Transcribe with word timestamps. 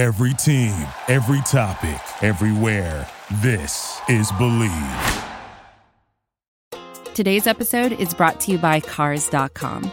Every 0.00 0.32
team, 0.32 0.72
every 1.08 1.42
topic, 1.42 2.00
everywhere. 2.24 3.06
This 3.42 4.00
is 4.08 4.32
Believe. 4.38 5.24
Today's 7.12 7.46
episode 7.46 7.92
is 7.92 8.14
brought 8.14 8.40
to 8.40 8.52
you 8.52 8.56
by 8.56 8.80
Cars.com. 8.80 9.92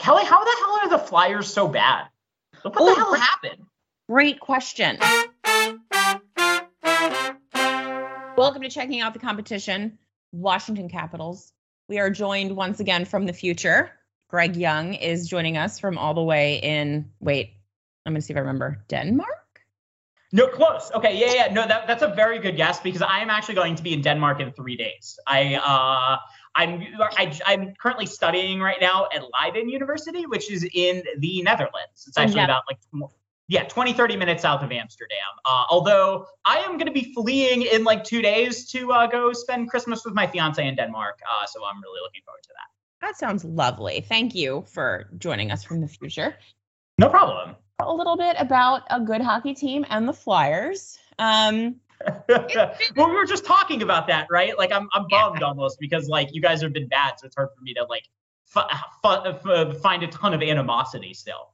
Kelly, 0.00 0.24
how 0.24 0.42
the 0.42 0.56
hell 0.60 0.78
are 0.82 0.88
the 0.88 0.98
Flyers 0.98 1.52
so 1.52 1.68
bad? 1.68 2.06
What 2.62 2.72
the 2.72 2.80
Oh, 2.80 2.94
hell 2.94 3.10
great- 3.10 3.20
happened? 3.22 3.66
Great 4.08 4.40
question. 4.40 4.98
Welcome 8.34 8.62
to 8.62 8.70
checking 8.70 9.02
out 9.02 9.12
the 9.12 9.18
competition, 9.20 9.98
Washington 10.32 10.88
Capitals. 10.88 11.52
We 11.86 11.98
are 11.98 12.08
joined 12.08 12.56
once 12.56 12.80
again 12.80 13.04
from 13.04 13.26
the 13.26 13.34
future. 13.34 13.90
Greg 14.30 14.56
Young 14.56 14.94
is 14.94 15.28
joining 15.28 15.58
us 15.58 15.78
from 15.78 15.98
all 15.98 16.14
the 16.14 16.22
way 16.22 16.56
in, 16.62 17.10
wait, 17.20 17.52
I'm 18.06 18.14
going 18.14 18.20
to 18.22 18.26
see 18.26 18.32
if 18.32 18.38
I 18.38 18.40
remember, 18.40 18.82
Denmark? 18.88 19.28
No, 20.32 20.46
close. 20.46 20.90
Okay, 20.94 21.18
yeah, 21.18 21.34
yeah. 21.46 21.52
No, 21.52 21.66
that, 21.66 21.86
that's 21.86 22.02
a 22.02 22.14
very 22.14 22.38
good 22.38 22.56
guess 22.56 22.80
because 22.80 23.02
I 23.02 23.18
am 23.18 23.28
actually 23.28 23.56
going 23.56 23.74
to 23.74 23.82
be 23.82 23.92
in 23.92 24.00
Denmark 24.00 24.40
in 24.40 24.52
three 24.52 24.76
days. 24.76 25.18
I 25.26 25.56
uh, 25.56 26.18
I'm 26.60 26.82
I, 27.16 27.38
I'm 27.46 27.74
currently 27.74 28.06
studying 28.06 28.60
right 28.60 28.80
now 28.80 29.08
at 29.14 29.22
Leiden 29.32 29.68
University, 29.68 30.26
which 30.26 30.50
is 30.50 30.66
in 30.74 31.02
the 31.18 31.42
Netherlands. 31.42 32.04
It's 32.06 32.18
Oh, 32.18 32.22
actually 32.22 32.36
yeah. 32.36 32.44
about 32.44 32.64
like 32.70 32.78
yeah, 33.48 33.64
20, 33.64 33.94
30 33.94 34.16
minutes 34.16 34.42
south 34.42 34.62
of 34.62 34.70
Amsterdam. 34.70 35.18
Uh, 35.44 35.64
although 35.70 36.26
I 36.44 36.58
am 36.58 36.72
going 36.78 36.86
to 36.86 36.92
be 36.92 37.12
fleeing 37.14 37.62
in 37.62 37.82
like 37.82 38.04
two 38.04 38.22
days 38.22 38.70
to 38.70 38.92
uh, 38.92 39.06
go 39.08 39.32
spend 39.32 39.68
Christmas 39.68 40.04
with 40.04 40.14
my 40.14 40.26
fiance 40.28 40.64
in 40.64 40.76
Denmark. 40.76 41.18
Uh, 41.28 41.46
so 41.46 41.60
I'm 41.64 41.80
really 41.82 42.00
looking 42.00 42.22
forward 42.24 42.42
to 42.44 42.50
that. 42.50 43.06
That 43.06 43.16
sounds 43.16 43.44
lovely. 43.44 44.02
Thank 44.08 44.36
you 44.36 44.64
for 44.72 45.08
joining 45.18 45.50
us 45.50 45.64
from 45.64 45.80
the 45.80 45.88
future. 45.88 46.36
No 46.96 47.08
problem. 47.08 47.56
A 47.80 47.92
little 47.92 48.16
bit 48.16 48.36
about 48.38 48.82
a 48.88 49.00
good 49.00 49.20
hockey 49.22 49.54
team 49.54 49.84
and 49.88 50.06
the 50.06 50.12
Flyers. 50.12 50.96
Um, 51.18 51.80
well, 52.28 53.08
we 53.08 53.14
were 53.14 53.26
just 53.26 53.44
talking 53.44 53.82
about 53.82 54.06
that, 54.08 54.26
right? 54.30 54.56
Like, 54.58 54.72
I'm 54.72 54.88
I'm 54.92 55.06
Yeah. 55.08 55.22
bummed 55.28 55.42
almost 55.42 55.78
because 55.80 56.08
like 56.08 56.28
you 56.32 56.40
guys 56.40 56.62
have 56.62 56.72
been 56.72 56.88
bad, 56.88 57.14
so 57.18 57.26
it's 57.26 57.36
hard 57.36 57.48
for 57.56 57.62
me 57.62 57.74
to 57.74 57.84
like 57.84 58.04
f- 58.54 58.66
f- 59.04 59.22
f- 59.26 59.46
uh, 59.46 59.74
find 59.74 60.02
a 60.02 60.08
ton 60.08 60.34
of 60.34 60.42
animosity 60.42 61.12
still. 61.14 61.52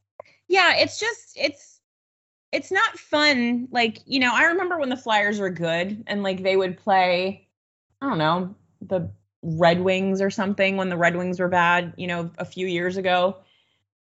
yeah 0.49 0.75
it's 0.77 0.99
just 0.99 1.33
it's 1.37 1.81
it's 2.53 2.71
not 2.71 2.99
fun 2.99 3.69
like 3.71 3.99
you 4.07 4.19
know 4.19 4.31
i 4.35 4.45
remember 4.45 4.79
when 4.79 4.89
the 4.89 4.97
flyers 4.97 5.39
were 5.39 5.51
good 5.51 6.03
and 6.07 6.23
like 6.23 6.43
they 6.43 6.57
would 6.57 6.77
play 6.77 7.47
i 8.01 8.09
don't 8.09 8.19
know 8.19 8.55
the 8.83 9.09
red 9.43 9.81
wings 9.81 10.21
or 10.21 10.31
something 10.31 10.77
when 10.77 10.89
the 10.89 10.97
red 10.97 11.17
wings 11.17 11.39
were 11.41 11.49
bad 11.49 11.93
you 11.97 12.07
know 12.07 12.31
a 12.39 12.45
few 12.45 12.67
years 12.67 12.97
ago 12.97 13.37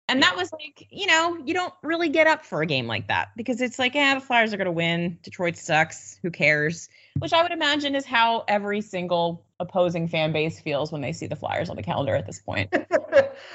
and 0.07 0.21
that 0.21 0.35
was 0.35 0.51
like 0.51 0.87
you 0.89 1.07
know 1.07 1.37
you 1.45 1.53
don't 1.53 1.73
really 1.81 2.09
get 2.09 2.27
up 2.27 2.45
for 2.45 2.61
a 2.61 2.65
game 2.65 2.87
like 2.87 3.07
that 3.07 3.29
because 3.35 3.61
it's 3.61 3.79
like 3.79 3.95
yeah 3.95 4.15
the 4.15 4.21
flyers 4.21 4.53
are 4.53 4.57
going 4.57 4.65
to 4.65 4.71
win. 4.71 5.17
Detroit 5.23 5.57
sucks. 5.57 6.19
Who 6.21 6.31
cares? 6.31 6.89
Which 7.19 7.33
i 7.33 7.41
would 7.41 7.51
imagine 7.51 7.95
is 7.95 8.05
how 8.05 8.43
every 8.47 8.81
single 8.81 9.43
opposing 9.59 10.07
fan 10.07 10.33
base 10.33 10.59
feels 10.59 10.91
when 10.91 11.01
they 11.01 11.13
see 11.13 11.27
the 11.27 11.35
flyers 11.35 11.69
on 11.69 11.75
the 11.75 11.83
calendar 11.83 12.15
at 12.15 12.25
this 12.25 12.39
point. 12.39 12.73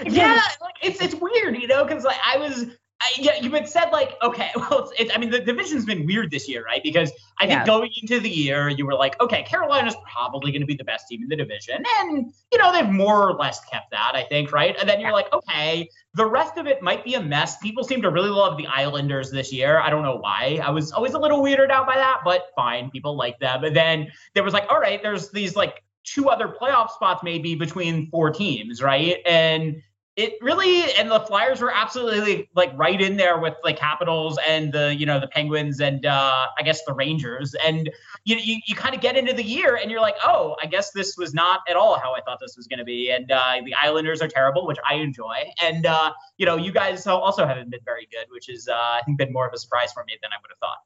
Yeah, 0.04 0.40
like 0.60 0.74
it's 0.82 1.00
it's 1.00 1.14
weird, 1.14 1.60
you 1.60 1.66
know, 1.66 1.84
because 1.84 2.04
like 2.04 2.16
I 2.24 2.38
was. 2.38 2.66
I, 3.02 3.12
yeah, 3.18 3.36
you 3.40 3.50
had 3.50 3.68
said 3.68 3.90
like, 3.90 4.16
okay, 4.22 4.50
well, 4.56 4.80
it's, 4.80 4.92
it's, 5.00 5.14
I 5.14 5.18
mean, 5.18 5.30
the 5.30 5.40
division's 5.40 5.84
been 5.84 6.06
weird 6.06 6.30
this 6.30 6.48
year, 6.48 6.64
right? 6.64 6.82
Because 6.82 7.10
I 7.38 7.46
think 7.46 7.60
Yeah. 7.60 7.66
going 7.66 7.90
into 8.02 8.20
the 8.20 8.28
year, 8.28 8.68
you 8.68 8.84
were 8.84 8.94
like, 8.94 9.20
okay, 9.22 9.42
Carolina's 9.44 9.96
probably 10.12 10.52
going 10.52 10.60
to 10.60 10.66
be 10.66 10.74
the 10.74 10.84
best 10.84 11.08
team 11.08 11.22
in 11.22 11.28
the 11.28 11.36
division, 11.36 11.82
and 12.00 12.32
you 12.52 12.58
know 12.58 12.72
they've 12.72 12.88
more 12.88 13.28
or 13.28 13.34
less 13.34 13.64
kept 13.64 13.90
that, 13.92 14.12
I 14.14 14.24
think, 14.24 14.52
right? 14.52 14.76
And 14.78 14.88
then 14.88 15.00
you're 15.00 15.12
like, 15.12 15.32
okay, 15.32 15.88
the 16.14 16.26
rest 16.26 16.58
of 16.58 16.66
it 16.66 16.82
might 16.82 17.04
be 17.04 17.14
a 17.14 17.22
mess. 17.22 17.56
People 17.58 17.84
seem 17.84 18.02
to 18.02 18.10
really 18.10 18.30
love 18.30 18.56
the 18.58 18.66
Islanders 18.66 19.30
this 19.30 19.52
year. 19.52 19.78
I 19.80 19.88
don't 19.90 20.02
know 20.02 20.16
why. 20.16 20.60
I 20.62 20.70
was 20.70 20.92
always 20.92 21.14
a 21.14 21.18
little 21.18 21.40
weirded 21.42 21.70
out 21.70 21.86
by 21.86 21.96
that, 21.96 22.18
but 22.24 22.46
fine, 22.54 22.90
people 22.90 23.16
like 23.16 23.38
them. 23.38 23.64
And 23.64 23.74
then 23.74 24.08
there 24.34 24.42
was 24.42 24.52
like, 24.52 24.66
all 24.70 24.80
right, 24.80 25.02
there's 25.02 25.30
these 25.30 25.56
like 25.56 25.82
two 26.04 26.28
other 26.28 26.48
playoff 26.48 26.90
spots 26.90 27.22
maybe 27.22 27.54
between 27.54 28.10
four 28.10 28.30
teams, 28.30 28.82
right? 28.82 29.18
And 29.26 29.82
it 30.20 30.34
really 30.42 30.92
and 30.94 31.10
the 31.10 31.20
Flyers 31.20 31.60
were 31.60 31.72
absolutely 31.72 32.48
like 32.54 32.70
right 32.76 33.00
in 33.00 33.16
there 33.16 33.38
with 33.38 33.54
the 33.62 33.72
Capitals 33.72 34.38
and 34.46 34.72
the 34.72 34.94
you 34.94 35.06
know 35.06 35.20
the 35.20 35.28
Penguins 35.28 35.80
and 35.80 36.04
uh, 36.04 36.46
I 36.58 36.62
guess 36.62 36.84
the 36.84 36.92
Rangers 36.92 37.54
and 37.64 37.88
you 38.24 38.36
you, 38.36 38.60
you 38.66 38.74
kind 38.74 38.94
of 38.94 39.00
get 39.00 39.16
into 39.16 39.32
the 39.32 39.44
year 39.44 39.76
and 39.76 39.90
you're 39.90 40.00
like 40.00 40.16
oh 40.24 40.56
I 40.62 40.66
guess 40.66 40.90
this 40.90 41.16
was 41.16 41.32
not 41.32 41.60
at 41.68 41.76
all 41.76 41.98
how 41.98 42.14
I 42.14 42.20
thought 42.22 42.38
this 42.40 42.56
was 42.56 42.66
going 42.66 42.80
to 42.80 42.84
be 42.84 43.10
and 43.10 43.30
uh, 43.30 43.56
the 43.64 43.74
Islanders 43.74 44.20
are 44.20 44.28
terrible 44.28 44.66
which 44.66 44.78
I 44.88 44.94
enjoy 44.94 45.36
and 45.62 45.86
uh, 45.86 46.12
you 46.36 46.46
know 46.46 46.56
you 46.56 46.72
guys 46.72 47.06
also 47.06 47.46
haven't 47.46 47.70
been 47.70 47.80
very 47.84 48.08
good 48.10 48.26
which 48.30 48.48
is 48.48 48.68
uh, 48.68 48.74
I 48.74 49.02
think 49.04 49.20
been 49.20 49.32
more 49.32 49.46
of 49.46 49.54
a 49.54 49.58
surprise 49.58 49.92
for 49.92 50.04
me 50.04 50.18
than 50.20 50.32
I 50.32 50.36
would 50.42 50.50
have 50.50 50.58
thought. 50.58 50.78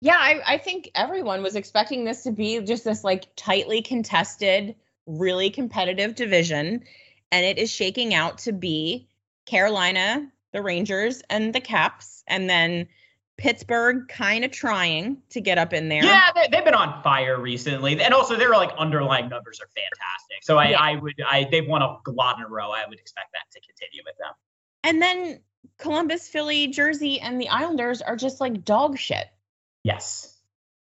Yeah, 0.00 0.16
I, 0.16 0.54
I 0.54 0.58
think 0.58 0.90
everyone 0.94 1.42
was 1.42 1.56
expecting 1.56 2.04
this 2.04 2.22
to 2.24 2.30
be 2.30 2.60
just 2.60 2.84
this 2.84 3.02
like 3.02 3.26
tightly 3.36 3.82
contested, 3.82 4.76
really 5.06 5.50
competitive 5.50 6.14
division. 6.14 6.84
And 7.30 7.44
it 7.44 7.58
is 7.58 7.70
shaking 7.70 8.14
out 8.14 8.38
to 8.38 8.52
be 8.52 9.08
Carolina, 9.46 10.30
the 10.52 10.62
Rangers, 10.62 11.22
and 11.28 11.54
the 11.54 11.60
Caps, 11.60 12.22
and 12.26 12.48
then 12.48 12.88
Pittsburgh 13.36 14.08
kind 14.08 14.44
of 14.44 14.50
trying 14.50 15.22
to 15.30 15.40
get 15.40 15.58
up 15.58 15.72
in 15.72 15.88
there. 15.88 16.04
Yeah, 16.04 16.30
they, 16.34 16.48
they've 16.50 16.64
been 16.64 16.74
on 16.74 17.02
fire 17.02 17.40
recently, 17.40 18.00
and 18.00 18.12
also 18.12 18.36
their 18.36 18.50
like 18.50 18.72
underlying 18.76 19.28
numbers 19.28 19.60
are 19.60 19.68
fantastic. 19.68 20.42
So 20.42 20.58
I, 20.58 20.70
Yeah. 20.70 20.80
I 20.80 20.96
would, 20.96 21.14
I 21.26 21.48
they've 21.50 21.66
won 21.66 21.82
a 21.82 21.98
lot 22.08 22.38
in 22.38 22.44
a 22.44 22.48
row. 22.48 22.70
I 22.70 22.84
would 22.88 22.98
expect 22.98 23.28
that 23.32 23.50
to 23.52 23.60
continue 23.66 24.02
with 24.04 24.16
them. 24.18 24.32
And 24.82 25.00
then 25.02 25.40
Columbus, 25.78 26.28
Philly, 26.28 26.68
Jersey, 26.68 27.20
and 27.20 27.40
the 27.40 27.48
Islanders 27.48 28.02
are 28.02 28.16
just 28.16 28.40
like 28.40 28.64
dog 28.64 28.98
shit. 28.98 29.26
Yes. 29.84 30.37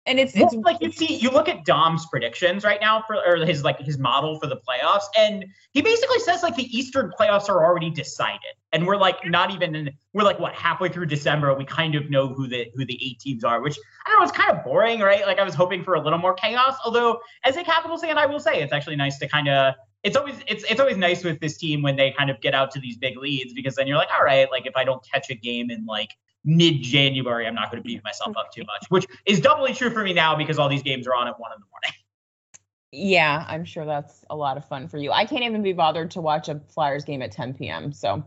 And 0.05 0.19
it's 0.19 0.35
Well, 0.35 0.51
like 0.63 0.79
you 0.81 0.91
see, 0.91 1.17
you 1.17 1.31
look 1.31 1.49
at 1.49 1.65
Dom's 1.65 2.07
predictions 2.07 2.65
right 2.65 2.81
now 2.81 3.05
for 3.07 3.17
or 3.25 3.37
his 3.47 3.63
like 3.63 3.79
his 3.79 3.99
model 3.99 4.39
for 4.41 4.49
the 4.49 4.57
playoffs, 4.57 5.05
and 5.17 5.45
he 5.71 5.81
basically 5.81 6.19
says 6.19 6.43
like 6.43 6.57
the 6.57 6.65
Eastern 6.77 7.13
playoffs 7.19 7.49
are 7.49 7.65
already 7.65 7.89
decided, 7.89 8.41
and 8.73 8.85
we're 8.85 8.97
like 8.97 9.25
not 9.27 9.53
even 9.53 9.77
in, 9.77 9.91
we're 10.13 10.25
like 10.25 10.41
what 10.41 10.55
halfway 10.55 10.89
through 10.89 11.07
December, 11.07 11.55
we 11.55 11.65
kind 11.65 11.95
of 11.95 12.11
know 12.11 12.27
who 12.27 12.49
the 12.49 12.67
who 12.75 12.85
the 12.85 12.99
eight 13.01 13.21
teams 13.21 13.45
are, 13.45 13.61
which 13.61 13.79
I 14.05 14.11
don't 14.11 14.19
know, 14.19 14.25
it's 14.25 14.37
kind 14.37 14.51
of 14.51 14.65
boring, 14.65 14.99
right? 14.99 15.25
Like 15.25 15.39
I 15.39 15.45
was 15.45 15.55
hoping 15.55 15.85
for 15.85 15.95
a 15.95 16.01
little 16.01 16.19
more 16.19 16.35
chaos. 16.35 16.75
Although 16.85 17.21
as 17.45 17.57
a 17.57 17.63
Capitals 17.63 18.01
fan, 18.01 18.19
I 18.19 18.27
will 18.27 18.41
say 18.41 18.61
it's 18.61 18.73
actually 18.73 18.97
nice 18.97 19.19
to 19.19 19.29
kind 19.29 19.49
of 19.49 19.75
it's 20.03 20.17
always 20.17 20.35
it's 20.49 20.65
it's 20.65 20.81
always 20.81 20.97
nice 20.97 21.23
with 21.23 21.39
this 21.39 21.57
team 21.57 21.81
when 21.81 21.95
they 21.95 22.11
kind 22.11 22.29
of 22.29 22.41
get 22.41 22.55
out 22.55 22.73
to 22.73 22.81
these 22.81 22.97
big 22.97 23.17
leads 23.17 23.53
because 23.53 23.77
then 23.77 23.87
you're 23.87 23.99
like, 23.99 24.11
all 24.17 24.25
right, 24.25 24.51
like 24.51 24.67
if 24.67 24.77
I 24.77 24.83
don't 24.83 25.05
catch 25.09 25.31
a 25.31 25.35
game 25.35 25.71
in 25.71 25.87
like 25.87 26.11
mid 26.45 26.83
January, 26.83 27.47
I'm 27.47 27.55
not 27.55 27.71
going 27.71 27.83
to 27.83 27.87
beat 27.87 28.03
myself 28.05 28.37
up 28.37 28.53
too 28.53 28.63
much, 28.63 28.87
which 28.89 29.07
is 29.27 29.41
doubly 29.41 29.75
true 29.75 29.91
for 29.91 30.03
me 30.03 30.13
now 30.13 30.37
because 30.37 30.59
all 30.59 30.69
these 30.69 30.83
games 30.83 31.07
are 31.07 31.15
on 31.15 31.29
at 31.29 31.39
one 31.39 31.53
in 31.53 31.61
the 31.61 31.67
morning. 31.71 31.93
yeah, 32.93 33.45
I'm 33.49 33.65
sure 33.65 33.85
that's 33.85 34.25
a 34.29 34.37
lot 34.37 34.57
of 34.57 34.67
fun 34.67 34.89
for 34.89 34.99
you. 34.99 35.13
I 35.13 35.25
can't 35.25 35.45
even 35.45 35.63
be 35.63 35.73
bothered 35.73 36.11
to 36.13 36.21
watch 36.21 36.49
a 36.49 36.61
Flyers 36.69 37.05
game 37.05 37.23
at 37.23 37.33
10 37.33 37.55
p.m. 37.55 37.93
So 37.93 38.25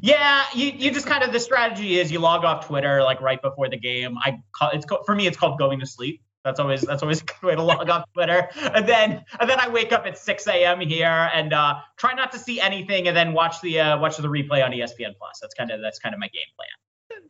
Yeah, 0.00 0.44
you, 0.54 0.68
you 0.68 0.90
just 0.90 1.06
kind 1.06 1.22
of 1.22 1.32
the 1.32 1.40
strategy 1.40 1.98
is 1.98 2.10
you 2.10 2.18
log 2.18 2.44
off 2.44 2.66
Twitter 2.66 3.02
like 3.02 3.20
right 3.20 3.40
before 3.40 3.68
the 3.68 3.76
game. 3.76 4.16
I 4.18 4.42
call 4.52 4.70
it's 4.70 4.86
for 5.04 5.14
me 5.14 5.26
it's 5.26 5.36
called 5.36 5.58
going 5.58 5.80
to 5.80 5.86
sleep. 5.86 6.22
That's 6.44 6.58
always 6.58 6.80
that's 6.80 7.02
always 7.02 7.20
a 7.22 7.24
good 7.24 7.42
way 7.42 7.54
to 7.54 7.62
log 7.62 7.90
off 7.90 8.04
Twitter. 8.14 8.48
And 8.74 8.88
then 8.88 9.24
and 9.38 9.48
then 9.48 9.60
I 9.60 9.68
wake 9.68 9.92
up 9.92 10.06
at 10.06 10.16
6 10.16 10.46
a.m. 10.48 10.80
here 10.80 11.30
and 11.34 11.52
uh, 11.52 11.76
try 11.96 12.14
not 12.14 12.32
to 12.32 12.38
see 12.38 12.60
anything 12.60 13.08
and 13.08 13.16
then 13.16 13.32
watch 13.32 13.60
the 13.60 13.80
uh, 13.80 13.98
watch 13.98 14.16
the 14.16 14.28
replay 14.28 14.64
on 14.64 14.72
ESPN 14.72 15.16
Plus. 15.18 15.38
That's 15.40 15.54
kind 15.54 15.70
of 15.70 15.80
that's 15.80 15.98
kind 15.98 16.14
of 16.14 16.20
my 16.20 16.28
game 16.28 16.42
plan. 16.56 16.68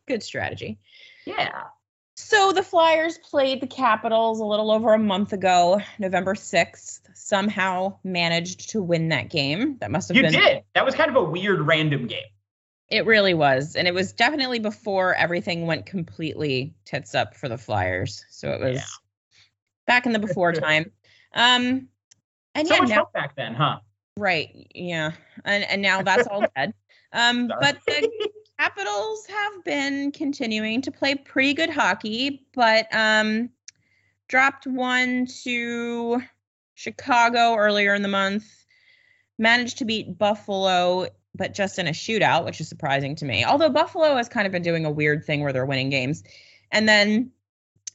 Good 0.07 0.23
strategy. 0.23 0.79
Yeah. 1.25 1.63
So 2.15 2.51
the 2.53 2.61
Flyers 2.63 3.17
played 3.17 3.59
the 3.61 3.67
Capitals 3.67 4.39
a 4.39 4.45
little 4.45 4.69
over 4.71 4.93
a 4.93 4.99
month 4.99 5.33
ago, 5.33 5.81
November 5.97 6.35
6th. 6.35 7.01
Somehow 7.15 7.97
managed 8.03 8.69
to 8.71 8.83
win 8.83 9.09
that 9.09 9.29
game. 9.29 9.77
That 9.79 9.89
must 9.89 10.09
have 10.09 10.17
You 10.17 10.23
been 10.23 10.33
did. 10.33 10.63
That 10.75 10.85
was 10.85 10.93
kind 10.93 11.09
of 11.09 11.15
a 11.15 11.23
weird 11.23 11.61
random 11.61 12.05
game. 12.07 12.25
It 12.89 13.07
really 13.07 13.33
was. 13.33 13.75
And 13.75 13.87
it 13.87 13.93
was 13.95 14.11
definitely 14.13 14.59
before 14.59 15.15
everything 15.15 15.65
went 15.65 15.87
completely 15.87 16.75
tits 16.85 17.15
up 17.15 17.35
for 17.35 17.49
the 17.49 17.57
Flyers. 17.57 18.23
So 18.29 18.51
it 18.51 18.59
was 18.61 18.75
Yeah. 18.75 18.83
back 19.87 20.05
in 20.05 20.11
the 20.11 20.19
before 20.19 20.53
time. 20.53 20.91
Um 21.33 21.87
and 22.53 22.67
So 22.67 22.75
yeah, 22.75 22.79
much 22.81 22.89
now, 22.89 23.07
back 23.11 23.35
then, 23.35 23.55
huh? 23.55 23.79
right. 24.17 24.67
Yeah. 24.75 25.13
And 25.43 25.63
and 25.63 25.81
now 25.81 26.03
that's 26.03 26.27
all 26.27 26.45
dead. 26.55 26.75
Um 27.11 27.47
Sorry. 27.47 27.59
but 27.59 27.77
the 27.87 28.29
Capitals 28.59 29.25
have 29.27 29.63
been 29.63 30.11
continuing 30.11 30.81
to 30.83 30.91
play 30.91 31.15
pretty 31.15 31.53
good 31.53 31.69
hockey, 31.69 32.45
but 32.53 32.87
um, 32.93 33.49
dropped 34.27 34.67
one 34.67 35.25
to 35.43 36.21
Chicago 36.75 37.55
earlier 37.55 37.93
in 37.93 38.01
the 38.01 38.07
month. 38.07 38.45
Managed 39.39 39.79
to 39.79 39.85
beat 39.85 40.17
Buffalo, 40.17 41.07
but 41.35 41.53
just 41.53 41.79
in 41.79 41.87
a 41.87 41.91
shootout, 41.91 42.45
which 42.45 42.61
is 42.61 42.69
surprising 42.69 43.15
to 43.15 43.25
me. 43.25 43.43
Although 43.43 43.69
Buffalo 43.69 44.15
has 44.15 44.29
kind 44.29 44.45
of 44.45 44.51
been 44.51 44.61
doing 44.61 44.85
a 44.85 44.91
weird 44.91 45.25
thing 45.25 45.41
where 45.41 45.51
they're 45.51 45.65
winning 45.65 45.89
games, 45.89 46.23
and 46.71 46.87
then 46.87 47.31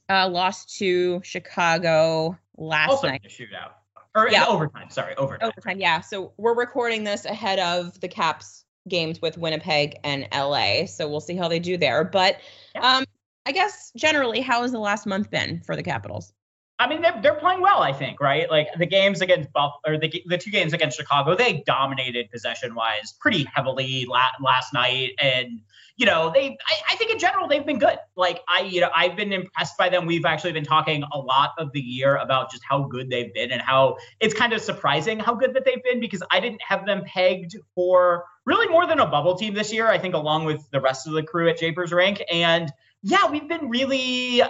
uh, 0.09 0.29
lost 0.29 0.77
to 0.79 1.21
Chicago 1.23 2.37
last 2.57 2.91
also 2.91 3.07
night. 3.09 3.23
a 3.25 3.29
shootout. 3.29 3.73
Or 4.15 4.29
Yeah. 4.29 4.47
overtime. 4.47 4.91
Sorry, 4.91 5.15
overtime. 5.17 5.49
Overtime, 5.49 5.81
yeah. 5.81 6.01
So 6.01 6.33
we're 6.37 6.55
recording 6.57 7.05
this 7.05 7.25
ahead 7.25 7.61
of 7.61 8.01
the 8.01 8.09
Caps 8.09 8.65
games 8.88 9.20
with 9.20 9.38
Winnipeg 9.38 9.99
and 10.05 10.26
LA. 10.32 10.87
So 10.87 11.08
we'll 11.08 11.20
see 11.20 11.37
how 11.37 11.49
they 11.49 11.58
do 11.58 11.76
there. 11.76 12.05
But 12.05 12.37
um, 12.81 13.05
I 13.46 13.52
guess 13.52 13.93
generally, 13.96 14.40
how 14.40 14.62
has 14.62 14.73
the 14.73 14.79
last 14.79 15.06
month 15.06 15.31
been 15.31 15.61
for 15.61 15.76
the 15.76 15.82
Capitals? 15.82 16.32
I 16.81 16.89
mean, 16.89 17.03
they're, 17.03 17.19
they're 17.21 17.35
playing 17.35 17.61
well, 17.61 17.83
I 17.83 17.93
think, 17.93 18.21
right? 18.21 18.49
Like 18.49 18.69
the 18.79 18.87
games 18.87 19.21
against 19.21 19.53
Buff 19.53 19.73
or 19.85 19.99
the, 19.99 20.23
the 20.27 20.39
two 20.39 20.51
games 20.51 20.73
against 20.73 20.97
Chicago, 20.97 21.35
they 21.35 21.65
dominated 21.67 22.31
possession 22.31 22.75
wise 22.75 23.15
pretty 23.19 23.49
heavily 23.53 24.07
la- 24.09 24.31
last 24.41 24.73
night. 24.73 25.11
And, 25.21 25.61
you 25.97 26.07
know, 26.07 26.31
they, 26.33 26.57
I, 26.67 26.93
I 26.93 26.97
think 26.97 27.11
in 27.11 27.19
general, 27.19 27.49
they've 27.49 27.67
been 27.67 27.81
good. 27.81 27.99
Like, 28.15 28.43
I, 28.47 28.61
you 28.61 28.81
know, 28.81 28.91
I've 28.95 29.17
been 29.17 29.33
impressed 29.33 29.77
by 29.77 29.89
them. 29.89 30.07
We've 30.07 30.25
actually 30.25 30.53
been 30.53 30.65
talking 30.65 31.03
a 31.13 31.19
lot 31.19 31.51
of 31.59 31.73
the 31.73 31.81
year 31.81 32.15
about 32.15 32.53
just 32.53 32.63
how 32.63 32.85
good 32.85 33.11
they've 33.11 33.35
been 33.35 33.51
and 33.51 33.61
how 33.61 33.97
it's 34.21 34.35
kind 34.35 34.53
of 34.53 34.61
surprising 34.61 35.19
how 35.19 35.35
good 35.35 35.55
that 35.55 35.65
they've 35.65 35.83
been 35.83 35.99
because 35.99 36.23
I 36.31 36.39
didn't 36.39 36.63
have 36.63 36.87
them 36.87 37.03
pegged 37.05 37.57
for 37.75 38.25
really 38.45 38.69
more 38.69 38.87
than 38.87 39.01
a 39.01 39.07
bubble 39.07 39.35
team 39.35 39.55
this 39.55 39.73
year, 39.73 39.89
I 39.89 39.99
think, 39.99 40.15
along 40.15 40.45
with 40.45 40.71
the 40.71 40.81
rest 40.81 41.09
of 41.09 41.15
the 41.15 41.25
crew 41.25 41.49
at 41.49 41.59
Japers 41.59 41.91
Rink. 41.93 42.23
And, 42.31 42.73
yeah, 43.03 43.31
we've 43.31 43.49
been 43.49 43.69
really 43.69 44.43
uh, 44.43 44.49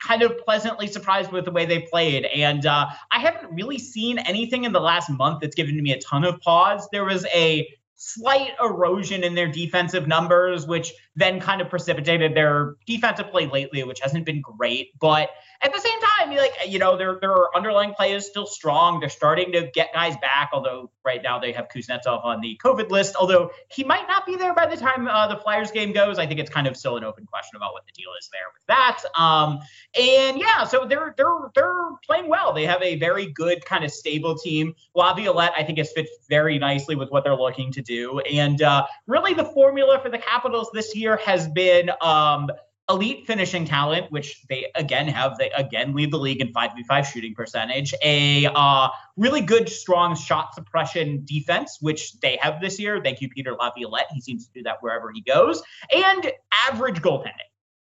kind 0.00 0.22
of 0.22 0.38
pleasantly 0.38 0.86
surprised 0.86 1.30
with 1.30 1.44
the 1.44 1.50
way 1.50 1.66
they 1.66 1.80
played. 1.80 2.24
And 2.26 2.64
uh, 2.66 2.86
I 3.12 3.18
haven't 3.18 3.52
really 3.52 3.78
seen 3.78 4.18
anything 4.18 4.64
in 4.64 4.72
the 4.72 4.80
last 4.80 5.10
month 5.10 5.40
that's 5.40 5.54
given 5.54 5.80
me 5.82 5.92
a 5.92 6.00
ton 6.00 6.24
of 6.24 6.40
pause. 6.40 6.88
There 6.92 7.04
was 7.04 7.26
a 7.34 7.68
slight 8.02 8.52
erosion 8.62 9.22
in 9.24 9.34
their 9.34 9.46
defensive 9.46 10.08
numbers, 10.08 10.66
which 10.66 10.90
then 11.16 11.38
kind 11.38 11.60
of 11.60 11.68
precipitated 11.68 12.34
their 12.34 12.76
defensive 12.86 13.30
play 13.30 13.46
lately, 13.46 13.84
which 13.84 14.00
hasn't 14.00 14.24
been 14.24 14.40
great. 14.40 14.98
But 14.98 15.28
at 15.60 15.70
the 15.70 15.78
same 15.78 16.00
time, 16.00 16.34
like 16.34 16.52
you 16.66 16.78
know, 16.78 16.96
their 16.96 17.18
their 17.20 17.54
underlying 17.54 17.92
play 17.92 18.12
is 18.12 18.26
still 18.26 18.46
strong. 18.46 19.00
They're 19.00 19.10
starting 19.10 19.52
to 19.52 19.70
get 19.74 19.92
guys 19.92 20.16
back, 20.16 20.48
although 20.54 20.90
right 21.04 21.22
now 21.22 21.38
they 21.38 21.52
have 21.52 21.68
Kuznetsov 21.68 22.24
on 22.24 22.40
the 22.40 22.58
COVID 22.64 22.90
list. 22.90 23.16
Although 23.16 23.50
he 23.68 23.84
might 23.84 24.08
not 24.08 24.24
be 24.24 24.34
there 24.34 24.54
by 24.54 24.66
the 24.66 24.78
time 24.78 25.06
uh, 25.06 25.28
the 25.28 25.36
Flyers 25.36 25.70
game 25.70 25.92
goes. 25.92 26.18
I 26.18 26.26
think 26.26 26.40
it's 26.40 26.50
kind 26.50 26.66
of 26.66 26.78
still 26.78 26.96
an 26.96 27.04
open 27.04 27.26
question 27.26 27.56
about 27.56 27.74
what 27.74 27.84
the 27.84 27.92
deal 27.92 28.10
is 28.18 28.30
there 28.32 28.40
with 28.54 28.66
that. 28.68 29.02
Um, 29.20 29.60
and 30.00 30.38
yeah, 30.38 30.64
so 30.64 30.86
they're 30.86 31.14
they're 31.18 31.50
they're 31.54 31.90
playing 32.06 32.28
well. 32.28 32.54
They 32.54 32.64
have 32.64 32.82
a 32.82 32.96
very 32.96 33.26
good 33.26 33.62
kind 33.66 33.84
of 33.84 33.90
stable 33.90 34.38
team. 34.38 34.74
Laviolette, 34.94 35.52
I 35.54 35.64
think, 35.64 35.76
has 35.76 35.92
fit 35.92 36.08
very 36.30 36.58
nicely 36.58 36.96
with 36.96 37.10
what 37.10 37.24
they're 37.24 37.36
looking 37.36 37.70
to 37.72 37.82
do. 37.82 37.89
And 37.90 38.62
uh, 38.62 38.86
really, 39.06 39.34
the 39.34 39.44
formula 39.44 39.98
for 40.02 40.10
the 40.10 40.18
Capitals 40.18 40.70
this 40.72 40.94
year 40.94 41.16
has 41.18 41.48
been. 41.48 41.90
Um, 42.00 42.50
elite 42.90 43.24
finishing 43.26 43.64
talent, 43.64 44.10
which 44.10 44.42
they 44.48 44.66
again 44.74 45.08
have. 45.08 45.38
They 45.38 45.50
again 45.50 45.94
lead 45.94 46.12
the 46.12 46.18
league 46.18 46.40
in 46.40 46.52
5v5 46.52 47.04
shooting 47.04 47.34
percentage. 47.34 47.94
A 48.02 48.46
uh, 48.46 48.88
really 49.16 49.40
good, 49.40 49.68
strong 49.68 50.16
shot 50.16 50.54
suppression 50.54 51.22
defense, 51.24 51.78
which 51.80 52.18
they 52.20 52.36
have 52.42 52.60
this 52.60 52.78
year. 52.78 53.00
Thank 53.02 53.20
you, 53.20 53.28
Peter 53.28 53.54
Laviolette. 53.54 54.06
He 54.12 54.20
seems 54.20 54.46
to 54.46 54.52
do 54.52 54.62
that 54.64 54.78
wherever 54.80 55.10
he 55.12 55.20
goes. 55.22 55.62
And 55.94 56.30
average 56.68 57.00
goaltending. 57.00 57.46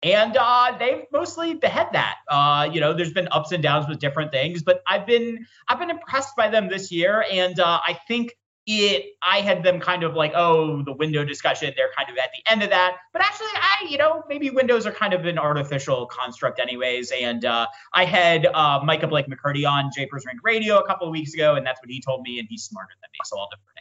And 0.02 0.36
uh, 0.36 0.76
they've 0.78 1.04
mostly 1.12 1.58
had 1.62 1.92
that. 1.92 2.16
Uh, 2.26 2.68
you 2.72 2.80
know, 2.80 2.94
there's 2.94 3.12
been 3.12 3.28
ups 3.30 3.52
and 3.52 3.62
downs 3.62 3.86
with 3.86 3.98
different 3.98 4.32
things, 4.32 4.62
but 4.62 4.80
I've 4.86 5.06
been 5.06 5.46
I've 5.68 5.78
been 5.78 5.90
impressed 5.90 6.34
by 6.36 6.48
them 6.48 6.68
this 6.68 6.90
year, 6.90 7.26
and 7.30 7.60
uh, 7.60 7.80
I 7.86 7.98
think 8.08 8.32
it 8.70 9.16
I 9.22 9.40
had 9.40 9.62
them 9.62 9.80
kind 9.80 10.02
of 10.02 10.14
like, 10.14 10.32
oh, 10.34 10.82
the 10.82 10.92
window 10.92 11.24
discussion, 11.24 11.72
they're 11.76 11.90
kind 11.96 12.08
of 12.08 12.16
at 12.16 12.30
the 12.32 12.50
end 12.50 12.62
of 12.62 12.70
that. 12.70 12.96
But 13.12 13.22
actually, 13.22 13.48
I, 13.54 13.86
you 13.88 13.98
know, 13.98 14.22
maybe 14.28 14.50
windows 14.50 14.86
are 14.86 14.92
kind 14.92 15.12
of 15.12 15.24
an 15.24 15.38
artificial 15.38 16.06
construct 16.06 16.60
anyways. 16.60 17.10
And 17.10 17.44
uh, 17.44 17.66
I 17.92 18.04
had 18.04 18.46
uh, 18.46 18.80
Micah 18.84 19.08
Blake 19.08 19.26
McCurdy 19.26 19.68
on 19.68 19.90
Japers 19.94 20.24
Rink 20.26 20.40
Radio 20.44 20.78
a 20.78 20.86
couple 20.86 21.06
of 21.06 21.12
weeks 21.12 21.34
ago, 21.34 21.56
and 21.56 21.66
that's 21.66 21.80
what 21.80 21.90
he 21.90 22.00
told 22.00 22.22
me, 22.22 22.38
and 22.38 22.46
he's 22.48 22.64
smarter 22.64 22.92
than 23.00 23.10
me, 23.12 23.18
so 23.24 23.38
I'll 23.38 23.48
defer 23.50 23.72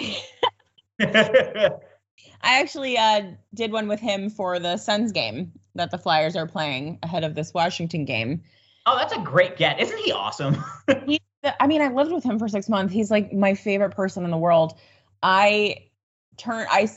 to 0.00 1.62
him. 1.62 1.72
I 2.42 2.60
actually 2.60 2.96
uh, 2.96 3.22
did 3.54 3.72
one 3.72 3.88
with 3.88 4.00
him 4.00 4.30
for 4.30 4.58
the 4.58 4.76
Sens 4.76 5.12
game 5.12 5.52
that 5.74 5.90
the 5.90 5.98
Flyers 5.98 6.36
are 6.36 6.46
playing 6.46 6.98
ahead 7.02 7.24
of 7.24 7.34
this 7.34 7.52
Washington 7.52 8.04
game. 8.04 8.42
oh, 8.86 8.96
that's 8.96 9.14
a 9.14 9.20
great 9.20 9.56
get. 9.56 9.80
Isn't 9.80 9.98
he 9.98 10.12
awesome? 10.12 10.62
He's 11.06 11.18
I 11.60 11.66
mean, 11.66 11.82
I 11.82 11.88
lived 11.88 12.12
with 12.12 12.24
him 12.24 12.38
for 12.38 12.48
six 12.48 12.68
months. 12.68 12.92
He's 12.92 13.10
like 13.10 13.32
my 13.32 13.54
favorite 13.54 13.90
person 13.90 14.24
in 14.24 14.30
the 14.30 14.38
world. 14.38 14.78
I 15.22 15.88
turned, 16.36 16.68
I 16.70 16.88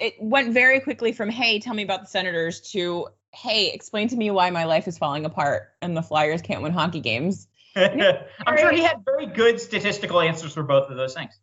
it 0.00 0.14
went 0.18 0.52
very 0.52 0.80
quickly 0.80 1.12
from, 1.12 1.28
hey, 1.28 1.58
tell 1.60 1.74
me 1.74 1.82
about 1.82 2.00
the 2.00 2.06
Senators 2.06 2.60
to, 2.72 3.08
hey, 3.32 3.70
explain 3.70 4.08
to 4.08 4.16
me 4.16 4.30
why 4.30 4.50
my 4.50 4.64
life 4.64 4.88
is 4.88 4.98
falling 4.98 5.24
apart 5.24 5.74
and 5.82 5.96
the 5.96 6.02
Flyers 6.02 6.40
can't 6.42 6.62
win 6.62 6.72
hockey 6.72 7.00
games. 7.00 7.46
I'm 7.76 8.58
sure 8.58 8.72
he 8.72 8.82
had 8.82 9.04
very 9.04 9.26
good 9.26 9.60
statistical 9.60 10.20
answers 10.20 10.54
for 10.54 10.62
both 10.62 10.90
of 10.90 10.96
those 10.96 11.14
things. 11.14 11.38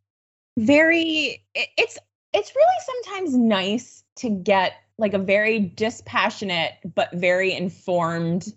Very, 0.58 1.46
it, 1.54 1.70
it's, 1.78 1.98
it's 2.34 2.56
really 2.56 3.04
sometimes 3.04 3.38
nice 3.38 4.04
to 4.18 4.30
get 4.30 4.74
like 4.98 5.14
a 5.14 5.20
very 5.20 5.60
dispassionate 5.60 6.74
but 6.96 7.14
very 7.14 7.54
informed 7.54 8.52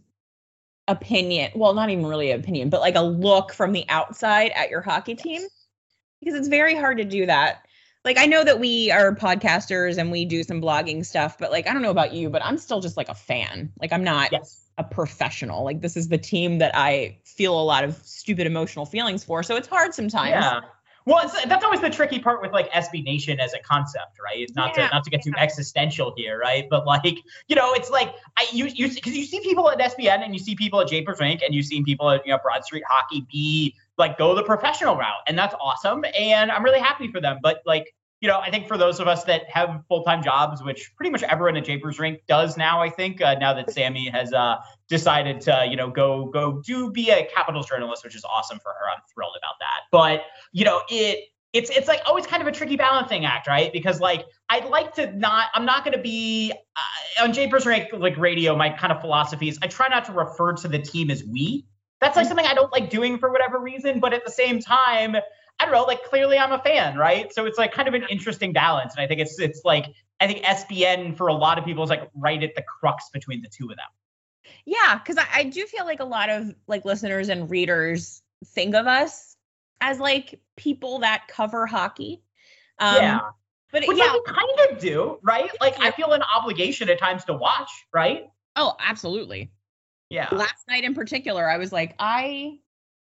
opinion. 0.90 1.52
Well, 1.54 1.72
not 1.72 1.88
even 1.90 2.04
really 2.04 2.32
opinion, 2.32 2.68
but 2.68 2.80
like 2.80 2.96
a 2.96 3.02
look 3.02 3.52
from 3.52 3.72
the 3.72 3.84
outside 3.88 4.50
at 4.54 4.70
your 4.70 4.80
hockey 4.80 5.14
team 5.14 5.42
because 6.20 6.34
it's 6.34 6.48
very 6.48 6.74
hard 6.74 6.98
to 6.98 7.04
do 7.04 7.26
that. 7.26 7.66
Like 8.04 8.18
I 8.18 8.26
know 8.26 8.42
that 8.44 8.58
we 8.58 8.90
are 8.90 9.14
podcasters 9.14 9.98
and 9.98 10.10
we 10.10 10.24
do 10.24 10.42
some 10.42 10.60
blogging 10.60 11.04
stuff, 11.04 11.38
but 11.38 11.50
like 11.50 11.68
I 11.68 11.72
don't 11.72 11.82
know 11.82 11.90
about 11.90 12.12
you, 12.12 12.30
but 12.30 12.42
I'm 12.44 12.58
still 12.58 12.80
just 12.80 12.96
like 12.96 13.08
a 13.08 13.14
fan. 13.14 13.72
Like 13.80 13.92
I'm 13.92 14.04
not 14.04 14.32
Yes. 14.32 14.66
a 14.78 14.84
professional. 14.84 15.64
Like 15.64 15.80
this 15.80 15.96
is 15.96 16.08
the 16.08 16.18
team 16.18 16.58
that 16.58 16.74
I 16.74 17.18
feel 17.24 17.58
a 17.58 17.62
lot 17.62 17.84
of 17.84 17.94
stupid 18.04 18.46
emotional 18.46 18.86
feelings 18.86 19.22
for. 19.22 19.42
So 19.42 19.56
it's 19.56 19.68
hard 19.68 19.94
sometimes. 19.94 20.30
Yeah. 20.30 20.60
Well, 21.06 21.24
it's, 21.24 21.44
that's 21.46 21.64
always 21.64 21.80
the 21.80 21.90
tricky 21.90 22.18
part 22.18 22.42
with 22.42 22.52
like 22.52 22.70
SB 22.72 23.04
Nation 23.04 23.40
as 23.40 23.54
a 23.54 23.58
concept, 23.60 24.18
right? 24.22 24.48
Not 24.54 24.76
Yeah, 24.76 24.88
to 24.88 24.94
not 24.94 25.04
to 25.04 25.10
get 25.10 25.22
too 25.22 25.32
existential 25.38 26.12
here, 26.16 26.38
right? 26.38 26.66
But 26.68 26.86
like, 26.86 27.18
you 27.48 27.56
know, 27.56 27.72
it's 27.72 27.90
like 27.90 28.14
I 28.36 28.46
you 28.52 28.66
you 28.66 28.88
because 28.92 29.16
you 29.16 29.24
see 29.24 29.40
people 29.40 29.70
at 29.70 29.78
SBN 29.78 30.24
and 30.24 30.34
you 30.34 30.38
see 30.38 30.54
people 30.54 30.80
at 30.80 30.88
Japers 30.88 31.20
Rink 31.20 31.42
and 31.42 31.54
you 31.54 31.62
see 31.62 31.82
people 31.82 32.10
at 32.10 32.24
you 32.26 32.32
know 32.32 32.38
Broad 32.42 32.64
Street 32.64 32.84
Hockey 32.88 33.26
be 33.30 33.74
like 33.96 34.18
go 34.18 34.34
the 34.34 34.42
professional 34.42 34.96
route, 34.96 35.22
and 35.26 35.38
that's 35.38 35.54
awesome, 35.60 36.04
and 36.18 36.50
I'm 36.50 36.64
really 36.64 36.80
happy 36.80 37.08
for 37.08 37.20
them. 37.20 37.38
But 37.42 37.62
like, 37.64 37.94
you 38.20 38.28
know, 38.28 38.38
I 38.38 38.50
think 38.50 38.68
for 38.68 38.76
those 38.76 39.00
of 39.00 39.08
us 39.08 39.24
that 39.24 39.48
have 39.48 39.82
full 39.88 40.02
time 40.04 40.22
jobs, 40.22 40.62
which 40.62 40.92
pretty 40.96 41.10
much 41.10 41.22
everyone 41.22 41.56
at 41.56 41.64
Japers 41.64 41.98
Rink 41.98 42.20
does 42.28 42.56
now, 42.56 42.82
I 42.82 42.90
think 42.90 43.22
uh, 43.22 43.34
now 43.34 43.54
that 43.54 43.72
Sammy 43.72 44.08
has 44.10 44.32
uh, 44.32 44.56
decided 44.88 45.40
to 45.42 45.66
you 45.68 45.76
know 45.76 45.90
go 45.90 46.26
go 46.26 46.60
do 46.60 46.90
be 46.90 47.10
a 47.10 47.26
Capitals 47.34 47.66
journalist, 47.66 48.04
which 48.04 48.14
is 48.14 48.24
awesome 48.24 48.58
for 48.58 48.72
her. 48.72 48.90
I'm 48.94 49.00
thrilled 49.12 49.36
about 49.38 49.54
that. 49.60 49.80
But 49.90 50.24
you 50.52 50.64
know 50.64 50.82
it 50.90 51.24
it's 51.52 51.70
it's 51.70 51.88
like 51.88 52.02
always 52.06 52.26
kind 52.26 52.42
of 52.42 52.46
a 52.46 52.52
tricky 52.52 52.76
balancing 52.76 53.24
act, 53.24 53.48
right? 53.48 53.72
Because 53.72 54.00
like 54.00 54.26
I'd 54.50 54.66
like 54.66 54.94
to 54.94 55.10
not 55.16 55.48
I'm 55.54 55.64
not 55.64 55.84
going 55.84 55.96
to 55.96 56.02
be 56.02 56.52
uh, 56.76 57.24
on 57.24 57.32
Japers 57.32 57.64
Rink 57.64 57.88
like 57.92 58.16
radio. 58.18 58.54
My 58.54 58.68
kind 58.70 58.92
of 58.92 59.00
philosophy 59.00 59.48
is 59.48 59.58
I 59.62 59.66
try 59.66 59.88
not 59.88 60.04
to 60.06 60.12
refer 60.12 60.52
to 60.52 60.68
the 60.68 60.78
team 60.78 61.10
as 61.10 61.24
we. 61.24 61.64
That's 62.00 62.16
like 62.16 62.26
something 62.26 62.46
I 62.46 62.54
don't 62.54 62.72
like 62.72 62.88
doing 62.88 63.18
for 63.18 63.30
whatever 63.30 63.58
reason. 63.60 64.00
But 64.00 64.14
at 64.14 64.24
the 64.24 64.30
same 64.30 64.60
time, 64.60 65.16
I 65.60 65.64
don't 65.64 65.74
know. 65.74 65.82
Like 65.82 66.02
clearly 66.04 66.38
I'm 66.38 66.52
a 66.52 66.58
fan, 66.58 66.96
right? 66.96 67.32
So 67.34 67.44
it's 67.44 67.58
like 67.58 67.72
kind 67.72 67.86
of 67.86 67.94
an 67.94 68.04
interesting 68.08 68.52
balance, 68.52 68.94
and 68.94 69.02
I 69.02 69.06
think 69.06 69.20
it's 69.20 69.38
it's 69.38 69.60
like 69.64 69.86
I 70.18 70.26
think 70.26 70.42
SBN 70.42 71.16
for 71.16 71.26
a 71.26 71.34
lot 71.34 71.58
of 71.58 71.64
people 71.64 71.84
is 71.84 71.90
like 71.90 72.08
right 72.14 72.42
at 72.42 72.54
the 72.54 72.62
crux 72.62 73.10
between 73.12 73.42
the 73.42 73.48
two 73.48 73.64
of 73.64 73.76
them. 73.76 74.54
Yeah, 74.64 74.98
because 74.98 75.18
I, 75.18 75.26
I 75.40 75.44
do 75.44 75.66
feel 75.66 75.84
like 75.84 76.00
a 76.00 76.04
lot 76.04 76.30
of 76.30 76.54
like 76.66 76.84
listeners 76.84 77.28
and 77.28 77.50
readers 77.50 78.22
think 78.46 78.74
of 78.74 78.86
us 78.86 79.36
as 79.80 79.98
like 80.00 80.40
people 80.56 81.00
that 81.00 81.28
cover 81.28 81.66
hockey. 81.66 82.22
Um, 82.78 82.96
yeah. 82.96 83.20
But 83.72 83.84
Which 83.86 83.98
yeah. 83.98 84.12
we 84.12 84.22
kind 84.26 84.70
of 84.70 84.78
do, 84.80 85.18
right? 85.22 85.50
Like 85.60 85.80
I 85.80 85.90
feel 85.92 86.12
an 86.12 86.22
obligation 86.22 86.88
at 86.88 86.98
times 86.98 87.24
to 87.26 87.34
watch, 87.34 87.70
right? 87.94 88.24
Oh, 88.56 88.74
absolutely. 88.80 89.52
Yeah. 90.08 90.28
Last 90.32 90.66
night 90.68 90.84
in 90.84 90.94
particular, 90.94 91.48
I 91.48 91.58
was 91.58 91.72
like, 91.72 91.94
I 91.98 92.58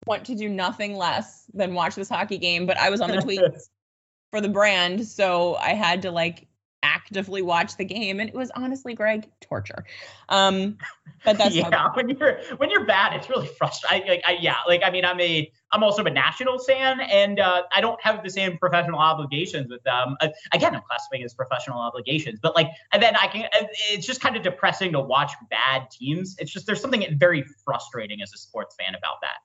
want 0.06 0.24
to 0.26 0.34
do 0.34 0.48
nothing 0.48 0.96
less 0.96 1.44
than 1.54 1.74
watch 1.74 1.94
this 1.94 2.08
hockey 2.08 2.38
game, 2.38 2.66
but 2.66 2.78
I 2.78 2.90
was 2.90 3.00
on 3.00 3.10
the 3.10 3.18
tweets 3.18 3.68
for 4.30 4.40
the 4.40 4.48
brand, 4.48 5.06
so 5.06 5.56
I 5.56 5.70
had 5.70 6.02
to 6.02 6.10
like 6.10 6.48
actively 6.82 7.42
watch 7.42 7.76
the 7.76 7.84
game, 7.84 8.20
and 8.20 8.28
it 8.28 8.34
was 8.34 8.50
honestly, 8.54 8.94
Greg, 8.94 9.28
torture. 9.40 9.84
Um, 10.28 10.78
but 11.24 11.38
that's 11.38 11.54
yeah. 11.54 11.88
When 11.94 12.08
you're 12.08 12.40
when 12.58 12.70
you're 12.70 12.86
bad, 12.86 13.14
it's 13.14 13.28
really 13.28 13.46
frustrating. 13.46 14.08
Like, 14.08 14.22
I, 14.26 14.38
yeah, 14.40 14.56
like 14.66 14.82
I 14.84 14.90
mean, 14.90 15.04
I'm 15.04 15.20
a 15.20 15.50
I'm 15.72 15.82
also 15.82 16.04
a 16.04 16.10
national 16.10 16.58
fan, 16.60 17.00
and 17.00 17.40
uh, 17.40 17.62
I 17.72 17.80
don't 17.80 18.02
have 18.02 18.22
the 18.22 18.30
same 18.30 18.58
professional 18.58 18.98
obligations 18.98 19.68
with 19.70 19.82
them. 19.84 20.16
Uh, 20.20 20.28
again, 20.52 20.74
I'm 20.74 20.82
classifying 20.82 21.24
as 21.24 21.34
professional 21.34 21.78
obligations, 21.78 22.38
but 22.42 22.54
like, 22.54 22.68
and 22.92 23.02
then 23.02 23.16
I 23.16 23.26
can. 23.26 23.44
Uh, 23.46 23.66
it's 23.90 24.06
just 24.06 24.20
kind 24.20 24.36
of 24.36 24.42
depressing 24.42 24.92
to 24.92 25.00
watch 25.00 25.32
bad 25.50 25.90
teams. 25.90 26.36
It's 26.38 26.52
just 26.52 26.66
there's 26.66 26.80
something 26.80 27.04
very 27.18 27.44
frustrating 27.64 28.22
as 28.22 28.32
a 28.32 28.38
sports 28.38 28.76
fan 28.78 28.94
about 28.94 29.16
that. 29.22 29.38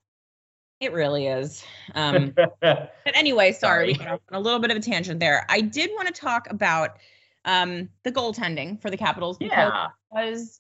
It 0.84 0.92
really 0.92 1.28
is. 1.28 1.64
Um, 1.96 2.34
but 2.62 2.92
anyway, 3.06 3.54
sorry, 3.54 3.96
sorry. 3.96 4.20
a 4.32 4.40
little 4.40 4.60
bit 4.60 4.72
of 4.72 4.78
a 4.78 4.82
tangent 4.82 5.20
there. 5.20 5.46
I 5.48 5.62
did 5.62 5.92
want 5.96 6.14
to 6.14 6.14
talk 6.14 6.50
about 6.50 6.98
um, 7.46 7.90
the 8.04 8.12
goaltending 8.12 8.82
for 8.82 8.90
the 8.90 8.98
Capitals 8.98 9.38
because 9.38 9.52
yeah. 9.52 9.88
was 10.12 10.60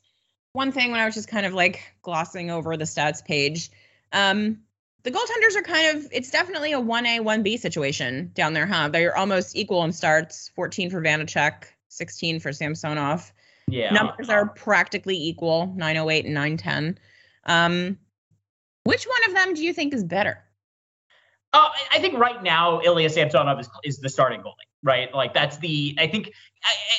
one 0.53 0.71
thing 0.71 0.91
when 0.91 0.99
I 0.99 1.05
was 1.05 1.15
just 1.15 1.27
kind 1.27 1.45
of 1.45 1.53
like 1.53 1.83
glossing 2.01 2.51
over 2.51 2.77
the 2.77 2.85
stats 2.85 3.23
page. 3.23 3.69
Um, 4.13 4.59
the 5.03 5.11
goaltenders 5.11 5.57
are 5.57 5.63
kind 5.63 5.97
of 5.97 6.07
it's 6.11 6.31
definitely 6.31 6.71
a 6.71 6.79
1A 6.79 7.19
1B 7.19 7.59
situation 7.59 8.31
down 8.33 8.53
there, 8.53 8.65
huh? 8.65 8.87
They're 8.89 9.17
almost 9.17 9.55
equal 9.55 9.83
in 9.83 9.91
starts, 9.91 10.49
14 10.55 10.89
for 10.89 11.01
Vanecek, 11.01 11.65
16 11.89 12.39
for 12.39 12.53
Samsonov. 12.53 13.33
Yeah. 13.67 13.91
Numbers 13.91 14.29
are 14.29 14.47
practically 14.47 15.17
equal, 15.17 15.67
908 15.75 16.25
and 16.25 16.33
910. 16.33 16.97
Um, 17.45 17.97
which 18.83 19.05
one 19.05 19.29
of 19.29 19.35
them 19.35 19.53
do 19.53 19.63
you 19.63 19.73
think 19.73 19.93
is 19.93 20.03
better? 20.03 20.43
Uh, 21.53 21.69
I 21.91 21.99
think 21.99 22.17
right 22.17 22.41
now 22.41 22.81
Ilya 22.81 23.09
Samsonov 23.09 23.59
is, 23.59 23.69
is 23.83 23.97
the 23.99 24.09
starting 24.09 24.41
goalie, 24.41 24.53
right? 24.81 25.13
Like 25.13 25.33
that's 25.33 25.57
the 25.57 25.95
I 25.99 26.07
think, 26.07 26.31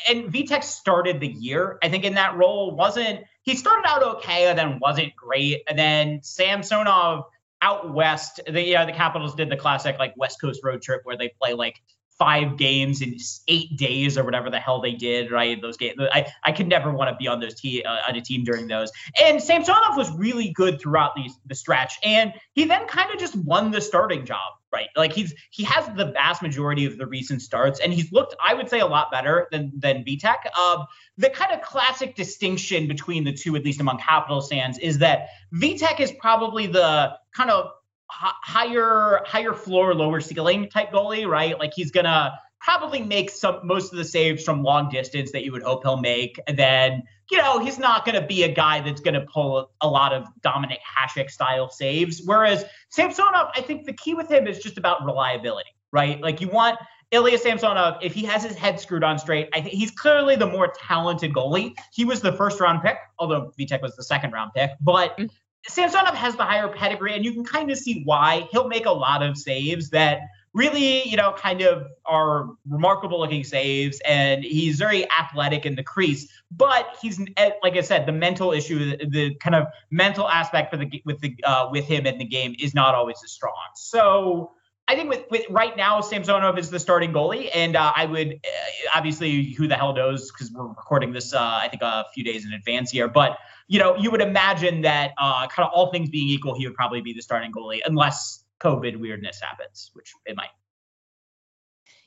and 0.08 0.32
Vitek 0.32 0.62
started 0.62 1.20
the 1.20 1.28
year 1.28 1.78
I 1.82 1.88
think 1.88 2.04
in 2.04 2.14
that 2.14 2.36
role 2.36 2.76
wasn't 2.76 3.24
he 3.42 3.56
started 3.56 3.88
out 3.88 4.02
okay 4.16 4.48
and 4.48 4.58
then 4.58 4.78
wasn't 4.80 5.14
great 5.16 5.62
and 5.68 5.78
then 5.78 6.20
Samsonov 6.22 7.24
out 7.62 7.94
west 7.94 8.40
the 8.46 8.62
yeah 8.62 8.84
the 8.84 8.92
Capitals 8.92 9.34
did 9.34 9.50
the 9.50 9.56
classic 9.56 9.98
like 9.98 10.14
West 10.16 10.40
Coast 10.40 10.60
road 10.62 10.82
trip 10.82 11.00
where 11.04 11.16
they 11.16 11.30
play 11.40 11.54
like 11.54 11.80
five 12.24 12.56
games 12.56 13.02
in 13.02 13.18
eight 13.48 13.76
days 13.76 14.16
or 14.16 14.24
whatever 14.24 14.48
the 14.48 14.58
hell 14.58 14.80
they 14.80 14.94
did, 14.94 15.30
right? 15.30 15.60
Those 15.60 15.76
games, 15.76 15.96
I, 16.00 16.26
I 16.42 16.52
could 16.52 16.68
never 16.68 16.90
want 16.90 17.10
to 17.10 17.16
be 17.16 17.28
on 17.28 17.38
those 17.38 17.54
team 17.54 17.82
uh, 17.84 17.98
on 18.08 18.16
a 18.16 18.22
team 18.22 18.44
during 18.44 18.66
those. 18.66 18.90
And 19.22 19.42
Samsonov 19.42 19.94
was 19.94 20.10
really 20.12 20.48
good 20.48 20.80
throughout 20.80 21.14
these 21.14 21.38
the 21.44 21.54
stretch, 21.54 21.98
and 22.02 22.32
he 22.54 22.64
then 22.64 22.86
kind 22.86 23.10
of 23.12 23.20
just 23.20 23.36
won 23.36 23.70
the 23.70 23.80
starting 23.82 24.24
job, 24.24 24.54
right? 24.72 24.88
Like 24.96 25.12
he's 25.12 25.34
he 25.50 25.64
has 25.64 25.86
the 25.96 26.12
vast 26.12 26.40
majority 26.40 26.86
of 26.86 26.96
the 26.96 27.06
recent 27.06 27.42
starts, 27.42 27.78
and 27.80 27.92
he's 27.92 28.10
looked, 28.10 28.34
I 28.42 28.54
would 28.54 28.70
say, 28.70 28.80
a 28.80 28.86
lot 28.86 29.12
better 29.12 29.46
than 29.52 29.70
than 29.76 30.02
Vitek. 30.02 30.46
Um, 30.58 30.86
the 31.18 31.28
kind 31.28 31.52
of 31.52 31.60
classic 31.60 32.16
distinction 32.16 32.88
between 32.88 33.24
the 33.24 33.34
two, 33.34 33.54
at 33.54 33.64
least 33.64 33.82
among 33.82 33.98
Capital 33.98 34.40
fans, 34.40 34.78
is 34.78 34.96
that 35.00 35.28
Vitek 35.54 36.00
is 36.00 36.10
probably 36.10 36.66
the 36.66 37.18
kind 37.36 37.50
of 37.50 37.70
higher 38.10 39.20
higher 39.24 39.54
floor 39.54 39.94
lower 39.94 40.20
ceiling 40.20 40.68
type 40.68 40.92
goalie 40.92 41.26
right 41.26 41.58
like 41.58 41.72
he's 41.74 41.90
gonna 41.90 42.32
probably 42.60 43.02
make 43.02 43.30
some 43.30 43.60
most 43.64 43.92
of 43.92 43.98
the 43.98 44.04
saves 44.04 44.44
from 44.44 44.62
long 44.62 44.88
distance 44.88 45.32
that 45.32 45.44
you 45.44 45.52
would 45.52 45.62
hope 45.62 45.82
he'll 45.82 45.96
make 45.96 46.38
and 46.46 46.58
then 46.58 47.02
you 47.30 47.38
know 47.38 47.58
he's 47.58 47.78
not 47.78 48.04
to 48.06 48.26
be 48.26 48.42
a 48.42 48.48
guy 48.48 48.80
that's 48.80 49.00
to 49.14 49.26
pull 49.32 49.70
a 49.80 49.88
lot 49.88 50.12
of 50.12 50.26
Dominik 50.42 50.78
Hasek 50.96 51.30
style 51.30 51.70
saves 51.70 52.22
whereas 52.24 52.64
Samsonov 52.90 53.50
I 53.54 53.60
think 53.60 53.84
the 53.84 53.92
key 53.92 54.14
with 54.14 54.30
him 54.30 54.46
is 54.46 54.58
just 54.58 54.78
about 54.78 55.04
reliability 55.04 55.70
right 55.92 56.20
like 56.20 56.40
you 56.40 56.48
want 56.48 56.78
Ilya 57.14 57.38
Samsonov, 57.38 57.98
if 58.02 58.12
he 58.12 58.24
has 58.24 58.42
his 58.42 58.56
head 58.56 58.80
screwed 58.80 59.04
on 59.04 59.20
straight, 59.20 59.48
I 59.52 59.60
think 59.60 59.74
he's 59.74 59.92
clearly 59.92 60.34
the 60.34 60.48
more 60.48 60.72
talented 60.76 61.32
goalie. 61.32 61.74
He 61.92 62.04
was 62.04 62.20
the 62.20 62.32
first 62.32 62.60
round 62.60 62.82
pick, 62.82 62.96
although 63.20 63.52
Vitek 63.56 63.82
was 63.82 63.94
the 63.94 64.02
second 64.02 64.32
round 64.32 64.50
pick. 64.52 64.72
But 64.80 65.16
mm. 65.16 65.30
Samsonov 65.66 66.14
has 66.14 66.36
the 66.36 66.44
higher 66.44 66.68
pedigree, 66.68 67.14
and 67.14 67.24
you 67.24 67.32
can 67.32 67.44
kind 67.44 67.70
of 67.70 67.78
see 67.78 68.02
why 68.04 68.48
he'll 68.50 68.68
make 68.68 68.86
a 68.86 68.92
lot 68.92 69.22
of 69.22 69.36
saves 69.38 69.90
that 69.90 70.20
really, 70.52 71.08
you 71.08 71.16
know, 71.16 71.32
kind 71.32 71.62
of 71.62 71.88
are 72.04 72.50
remarkable 72.68 73.18
looking 73.18 73.44
saves, 73.44 74.00
and 74.06 74.44
he's 74.44 74.78
very 74.78 75.10
athletic 75.10 75.66
in 75.66 75.74
the 75.74 75.82
crease. 75.82 76.28
But 76.50 76.96
he's, 77.00 77.18
like 77.62 77.76
I 77.76 77.80
said, 77.80 78.06
the 78.06 78.12
mental 78.12 78.52
issue, 78.52 78.96
the, 78.96 79.06
the 79.06 79.34
kind 79.36 79.54
of 79.54 79.66
mental 79.90 80.28
aspect 80.28 80.70
for 80.70 80.76
the 80.76 81.02
with 81.04 81.20
the 81.20 81.36
uh, 81.44 81.68
with 81.70 81.86
him 81.86 82.06
in 82.06 82.18
the 82.18 82.24
game 82.24 82.54
is 82.58 82.74
not 82.74 82.94
always 82.94 83.16
as 83.24 83.32
strong. 83.32 83.54
So. 83.74 84.52
I 84.86 84.96
think 84.96 85.08
with, 85.08 85.24
with 85.30 85.46
right 85.48 85.74
now, 85.76 86.00
Samsonov 86.02 86.58
is 86.58 86.68
the 86.68 86.78
starting 86.78 87.12
goalie, 87.12 87.48
and 87.54 87.74
uh, 87.74 87.92
I 87.96 88.04
would 88.04 88.34
uh, 88.34 88.90
obviously 88.94 89.52
who 89.52 89.66
the 89.66 89.76
hell 89.76 89.94
knows 89.94 90.30
because 90.30 90.52
we're 90.52 90.66
recording 90.66 91.12
this 91.12 91.32
uh, 91.32 91.38
I 91.40 91.68
think 91.68 91.82
a 91.82 92.04
few 92.14 92.22
days 92.22 92.44
in 92.44 92.52
advance 92.52 92.90
here, 92.90 93.08
but 93.08 93.38
you 93.66 93.78
know, 93.78 93.96
you 93.96 94.10
would 94.10 94.20
imagine 94.20 94.82
that 94.82 95.12
uh, 95.18 95.46
kind 95.48 95.66
of 95.66 95.72
all 95.72 95.90
things 95.90 96.10
being 96.10 96.28
equal, 96.28 96.54
he 96.54 96.66
would 96.66 96.76
probably 96.76 97.00
be 97.00 97.12
the 97.12 97.22
starting 97.22 97.50
goalie 97.50 97.80
unless 97.86 98.44
COVID 98.60 98.98
weirdness 98.98 99.40
happens, 99.40 99.90
which 99.94 100.12
it 100.26 100.36
might. 100.36 100.50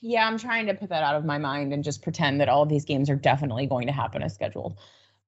Yeah, 0.00 0.26
I'm 0.26 0.38
trying 0.38 0.66
to 0.66 0.74
put 0.74 0.90
that 0.90 1.02
out 1.02 1.16
of 1.16 1.24
my 1.24 1.38
mind 1.38 1.72
and 1.72 1.82
just 1.82 2.02
pretend 2.02 2.40
that 2.40 2.48
all 2.48 2.62
of 2.62 2.68
these 2.68 2.84
games 2.84 3.10
are 3.10 3.16
definitely 3.16 3.66
going 3.66 3.88
to 3.88 3.92
happen 3.92 4.22
as 4.22 4.34
scheduled. 4.34 4.78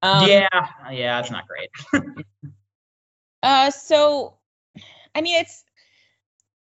Um, 0.03 0.29
yeah, 0.29 0.49
yeah, 0.91 1.19
it's 1.19 1.31
not 1.31 1.45
great. 1.49 1.71
uh, 3.43 3.71
so, 3.71 4.39
I 5.15 5.21
mean, 5.21 5.41
it's 5.41 5.65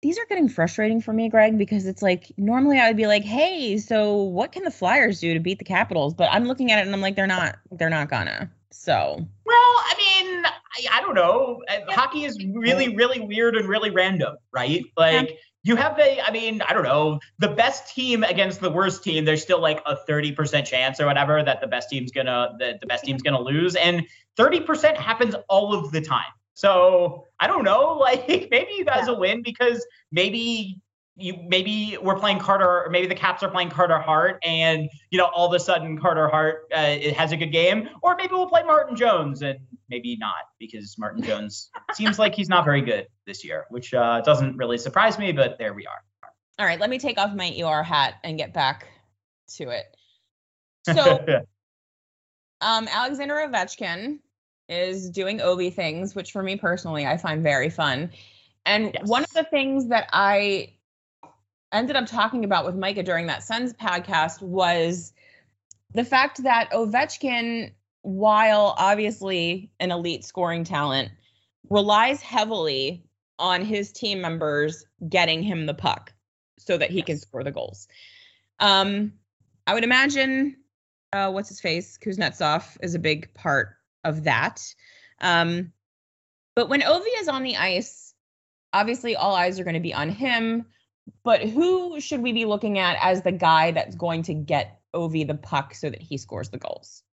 these 0.01 0.17
are 0.17 0.25
getting 0.29 0.47
frustrating 0.47 1.01
for 1.01 1.13
me, 1.13 1.29
Greg, 1.29 1.57
because 1.57 1.85
it's 1.85 2.01
like 2.01 2.31
normally 2.37 2.79
I 2.79 2.87
would 2.87 2.97
be 2.97 3.07
like, 3.07 3.23
"Hey, 3.23 3.77
so 3.77 4.15
what 4.15 4.51
can 4.51 4.63
the 4.63 4.71
Flyers 4.71 5.19
do 5.19 5.33
to 5.33 5.39
beat 5.39 5.59
the 5.59 5.65
Capitals?" 5.65 6.13
But 6.13 6.29
I'm 6.31 6.45
looking 6.45 6.71
at 6.71 6.79
it 6.79 6.85
and 6.85 6.95
I'm 6.95 7.01
like, 7.01 7.15
they're 7.15 7.27
not, 7.27 7.57
they're 7.71 7.89
not 7.89 8.09
gonna. 8.09 8.49
So. 8.71 9.25
Well, 9.45 9.55
I 9.55 9.93
mean, 9.97 10.45
I, 10.45 10.97
I 10.97 11.01
don't 11.01 11.15
know. 11.15 11.61
Uh, 11.67 11.79
yeah. 11.87 11.95
Hockey 11.95 12.23
is 12.23 12.37
really, 12.53 12.95
really 12.95 13.19
weird 13.19 13.55
and 13.55 13.67
really 13.67 13.89
random, 13.89 14.37
right? 14.51 14.83
Like. 14.97 15.29
Yeah. 15.29 15.35
You 15.61 15.75
have 15.75 15.99
a, 15.99 16.21
I 16.21 16.31
mean, 16.31 16.61
I 16.61 16.71
don't 16.71 16.83
know, 16.83 17.19
the 17.39 17.49
best 17.49 17.93
team 17.93 18.23
against 18.23 18.61
the 18.61 18.71
worst 18.71 19.03
team. 19.03 19.25
There's 19.25 19.41
still 19.41 19.59
like 19.59 19.81
a 19.85 19.97
30% 20.07 20.65
chance 20.65 21.01
or 21.01 21.05
whatever 21.05 21.43
that 21.43 21.59
the 21.59 21.67
best 21.67 21.89
team's 21.89 22.13
gonna, 22.13 22.55
that 22.59 22.79
the 22.79 22.87
best 22.87 23.03
team's 23.03 23.21
gonna 23.21 23.41
lose, 23.41 23.75
and 23.75 24.07
30% 24.37 24.95
happens 24.95 25.35
all 25.49 25.73
of 25.73 25.91
the 25.91 25.99
time. 25.99 26.31
So 26.59 27.25
I 27.39 27.47
don't 27.47 27.63
know, 27.63 27.93
like 27.99 28.27
maybe 28.27 28.71
you 28.77 28.83
guys 28.83 29.05
yeah. 29.05 29.13
will 29.13 29.19
win 29.19 29.41
because 29.41 29.85
maybe 30.11 30.81
you 31.15 31.37
maybe 31.47 31.97
we're 32.01 32.19
playing 32.19 32.39
Carter, 32.39 32.83
or 32.83 32.89
maybe 32.89 33.07
the 33.07 33.15
Caps 33.15 33.43
are 33.43 33.49
playing 33.49 33.69
Carter 33.69 33.97
Hart, 33.97 34.39
and 34.43 34.89
you 35.09 35.17
know 35.17 35.29
all 35.33 35.47
of 35.47 35.53
a 35.53 35.59
sudden 35.59 35.97
Carter 35.97 36.27
Hart 36.27 36.65
uh, 36.73 36.97
has 37.15 37.31
a 37.31 37.37
good 37.37 37.53
game, 37.53 37.87
or 38.01 38.15
maybe 38.17 38.33
we'll 38.33 38.49
play 38.49 38.63
Martin 38.63 38.97
Jones, 38.97 39.41
and 39.41 39.57
maybe 39.89 40.17
not 40.17 40.49
because 40.59 40.97
Martin 40.97 41.23
Jones 41.23 41.69
seems 41.93 42.19
like 42.19 42.35
he's 42.35 42.49
not 42.49 42.65
very 42.65 42.81
good 42.81 43.07
this 43.25 43.45
year, 43.45 43.65
which 43.69 43.93
uh, 43.93 44.19
doesn't 44.21 44.57
really 44.57 44.77
surprise 44.77 45.17
me, 45.17 45.31
but 45.31 45.57
there 45.59 45.73
we 45.73 45.87
are. 45.87 46.01
All 46.59 46.65
right, 46.65 46.79
let 46.79 46.89
me 46.89 46.99
take 46.99 47.17
off 47.17 47.33
my 47.33 47.57
ER 47.63 47.83
hat 47.83 48.15
and 48.25 48.37
get 48.37 48.53
back 48.53 48.87
to 49.55 49.69
it. 49.69 49.85
So, 50.89 51.19
um, 52.61 52.87
Alexander 52.89 53.35
Ovechkin 53.35 54.19
is 54.69 55.09
doing 55.09 55.39
Ovi 55.39 55.73
things, 55.73 56.15
which 56.15 56.31
for 56.31 56.43
me 56.43 56.55
personally 56.55 57.05
I 57.05 57.17
find 57.17 57.43
very 57.43 57.69
fun. 57.69 58.11
And 58.65 58.91
yes. 58.93 59.07
one 59.07 59.23
of 59.23 59.33
the 59.33 59.43
things 59.43 59.87
that 59.87 60.07
I 60.13 60.73
ended 61.71 61.95
up 61.95 62.05
talking 62.05 62.43
about 62.43 62.65
with 62.65 62.75
Micah 62.75 63.03
during 63.03 63.27
that 63.27 63.43
Sens 63.43 63.73
podcast 63.73 64.41
was 64.41 65.13
the 65.93 66.05
fact 66.05 66.43
that 66.43 66.71
Ovechkin, 66.71 67.71
while 68.01 68.75
obviously 68.77 69.71
an 69.79 69.91
elite 69.91 70.23
scoring 70.23 70.63
talent, 70.63 71.11
relies 71.69 72.21
heavily 72.21 73.03
on 73.37 73.63
his 73.63 73.91
team 73.91 74.21
members 74.21 74.85
getting 75.07 75.41
him 75.41 75.65
the 75.65 75.73
puck 75.73 76.13
so 76.57 76.77
that 76.77 76.91
he 76.91 76.97
yes. 76.97 77.05
can 77.05 77.17
score 77.17 77.43
the 77.43 77.51
goals. 77.51 77.87
Um, 78.59 79.13
I 79.65 79.73
would 79.73 79.83
imagine 79.83 80.57
uh, 81.13 81.31
what's 81.31 81.49
his 81.49 81.61
face 81.61 81.97
Kuznetsov 81.97 82.77
is 82.81 82.95
a 82.95 82.99
big 82.99 83.33
part 83.33 83.78
of 84.03 84.23
that. 84.23 84.61
Um, 85.21 85.73
but 86.55 86.69
when 86.69 86.81
Ovi 86.81 87.19
is 87.19 87.27
on 87.27 87.43
the 87.43 87.57
ice, 87.57 88.13
obviously 88.73 89.15
all 89.15 89.35
eyes 89.35 89.59
are 89.59 89.63
going 89.63 89.75
to 89.75 89.79
be 89.79 89.93
on 89.93 90.09
him 90.09 90.65
but 91.23 91.41
who 91.41 91.99
should 91.99 92.21
we 92.21 92.33
be 92.33 92.45
looking 92.45 92.79
at 92.79 92.97
as 93.01 93.21
the 93.21 93.31
guy 93.31 93.71
that's 93.71 93.95
going 93.95 94.23
to 94.23 94.33
get 94.33 94.79
Ovi 94.93 95.25
the 95.25 95.35
puck 95.35 95.73
so 95.73 95.89
that 95.89 96.01
he 96.01 96.17
scores 96.17 96.49
the 96.49 96.57
goals? 96.57 97.03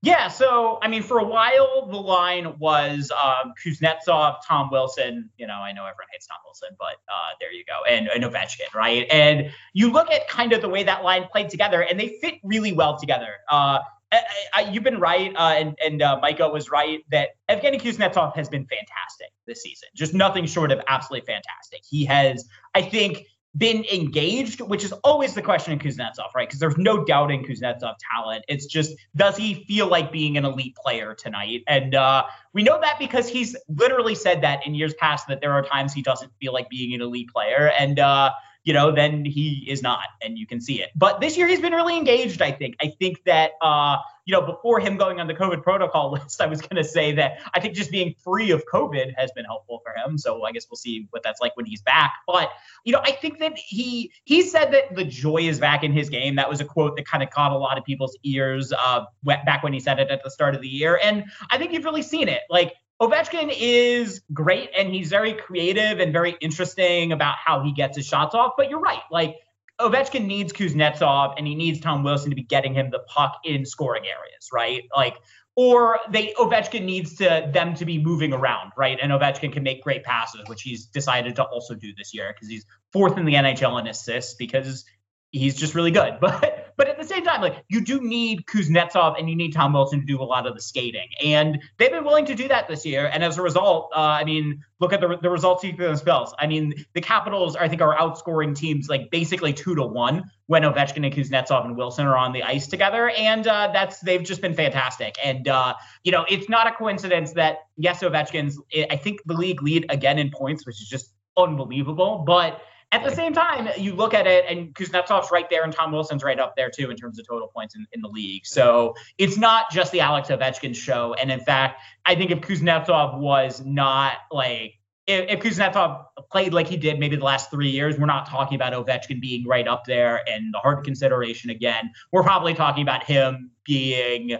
Yeah, 0.00 0.28
so 0.28 0.78
I 0.80 0.86
mean, 0.86 1.02
for 1.02 1.18
a 1.18 1.24
while 1.24 1.88
the 1.90 1.96
line 1.96 2.56
was 2.60 3.10
um, 3.10 3.52
Kuznetsov, 3.64 4.36
Tom 4.46 4.68
Wilson. 4.70 5.28
You 5.36 5.48
know, 5.48 5.54
I 5.54 5.72
know 5.72 5.82
everyone 5.82 6.06
hates 6.12 6.28
Tom 6.28 6.36
Wilson, 6.44 6.68
but 6.78 7.02
uh, 7.08 7.34
there 7.40 7.52
you 7.52 7.64
go, 7.64 7.82
and, 7.88 8.06
and 8.06 8.22
Ovechkin, 8.22 8.72
right? 8.74 9.06
And 9.10 9.50
you 9.72 9.90
look 9.90 10.08
at 10.12 10.28
kind 10.28 10.52
of 10.52 10.62
the 10.62 10.68
way 10.68 10.84
that 10.84 11.02
line 11.02 11.26
played 11.32 11.48
together, 11.48 11.82
and 11.82 11.98
they 11.98 12.16
fit 12.20 12.34
really 12.44 12.72
well 12.72 12.96
together. 12.96 13.38
Uh, 13.50 13.80
I, 14.10 14.20
I, 14.54 14.60
you've 14.70 14.84
been 14.84 15.00
right, 15.00 15.34
uh, 15.36 15.54
and 15.56 15.78
and 15.84 16.02
uh, 16.02 16.18
Micah 16.20 16.48
was 16.48 16.70
right 16.70 17.04
that 17.10 17.30
Evgeny 17.48 17.80
Kuznetsov 17.80 18.34
has 18.36 18.48
been 18.48 18.66
fantastic 18.66 19.28
this 19.46 19.62
season. 19.62 19.88
Just 19.94 20.14
nothing 20.14 20.46
short 20.46 20.72
of 20.72 20.80
absolutely 20.88 21.26
fantastic. 21.26 21.82
He 21.88 22.04
has, 22.06 22.46
I 22.74 22.82
think, 22.82 23.26
been 23.56 23.84
engaged, 23.92 24.60
which 24.60 24.84
is 24.84 24.92
always 25.04 25.34
the 25.34 25.42
question 25.42 25.72
in 25.72 25.78
Kuznetsov, 25.78 26.34
right? 26.34 26.48
Because 26.48 26.60
there's 26.60 26.76
no 26.76 27.04
doubting 27.04 27.44
Kuznetsov 27.44 27.94
talent. 28.12 28.44
It's 28.48 28.66
just 28.66 28.94
does 29.16 29.36
he 29.36 29.64
feel 29.64 29.88
like 29.88 30.12
being 30.12 30.36
an 30.36 30.44
elite 30.44 30.76
player 30.76 31.14
tonight? 31.14 31.62
And 31.66 31.94
uh, 31.94 32.24
we 32.52 32.62
know 32.62 32.80
that 32.80 32.98
because 32.98 33.28
he's 33.28 33.56
literally 33.68 34.14
said 34.14 34.42
that 34.42 34.66
in 34.66 34.74
years 34.74 34.94
past 34.94 35.26
that 35.28 35.40
there 35.40 35.52
are 35.52 35.62
times 35.62 35.92
he 35.92 36.02
doesn't 36.02 36.32
feel 36.40 36.52
like 36.52 36.68
being 36.68 36.94
an 36.94 37.02
elite 37.02 37.30
player, 37.30 37.72
and 37.78 37.98
uh, 37.98 38.30
you 38.68 38.74
know, 38.74 38.92
then 38.92 39.24
he 39.24 39.64
is 39.66 39.80
not, 39.80 40.04
and 40.20 40.36
you 40.36 40.46
can 40.46 40.60
see 40.60 40.82
it. 40.82 40.90
But 40.94 41.22
this 41.22 41.38
year 41.38 41.46
he's 41.46 41.58
been 41.58 41.72
really 41.72 41.96
engaged. 41.96 42.42
I 42.42 42.52
think. 42.52 42.76
I 42.82 42.92
think 42.98 43.24
that 43.24 43.52
uh, 43.62 43.96
you 44.26 44.32
know, 44.32 44.42
before 44.42 44.78
him 44.78 44.98
going 44.98 45.20
on 45.20 45.26
the 45.26 45.32
COVID 45.32 45.62
protocol 45.62 46.12
list, 46.12 46.42
I 46.42 46.44
was 46.44 46.60
going 46.60 46.76
to 46.76 46.86
say 46.86 47.12
that 47.12 47.38
I 47.54 47.60
think 47.60 47.72
just 47.72 47.90
being 47.90 48.14
free 48.22 48.50
of 48.50 48.62
COVID 48.70 49.14
has 49.16 49.32
been 49.32 49.46
helpful 49.46 49.80
for 49.82 49.94
him. 49.98 50.18
So 50.18 50.44
I 50.44 50.52
guess 50.52 50.66
we'll 50.70 50.76
see 50.76 51.06
what 51.12 51.22
that's 51.22 51.40
like 51.40 51.56
when 51.56 51.64
he's 51.64 51.80
back. 51.80 52.12
But 52.26 52.50
you 52.84 52.92
know, 52.92 53.00
I 53.02 53.12
think 53.12 53.38
that 53.38 53.56
he 53.56 54.12
he 54.24 54.42
said 54.42 54.70
that 54.74 54.94
the 54.94 55.04
joy 55.04 55.38
is 55.38 55.58
back 55.58 55.82
in 55.82 55.94
his 55.94 56.10
game. 56.10 56.36
That 56.36 56.50
was 56.50 56.60
a 56.60 56.66
quote 56.66 56.94
that 56.96 57.06
kind 57.06 57.22
of 57.22 57.30
caught 57.30 57.52
a 57.52 57.56
lot 57.56 57.78
of 57.78 57.86
people's 57.86 58.18
ears 58.22 58.70
uh, 58.78 59.06
back 59.24 59.62
when 59.62 59.72
he 59.72 59.80
said 59.80 59.98
it 59.98 60.10
at 60.10 60.22
the 60.22 60.30
start 60.30 60.54
of 60.54 60.60
the 60.60 60.68
year, 60.68 61.00
and 61.02 61.24
I 61.48 61.56
think 61.56 61.72
you've 61.72 61.86
really 61.86 62.02
seen 62.02 62.28
it. 62.28 62.42
Like 62.50 62.74
Ovechkin 63.00 63.54
is 63.56 64.22
great 64.32 64.70
and 64.76 64.92
he's 64.92 65.08
very 65.08 65.32
creative 65.32 66.00
and 66.00 66.12
very 66.12 66.36
interesting 66.40 67.12
about 67.12 67.36
how 67.36 67.62
he 67.62 67.72
gets 67.72 67.96
his 67.96 68.06
shots 68.06 68.34
off. 68.34 68.52
But 68.56 68.70
you're 68.70 68.80
right. 68.80 69.02
Like 69.10 69.36
Ovechkin 69.80 70.26
needs 70.26 70.52
Kuznetsov 70.52 71.34
and 71.36 71.46
he 71.46 71.54
needs 71.54 71.80
Tom 71.80 72.02
Wilson 72.02 72.30
to 72.30 72.36
be 72.36 72.42
getting 72.42 72.74
him 72.74 72.90
the 72.90 72.98
puck 73.00 73.38
in 73.44 73.64
scoring 73.64 74.04
areas, 74.04 74.48
right? 74.52 74.82
Like, 74.94 75.16
or 75.54 76.00
they 76.10 76.32
Ovechkin 76.34 76.84
needs 76.84 77.16
to 77.16 77.48
them 77.52 77.74
to 77.74 77.84
be 77.84 77.98
moving 77.98 78.32
around, 78.32 78.72
right? 78.76 78.98
And 79.00 79.12
Ovechkin 79.12 79.52
can 79.52 79.62
make 79.62 79.82
great 79.82 80.04
passes, 80.04 80.42
which 80.46 80.62
he's 80.62 80.86
decided 80.86 81.36
to 81.36 81.44
also 81.44 81.74
do 81.74 81.94
this 81.96 82.12
year 82.14 82.32
because 82.32 82.48
he's 82.48 82.64
fourth 82.92 83.16
in 83.16 83.24
the 83.24 83.34
NHL 83.34 83.80
in 83.80 83.86
assists 83.86 84.34
because 84.34 84.84
he's 85.30 85.56
just 85.56 85.74
really 85.74 85.90
good. 85.90 86.18
But 86.20 86.67
but 86.78 86.88
at 86.88 86.96
the 86.96 87.04
same 87.04 87.24
time, 87.24 87.42
like 87.42 87.64
you 87.68 87.80
do 87.80 88.00
need 88.00 88.46
Kuznetsov 88.46 89.18
and 89.18 89.28
you 89.28 89.34
need 89.34 89.52
Tom 89.52 89.72
Wilson 89.72 90.00
to 90.00 90.06
do 90.06 90.22
a 90.22 90.24
lot 90.24 90.46
of 90.46 90.54
the 90.54 90.62
skating, 90.62 91.08
and 91.22 91.60
they've 91.76 91.90
been 91.90 92.04
willing 92.04 92.24
to 92.26 92.36
do 92.36 92.46
that 92.48 92.68
this 92.68 92.86
year. 92.86 93.10
And 93.12 93.24
as 93.24 93.36
a 93.36 93.42
result, 93.42 93.90
uh, 93.94 93.98
I 93.98 94.24
mean, 94.24 94.64
look 94.78 94.92
at 94.92 95.00
the 95.00 95.18
the 95.20 95.28
results 95.28 95.62
he 95.62 95.76
spells. 95.96 96.32
I 96.38 96.46
mean, 96.46 96.72
the 96.94 97.00
Capitals, 97.00 97.56
I 97.56 97.68
think, 97.68 97.82
are 97.82 97.96
outscoring 97.96 98.54
teams 98.54 98.88
like 98.88 99.10
basically 99.10 99.52
two 99.52 99.74
to 99.74 99.82
one 99.82 100.30
when 100.46 100.62
Ovechkin 100.62 101.04
and 101.04 101.12
Kuznetsov 101.12 101.64
and 101.66 101.76
Wilson 101.76 102.06
are 102.06 102.16
on 102.16 102.32
the 102.32 102.44
ice 102.44 102.68
together, 102.68 103.10
and 103.10 103.46
uh, 103.48 103.70
that's 103.72 103.98
they've 103.98 104.22
just 104.22 104.40
been 104.40 104.54
fantastic. 104.54 105.16
And 105.22 105.48
uh, 105.48 105.74
you 106.04 106.12
know, 106.12 106.24
it's 106.30 106.48
not 106.48 106.68
a 106.68 106.70
coincidence 106.70 107.32
that 107.32 107.66
yes, 107.76 108.04
Ovechkin's 108.04 108.56
I 108.88 108.94
think 108.94 109.20
the 109.26 109.34
league 109.34 109.62
lead 109.62 109.86
again 109.88 110.18
in 110.20 110.30
points, 110.30 110.64
which 110.64 110.80
is 110.80 110.88
just 110.88 111.12
unbelievable, 111.36 112.22
but 112.24 112.60
at 112.90 113.04
the 113.04 113.14
same 113.14 113.34
time, 113.34 113.68
you 113.76 113.94
look 113.94 114.14
at 114.14 114.26
it, 114.26 114.46
and 114.48 114.74
Kuznetsov's 114.74 115.30
right 115.30 115.48
there, 115.50 115.62
and 115.62 115.72
Tom 115.72 115.92
Wilson's 115.92 116.24
right 116.24 116.38
up 116.38 116.56
there 116.56 116.70
too 116.70 116.90
in 116.90 116.96
terms 116.96 117.18
of 117.18 117.26
total 117.26 117.48
points 117.48 117.74
in, 117.74 117.86
in 117.92 118.00
the 118.00 118.08
league. 118.08 118.46
So 118.46 118.94
it's 119.18 119.36
not 119.36 119.70
just 119.70 119.92
the 119.92 120.00
Alex 120.00 120.28
Ovechkin 120.28 120.74
show. 120.74 121.14
And 121.14 121.30
in 121.30 121.40
fact, 121.40 121.82
I 122.06 122.14
think 122.14 122.30
if 122.30 122.40
Kuznetsov 122.40 123.18
was 123.18 123.62
not 123.64 124.14
like 124.30 124.74
if, 125.06 125.28
if 125.28 125.40
Kuznetsov 125.40 126.04
played 126.30 126.54
like 126.54 126.66
he 126.66 126.78
did 126.78 126.98
maybe 126.98 127.16
the 127.16 127.24
last 127.24 127.50
three 127.50 127.70
years, 127.70 127.98
we're 127.98 128.06
not 128.06 128.26
talking 128.26 128.56
about 128.56 128.72
Ovechkin 128.72 129.20
being 129.20 129.46
right 129.46 129.68
up 129.68 129.84
there 129.86 130.22
and 130.28 130.52
the 130.54 130.58
Hart 130.58 130.84
consideration 130.84 131.50
again. 131.50 131.90
We're 132.12 132.22
probably 132.22 132.54
talking 132.54 132.82
about 132.82 133.04
him 133.04 133.50
being 133.64 134.38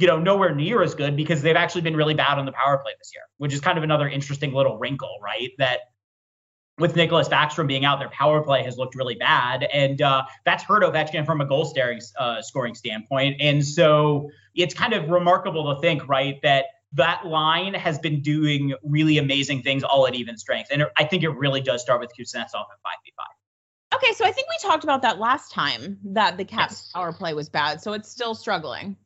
you 0.00 0.06
know, 0.06 0.18
nowhere 0.18 0.54
near 0.54 0.82
as 0.82 0.94
good 0.94 1.14
because 1.14 1.42
they've 1.42 1.56
actually 1.56 1.82
been 1.82 1.94
really 1.94 2.14
bad 2.14 2.38
on 2.38 2.46
the 2.46 2.52
power 2.52 2.78
play 2.78 2.92
this 2.98 3.12
year, 3.14 3.22
which 3.36 3.52
is 3.52 3.60
kind 3.60 3.76
of 3.76 3.84
another 3.84 4.08
interesting 4.08 4.54
little 4.54 4.78
wrinkle, 4.78 5.18
right? 5.22 5.50
That 5.58 5.80
with 6.80 6.94
Nicklas 6.94 7.28
Backstrom 7.28 7.68
being 7.68 7.84
out, 7.84 7.98
their 7.98 8.08
power 8.08 8.42
play 8.42 8.62
has 8.64 8.76
looked 8.76 8.94
really 8.94 9.14
bad, 9.14 9.62
and 9.64 10.00
uh, 10.02 10.24
that's 10.44 10.64
hurt 10.64 10.82
Ovechkin 10.82 11.24
from 11.24 11.40
a 11.40 11.44
goal 11.44 11.64
staring, 11.64 12.00
uh, 12.18 12.42
scoring 12.42 12.74
standpoint. 12.74 13.36
And 13.40 13.64
so 13.64 14.30
it's 14.54 14.74
kind 14.74 14.92
of 14.92 15.10
remarkable 15.10 15.74
to 15.74 15.80
think, 15.80 16.08
right, 16.08 16.40
that 16.42 16.64
that 16.94 17.26
line 17.26 17.74
has 17.74 17.98
been 17.98 18.20
doing 18.20 18.74
really 18.82 19.18
amazing 19.18 19.62
things 19.62 19.84
all 19.84 20.08
at 20.08 20.14
even 20.14 20.36
strength, 20.36 20.70
and 20.72 20.86
I 20.96 21.04
think 21.04 21.22
it 21.22 21.30
really 21.30 21.60
does 21.60 21.82
start 21.82 22.00
with 22.00 22.10
Kuznetsov 22.18 22.44
at 22.44 22.80
five 22.82 22.98
v 23.04 23.12
five. 23.16 23.36
Okay, 23.92 24.12
so 24.14 24.24
I 24.24 24.32
think 24.32 24.48
we 24.48 24.68
talked 24.68 24.84
about 24.84 25.02
that 25.02 25.18
last 25.18 25.52
time 25.52 25.98
that 26.04 26.36
the 26.36 26.44
Caps 26.44 26.84
yes. 26.84 26.90
power 26.94 27.12
play 27.12 27.34
was 27.34 27.48
bad, 27.48 27.80
so 27.82 27.92
it's 27.92 28.10
still 28.10 28.34
struggling. 28.34 28.96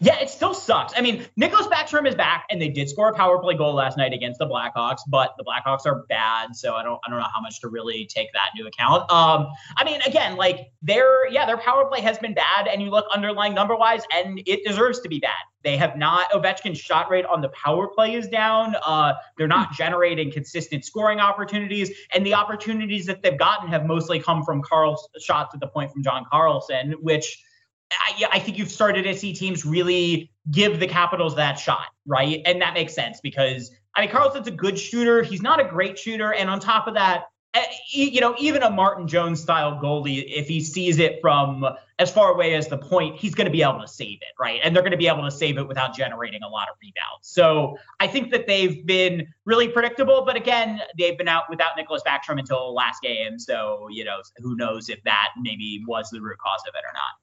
Yeah, 0.00 0.20
it 0.20 0.30
still 0.30 0.54
sucks. 0.54 0.92
I 0.96 1.00
mean, 1.00 1.26
Nicklas 1.40 1.68
Backstrom 1.68 2.06
is 2.06 2.14
back, 2.14 2.46
and 2.50 2.62
they 2.62 2.68
did 2.68 2.88
score 2.88 3.08
a 3.08 3.14
power 3.14 3.40
play 3.40 3.54
goal 3.54 3.74
last 3.74 3.96
night 3.96 4.12
against 4.12 4.38
the 4.38 4.46
Blackhawks, 4.46 4.98
but 5.08 5.34
the 5.36 5.44
Blackhawks 5.44 5.86
are 5.86 6.04
bad, 6.08 6.54
so 6.54 6.74
I 6.74 6.84
don't 6.84 7.00
I 7.04 7.10
don't 7.10 7.18
know 7.18 7.26
how 7.34 7.40
much 7.40 7.60
to 7.62 7.68
really 7.68 8.06
take 8.06 8.32
that 8.32 8.50
into 8.54 8.68
account. 8.68 9.10
Um, 9.10 9.48
I 9.76 9.82
mean, 9.84 10.00
again, 10.06 10.36
like 10.36 10.70
their 10.82 11.28
yeah, 11.32 11.46
their 11.46 11.56
power 11.56 11.84
play 11.86 12.00
has 12.00 12.16
been 12.16 12.32
bad, 12.32 12.68
and 12.68 12.80
you 12.80 12.90
look 12.90 13.06
underlying 13.12 13.54
number 13.54 13.74
wise, 13.74 14.02
and 14.14 14.40
it 14.46 14.64
deserves 14.64 15.00
to 15.00 15.08
be 15.08 15.18
bad. 15.18 15.32
They 15.64 15.76
have 15.76 15.96
not 15.96 16.30
Ovechkin's 16.30 16.78
shot 16.78 17.10
rate 17.10 17.26
on 17.26 17.40
the 17.40 17.48
power 17.48 17.88
play 17.88 18.14
is 18.14 18.28
down. 18.28 18.76
Uh, 18.86 19.14
they're 19.36 19.48
not 19.48 19.72
generating 19.72 20.30
consistent 20.30 20.84
scoring 20.84 21.18
opportunities, 21.18 21.90
and 22.14 22.24
the 22.24 22.34
opportunities 22.34 23.04
that 23.06 23.22
they've 23.22 23.38
gotten 23.38 23.68
have 23.68 23.84
mostly 23.84 24.20
come 24.20 24.44
from 24.44 24.62
Carl's 24.62 25.08
shots 25.20 25.54
at 25.54 25.60
the 25.60 25.66
point 25.66 25.90
from 25.90 26.04
John 26.04 26.24
Carlson, 26.30 26.92
which 27.00 27.42
I, 27.90 28.24
I, 28.32 28.38
think 28.38 28.58
you've 28.58 28.70
started 28.70 29.04
to 29.04 29.16
see 29.16 29.32
teams 29.32 29.64
really 29.64 30.30
give 30.50 30.80
the 30.80 30.86
Capitals 30.86 31.36
that 31.36 31.58
shot, 31.58 31.86
right? 32.06 32.42
And 32.44 32.60
that 32.60 32.74
makes 32.74 32.94
sense 32.94 33.20
because 33.20 33.70
I 33.94 34.02
mean 34.02 34.10
Carlson's 34.10 34.46
a 34.46 34.52
good 34.52 34.78
shooter. 34.78 35.22
He's 35.22 35.42
not 35.42 35.60
a 35.60 35.64
great 35.64 35.98
shooter, 35.98 36.32
and 36.32 36.50
on 36.50 36.60
top 36.60 36.86
of 36.86 36.94
that, 36.94 37.24
eh, 37.54 37.64
you 37.90 38.20
know, 38.20 38.34
even 38.38 38.62
a 38.62 38.70
Martin 38.70 39.08
Jones 39.08 39.40
style 39.40 39.80
goalie, 39.82 40.24
if 40.26 40.48
he 40.48 40.60
sees 40.60 40.98
it 40.98 41.20
from 41.22 41.64
as 41.98 42.10
far 42.10 42.32
away 42.32 42.54
as 42.54 42.68
the 42.68 42.78
point, 42.78 43.16
he's 43.16 43.34
going 43.34 43.46
to 43.46 43.50
be 43.50 43.62
able 43.62 43.80
to 43.80 43.88
save 43.88 44.18
it, 44.20 44.34
right? 44.38 44.60
And 44.62 44.74
they're 44.74 44.82
going 44.82 44.92
to 44.92 44.98
be 44.98 45.08
able 45.08 45.24
to 45.24 45.30
save 45.30 45.56
it 45.58 45.66
without 45.66 45.96
generating 45.96 46.42
a 46.42 46.48
lot 46.48 46.68
of 46.68 46.76
rebounds. 46.80 47.22
So 47.22 47.76
I 47.98 48.06
think 48.06 48.30
that 48.30 48.46
they've 48.46 48.86
been 48.86 49.26
really 49.46 49.68
predictable, 49.68 50.24
but 50.24 50.36
again, 50.36 50.80
they've 50.98 51.16
been 51.16 51.28
out 51.28 51.44
without 51.48 51.72
Nicklas 51.76 52.00
Backstrom 52.06 52.38
until 52.38 52.74
last 52.74 53.02
game. 53.02 53.38
So 53.38 53.88
you 53.90 54.04
know, 54.04 54.20
who 54.36 54.56
knows 54.56 54.90
if 54.90 55.02
that 55.04 55.30
maybe 55.40 55.82
was 55.86 56.10
the 56.10 56.20
root 56.20 56.38
cause 56.38 56.60
of 56.68 56.74
it 56.74 56.84
or 56.86 56.92
not 56.92 57.16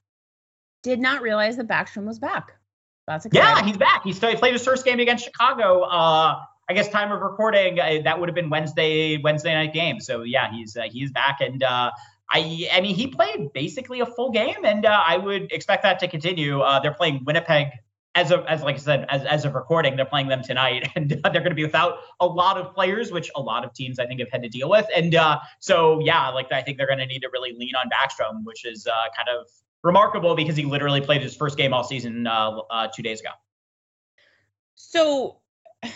did 0.86 1.00
not 1.00 1.20
realize 1.20 1.56
that 1.56 1.66
Backstrom 1.68 2.06
was 2.06 2.18
back. 2.18 2.52
That's 3.06 3.26
exciting. 3.26 3.64
Yeah, 3.64 3.64
he's 3.64 3.76
back. 3.76 4.02
He 4.04 4.12
played 4.12 4.52
his 4.52 4.64
first 4.64 4.84
game 4.84 5.00
against 5.00 5.24
Chicago. 5.24 5.82
Uh, 5.82 6.40
I 6.68 6.74
guess 6.74 6.88
time 6.88 7.12
of 7.12 7.20
recording 7.20 7.78
uh, 7.78 7.98
that 8.04 8.18
would 8.18 8.28
have 8.28 8.34
been 8.34 8.50
Wednesday 8.50 9.18
Wednesday 9.18 9.54
night 9.54 9.72
game. 9.72 10.00
So 10.00 10.22
yeah, 10.22 10.50
he's 10.50 10.76
uh, 10.76 10.84
he's 10.90 11.12
back, 11.12 11.38
and 11.40 11.62
uh, 11.62 11.90
I 12.30 12.68
I 12.72 12.80
mean 12.80 12.94
he 12.94 13.06
played 13.06 13.52
basically 13.52 14.00
a 14.00 14.06
full 14.06 14.30
game, 14.30 14.64
and 14.64 14.84
uh, 14.84 15.02
I 15.06 15.16
would 15.16 15.52
expect 15.52 15.82
that 15.84 16.00
to 16.00 16.08
continue. 16.08 16.60
Uh, 16.60 16.80
they're 16.80 16.94
playing 16.94 17.24
Winnipeg 17.24 17.68
as 18.16 18.30
of 18.30 18.44
as 18.46 18.62
like 18.62 18.74
I 18.74 18.78
said 18.78 19.06
as 19.08 19.24
as 19.24 19.44
of 19.44 19.54
recording, 19.54 19.94
they're 19.94 20.06
playing 20.06 20.28
them 20.28 20.42
tonight, 20.42 20.90
and 20.96 21.10
they're 21.10 21.32
going 21.32 21.50
to 21.50 21.54
be 21.54 21.64
without 21.64 21.98
a 22.18 22.26
lot 22.26 22.56
of 22.56 22.74
players, 22.74 23.12
which 23.12 23.30
a 23.36 23.40
lot 23.40 23.64
of 23.64 23.72
teams 23.72 24.00
I 24.00 24.06
think 24.06 24.18
have 24.20 24.30
had 24.32 24.42
to 24.42 24.48
deal 24.48 24.68
with. 24.68 24.86
And 24.96 25.14
uh, 25.14 25.38
so 25.60 26.00
yeah, 26.00 26.30
like 26.30 26.50
I 26.50 26.62
think 26.62 26.78
they're 26.78 26.88
going 26.88 26.98
to 26.98 27.06
need 27.06 27.20
to 27.20 27.30
really 27.32 27.52
lean 27.52 27.76
on 27.76 27.88
Backstrom, 27.88 28.44
which 28.44 28.64
is 28.64 28.88
uh, 28.88 28.92
kind 29.16 29.28
of 29.28 29.46
remarkable 29.86 30.34
because 30.34 30.56
he 30.56 30.64
literally 30.64 31.00
played 31.00 31.22
his 31.22 31.34
first 31.34 31.56
game 31.56 31.72
all 31.72 31.84
season 31.84 32.26
uh, 32.26 32.58
uh, 32.70 32.88
two 32.94 33.02
days 33.02 33.20
ago. 33.20 33.30
So 34.74 35.38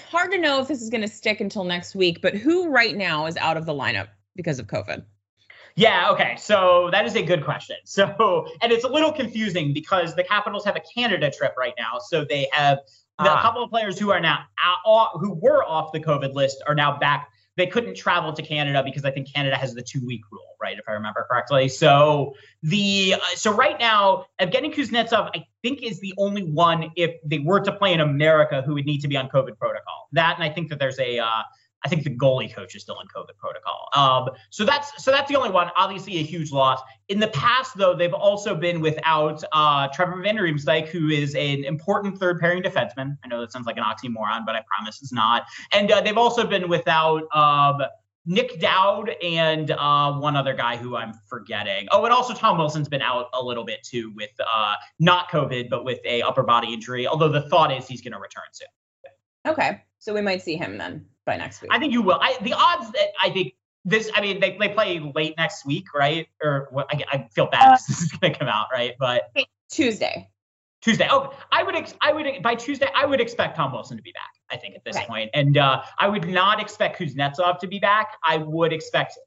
hard 0.08 0.30
to 0.30 0.38
know 0.38 0.60
if 0.60 0.68
this 0.68 0.80
is 0.80 0.90
going 0.90 1.02
to 1.02 1.08
stick 1.08 1.40
until 1.40 1.64
next 1.64 1.94
week, 1.94 2.22
but 2.22 2.34
who 2.34 2.70
right 2.70 2.96
now 2.96 3.26
is 3.26 3.36
out 3.36 3.56
of 3.56 3.66
the 3.66 3.74
lineup 3.74 4.08
because 4.36 4.58
of 4.60 4.68
COVID? 4.68 5.04
Yeah, 5.74 6.10
okay. 6.10 6.36
So 6.38 6.88
that 6.92 7.04
is 7.04 7.16
a 7.16 7.22
good 7.22 7.44
question. 7.44 7.76
So, 7.84 8.46
and 8.62 8.72
it's 8.72 8.84
a 8.84 8.88
little 8.88 9.12
confusing 9.12 9.72
because 9.74 10.14
the 10.14 10.24
Capitals 10.24 10.64
have 10.64 10.76
a 10.76 10.82
Canada 10.94 11.30
trip 11.30 11.54
right 11.58 11.74
now. 11.76 11.98
So 11.98 12.24
they 12.24 12.48
have 12.52 12.78
ah. 13.18 13.38
a 13.38 13.42
couple 13.42 13.62
of 13.62 13.70
players 13.70 13.98
who 13.98 14.10
are 14.10 14.20
now 14.20 14.44
out, 14.64 15.10
who 15.14 15.34
were 15.34 15.64
off 15.64 15.92
the 15.92 16.00
COVID 16.00 16.34
list 16.34 16.62
are 16.66 16.74
now 16.74 16.96
back 16.98 17.28
they 17.56 17.66
couldn't 17.66 17.96
travel 17.96 18.32
to 18.32 18.42
Canada 18.42 18.82
because 18.84 19.04
I 19.04 19.10
think 19.10 19.32
Canada 19.32 19.56
has 19.56 19.74
the 19.74 19.82
two 19.82 20.04
week 20.06 20.22
rule, 20.30 20.56
right? 20.60 20.78
If 20.78 20.88
I 20.88 20.92
remember 20.92 21.26
correctly. 21.28 21.68
So 21.68 22.34
the 22.62 23.14
uh, 23.16 23.36
so 23.36 23.52
right 23.52 23.78
now, 23.78 24.26
Evgeny 24.40 24.74
Kuznetsov, 24.74 25.30
I 25.34 25.44
think, 25.62 25.82
is 25.82 26.00
the 26.00 26.14
only 26.16 26.44
one 26.44 26.90
if 26.96 27.16
they 27.24 27.38
were 27.38 27.60
to 27.60 27.72
play 27.72 27.92
in 27.92 28.00
America 28.00 28.62
who 28.64 28.74
would 28.74 28.86
need 28.86 29.00
to 29.00 29.08
be 29.08 29.16
on 29.16 29.28
COVID 29.28 29.58
protocol. 29.58 30.08
That, 30.12 30.36
and 30.36 30.44
I 30.44 30.48
think 30.48 30.68
that 30.70 30.78
there's 30.78 30.98
a 30.98 31.18
uh, 31.18 31.42
I 31.84 31.88
think 31.88 32.04
the 32.04 32.10
goalie 32.10 32.52
coach 32.52 32.74
is 32.74 32.82
still 32.82 33.00
in 33.00 33.06
COVID 33.08 33.36
protocol. 33.38 33.88
Um, 33.94 34.30
so 34.50 34.64
that's 34.64 35.02
so 35.02 35.10
that's 35.10 35.28
the 35.30 35.36
only 35.36 35.50
one. 35.50 35.70
Obviously, 35.76 36.18
a 36.18 36.22
huge 36.22 36.52
loss. 36.52 36.80
In 37.08 37.20
the 37.20 37.28
past, 37.28 37.76
though, 37.76 37.94
they've 37.94 38.12
also 38.12 38.54
been 38.54 38.80
without 38.80 39.42
uh, 39.52 39.88
Trevor 39.92 40.20
Van 40.22 40.36
Riemsdyk, 40.36 40.88
who 40.88 41.08
is 41.08 41.34
an 41.34 41.64
important 41.64 42.18
third 42.18 42.38
pairing 42.38 42.62
defenseman. 42.62 43.16
I 43.24 43.28
know 43.28 43.40
that 43.40 43.52
sounds 43.52 43.66
like 43.66 43.78
an 43.78 43.84
oxymoron, 43.84 44.44
but 44.44 44.54
I 44.54 44.62
promise 44.66 45.00
it's 45.00 45.12
not. 45.12 45.44
And 45.72 45.90
uh, 45.90 46.00
they've 46.00 46.18
also 46.18 46.46
been 46.46 46.68
without 46.68 47.24
um, 47.34 47.82
Nic 48.26 48.60
Dowd 48.60 49.10
and 49.22 49.70
uh, 49.70 50.12
one 50.12 50.36
other 50.36 50.54
guy 50.54 50.76
who 50.76 50.96
I'm 50.96 51.14
forgetting. 51.28 51.88
Oh, 51.90 52.04
and 52.04 52.12
also 52.12 52.34
Tom 52.34 52.58
Wilson's 52.58 52.88
been 52.88 53.02
out 53.02 53.26
a 53.32 53.42
little 53.42 53.64
bit 53.64 53.82
too 53.82 54.12
with 54.14 54.30
uh, 54.40 54.74
not 54.98 55.30
COVID, 55.30 55.70
but 55.70 55.84
with 55.84 56.00
a 56.04 56.20
upper 56.22 56.42
body 56.42 56.74
injury. 56.74 57.06
Although 57.06 57.30
the 57.30 57.48
thought 57.48 57.72
is 57.72 57.88
he's 57.88 58.02
going 58.02 58.12
to 58.12 58.18
return 58.18 58.44
soon. 58.52 58.68
Okay, 59.46 59.82
so 59.98 60.12
we 60.12 60.20
might 60.20 60.42
see 60.42 60.56
him 60.56 60.76
then 60.76 61.06
by 61.30 61.36
next 61.36 61.62
week. 61.62 61.70
I 61.72 61.78
think 61.78 61.92
you 61.92 62.02
will. 62.02 62.18
I, 62.20 62.36
the 62.42 62.52
odds 62.52 62.90
that 62.92 63.08
I 63.20 63.30
think 63.30 63.54
this, 63.84 64.10
I 64.14 64.20
mean, 64.20 64.40
they, 64.40 64.56
they 64.58 64.68
play 64.68 64.98
late 64.98 65.34
next 65.36 65.64
week, 65.64 65.94
right? 65.94 66.26
Or 66.42 66.68
what? 66.70 66.86
I, 66.90 67.02
I 67.12 67.28
feel 67.32 67.46
bad. 67.46 67.72
Uh, 67.72 67.76
this 67.88 68.02
is 68.02 68.12
gonna 68.12 68.34
come 68.34 68.48
out, 68.48 68.66
right? 68.72 68.94
But 68.98 69.30
Tuesday. 69.70 70.28
Tuesday. 70.82 71.06
Oh, 71.10 71.32
I 71.52 71.62
would, 71.62 71.76
ex- 71.76 71.94
I 72.00 72.12
would, 72.12 72.26
by 72.42 72.54
Tuesday, 72.54 72.88
I 72.94 73.04
would 73.04 73.20
expect 73.20 73.54
Tom 73.54 73.72
Wilson 73.72 73.98
to 73.98 74.02
be 74.02 74.12
back. 74.12 74.30
I 74.50 74.56
think 74.56 74.74
at 74.74 74.84
this 74.84 74.96
right. 74.96 75.06
point. 75.06 75.30
and 75.34 75.58
uh, 75.58 75.82
I 75.98 76.08
would 76.08 76.26
not 76.26 76.58
expect 76.58 76.98
Kuznetsov 76.98 77.58
to 77.58 77.68
be 77.68 77.78
back. 77.78 78.16
I 78.24 78.38
would 78.38 78.72
expect, 78.72 79.18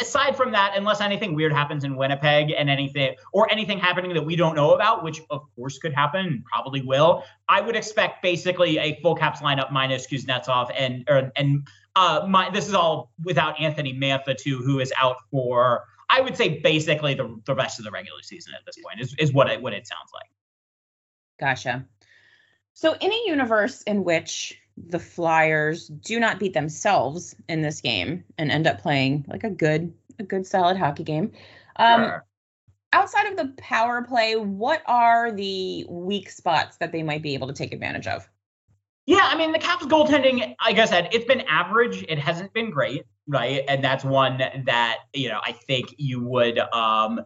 aside 0.00 0.36
from 0.36 0.52
that, 0.52 0.74
unless 0.76 1.00
anything 1.00 1.34
weird 1.34 1.52
happens 1.52 1.84
in 1.84 1.96
Winnipeg 1.96 2.52
and 2.56 2.68
anything, 2.68 3.16
or 3.32 3.50
anything 3.50 3.78
happening 3.78 4.12
that 4.14 4.24
we 4.24 4.36
don't 4.36 4.54
know 4.54 4.72
about, 4.72 5.02
which 5.02 5.20
of 5.30 5.42
course 5.54 5.78
could 5.78 5.94
happen 5.94 6.26
and 6.26 6.44
probably 6.44 6.82
will, 6.82 7.24
I 7.48 7.60
would 7.60 7.76
expect 7.76 8.22
basically 8.22 8.78
a 8.78 9.00
full 9.00 9.14
Caps 9.14 9.40
lineup 9.40 9.72
minus 9.72 10.06
Kuznetsov 10.06 10.70
and 10.76 11.04
or, 11.08 11.32
and 11.36 11.66
uh, 11.96 12.26
my 12.28 12.50
this 12.50 12.68
is 12.68 12.74
all 12.74 13.12
without 13.24 13.60
Anthony 13.60 13.94
Mantha 13.94 14.36
too, 14.36 14.58
who 14.58 14.80
is 14.80 14.92
out 14.96 15.16
for. 15.30 15.84
I 16.08 16.20
would 16.20 16.36
say 16.36 16.60
basically 16.60 17.14
the, 17.14 17.40
the 17.46 17.54
rest 17.54 17.78
of 17.78 17.84
the 17.84 17.90
regular 17.90 18.20
season 18.22 18.52
at 18.58 18.66
this 18.66 18.76
point 18.82 19.00
is, 19.00 19.14
is 19.18 19.32
what 19.32 19.48
it 19.48 19.62
what 19.62 19.72
it 19.72 19.86
sounds 19.86 20.10
like. 20.12 20.28
Gotcha. 21.38 21.86
So, 22.74 22.94
in 22.94 23.12
a 23.12 23.22
universe 23.26 23.82
in 23.82 24.04
which 24.04 24.60
the 24.88 24.98
Flyers 24.98 25.88
do 25.88 26.20
not 26.20 26.38
beat 26.38 26.54
themselves 26.54 27.34
in 27.48 27.62
this 27.62 27.80
game 27.80 28.24
and 28.38 28.50
end 28.50 28.66
up 28.66 28.80
playing 28.80 29.24
like 29.28 29.44
a 29.44 29.50
good, 29.50 29.92
a 30.18 30.22
good 30.22 30.46
solid 30.46 30.76
hockey 30.76 31.04
game, 31.04 31.32
um, 31.76 32.20
outside 32.92 33.26
of 33.26 33.36
the 33.36 33.54
power 33.56 34.02
play, 34.02 34.36
what 34.36 34.82
are 34.86 35.32
the 35.32 35.86
weak 35.88 36.30
spots 36.30 36.76
that 36.78 36.92
they 36.92 37.02
might 37.02 37.22
be 37.22 37.34
able 37.34 37.46
to 37.46 37.52
take 37.52 37.72
advantage 37.72 38.06
of? 38.06 38.28
Yeah, 39.06 39.22
I 39.22 39.36
mean 39.36 39.52
the 39.52 39.58
Caps 39.58 39.86
goaltending, 39.86 40.54
like 40.64 40.78
I 40.78 40.84
said, 40.84 41.08
it's 41.12 41.24
been 41.24 41.40
average. 41.42 42.04
It 42.08 42.18
hasn't 42.18 42.52
been 42.52 42.70
great, 42.70 43.06
right? 43.26 43.64
And 43.66 43.82
that's 43.82 44.04
one 44.04 44.38
that 44.38 44.98
you 45.14 45.28
know 45.28 45.40
I 45.42 45.52
think 45.52 45.94
you 45.98 46.22
would 46.22 46.58
um 46.58 47.20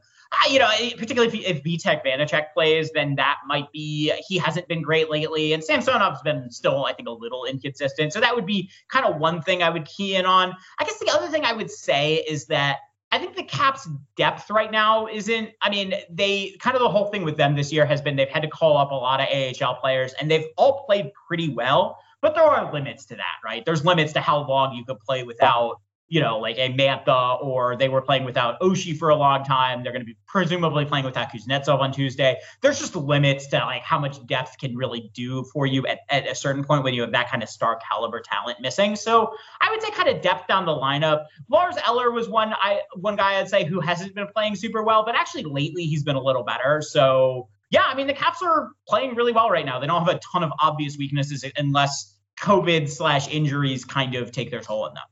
you 0.51 0.59
know, 0.59 0.68
particularly 0.97 1.38
if, 1.38 1.57
if 1.57 1.62
Vitek 1.62 2.05
Vanecek 2.05 2.53
plays, 2.53 2.90
then 2.92 3.14
that 3.16 3.38
might 3.47 3.70
be 3.73 4.12
he 4.27 4.38
hasn't 4.38 4.68
been 4.68 4.83
great 4.83 5.11
lately, 5.11 5.53
and 5.53 5.62
Samsonov's 5.62 6.23
been 6.23 6.51
still, 6.51 6.85
I 6.85 6.92
think, 6.92 7.09
a 7.09 7.12
little 7.12 7.44
inconsistent. 7.44 8.12
So 8.12 8.20
that 8.20 8.35
would 8.35 8.47
be 8.47 8.70
kind 8.88 9.07
of 9.07 9.16
one 9.16 9.42
thing 9.42 9.62
I 9.62 9.70
would 9.70 9.85
key 9.85 10.16
in 10.16 10.27
on. 10.27 10.55
I 10.79 10.85
guess 10.85 10.99
the 10.99 11.11
other 11.11 11.29
thing 11.29 11.44
I 11.44 11.53
would 11.53 11.70
say 11.70 12.16
is 12.16 12.47
that 12.47 12.79
I 13.12 13.18
think 13.18 13.37
the 13.37 13.44
Caps' 13.44 13.88
depth 14.16 14.51
right 14.51 14.73
now 14.73 15.07
isn't. 15.07 15.51
I 15.62 15.70
mean, 15.70 15.94
they 16.11 16.57
kind 16.61 16.75
of 16.75 16.83
the 16.83 16.88
whole 16.88 17.07
thing 17.07 17.23
with 17.23 17.37
them 17.37 17.55
this 17.55 17.73
year 17.73 17.87
has 17.87 18.03
been 18.03 18.16
they've 18.16 18.29
had 18.29 18.42
to 18.42 18.49
call 18.49 18.77
up 18.77 18.90
a 18.90 18.94
lot 18.94 19.20
of 19.20 19.29
AHL 19.29 19.77
players, 19.77 20.14
and 20.14 20.31
they've 20.31 20.47
all 20.57 20.85
played 20.85 21.12
pretty 21.29 21.49
well. 21.49 21.99
But 22.20 22.35
there 22.35 22.42
are 22.42 22.73
limits 22.73 23.05
to 23.07 23.16
that, 23.16 23.37
right? 23.44 23.64
There's 23.64 23.85
limits 23.85 24.14
to 24.14 24.20
how 24.20 24.49
long 24.49 24.75
you 24.75 24.85
could 24.85 24.99
play 25.01 25.23
without 25.25 25.81
you 26.09 26.21
know, 26.21 26.38
like 26.38 26.59
a 26.59 26.71
Mantha, 26.73 27.43
or 27.43 27.77
they 27.77 27.88
were 27.88 28.03
playing 28.03 28.25
without 28.25 28.61
Oshie 28.61 28.97
for 28.97 29.09
a 29.09 29.17
long 29.17 29.43
time. 29.43 29.83
They're 29.83 29.93
going 29.93 30.03
to 30.03 30.07
be 30.07 30.17
presumably 30.27 30.85
playing 30.85 31.05
without 31.05 31.33
Kuznetsov 31.33 31.81
on 31.81 31.93
Tuesday. 31.93 32.38
There's 32.61 32.79
just 32.79 32.95
limits 32.95 33.47
to 33.49 33.59
like 33.59 33.83
how 33.83 33.99
much 33.99 34.25
depth 34.27 34.59
can 34.59 34.77
really 34.77 35.11
do 35.14 35.45
for 35.53 35.67
you 35.67 35.87
at, 35.87 36.01
at 36.11 36.29
a 36.29 36.35
certain 36.35 36.62
point 36.62 36.85
when 36.85 36.93
you 36.93 37.01
have 37.03 37.12
that 37.12 37.31
kind 37.31 37.43
of 37.43 37.49
star 37.49 37.79
caliber 37.88 38.21
talent 38.21 38.61
missing. 38.61 38.97
So 38.97 39.33
I 39.61 39.71
would 39.71 39.83
say 39.83 39.90
kind 39.93 40.09
of 40.09 40.21
depth 40.21 40.47
down 40.47 40.67
the 40.67 40.73
lineup. 40.73 41.25
Lars 41.49 41.77
Eller 41.87 42.11
was 42.11 42.29
one 42.29 42.53
I 42.53 42.83
one 42.95 43.17
guy 43.17 43.40
I'd 43.40 43.49
say 43.49 43.64
who 43.64 43.81
hasn't 43.81 44.14
been 44.14 44.29
playing 44.29 44.57
super 44.57 44.83
well, 44.83 45.05
but 45.05 45.14
actually 45.14 45.45
lately 45.45 45.85
he's 45.85 46.03
been 46.03 46.17
a 46.17 46.23
little 46.23 46.45
better. 46.45 46.83
So 46.83 47.49
yeah, 47.71 47.85
I 47.87 47.95
mean 47.95 48.07
the 48.07 48.14
Caps 48.14 48.43
are 48.43 48.71
playing 48.87 49.14
really 49.14 49.33
well 49.33 49.49
right 49.49 49.64
now. 49.64 49.81
They 49.81 49.87
don't 49.87 50.05
have 50.05 50.14
a 50.14 50.21
ton 50.33 50.43
of 50.43 50.53
obvious 50.61 50.99
weaknesses 50.99 51.45
unless 51.57 52.14
COVID 52.40 52.90
slash 52.90 53.29
injuries 53.29 53.85
kind 53.85 54.14
of 54.14 54.33
take 54.33 54.51
their 54.51 54.61
toll 54.61 54.85
on 54.85 54.95
them. 54.95 55.05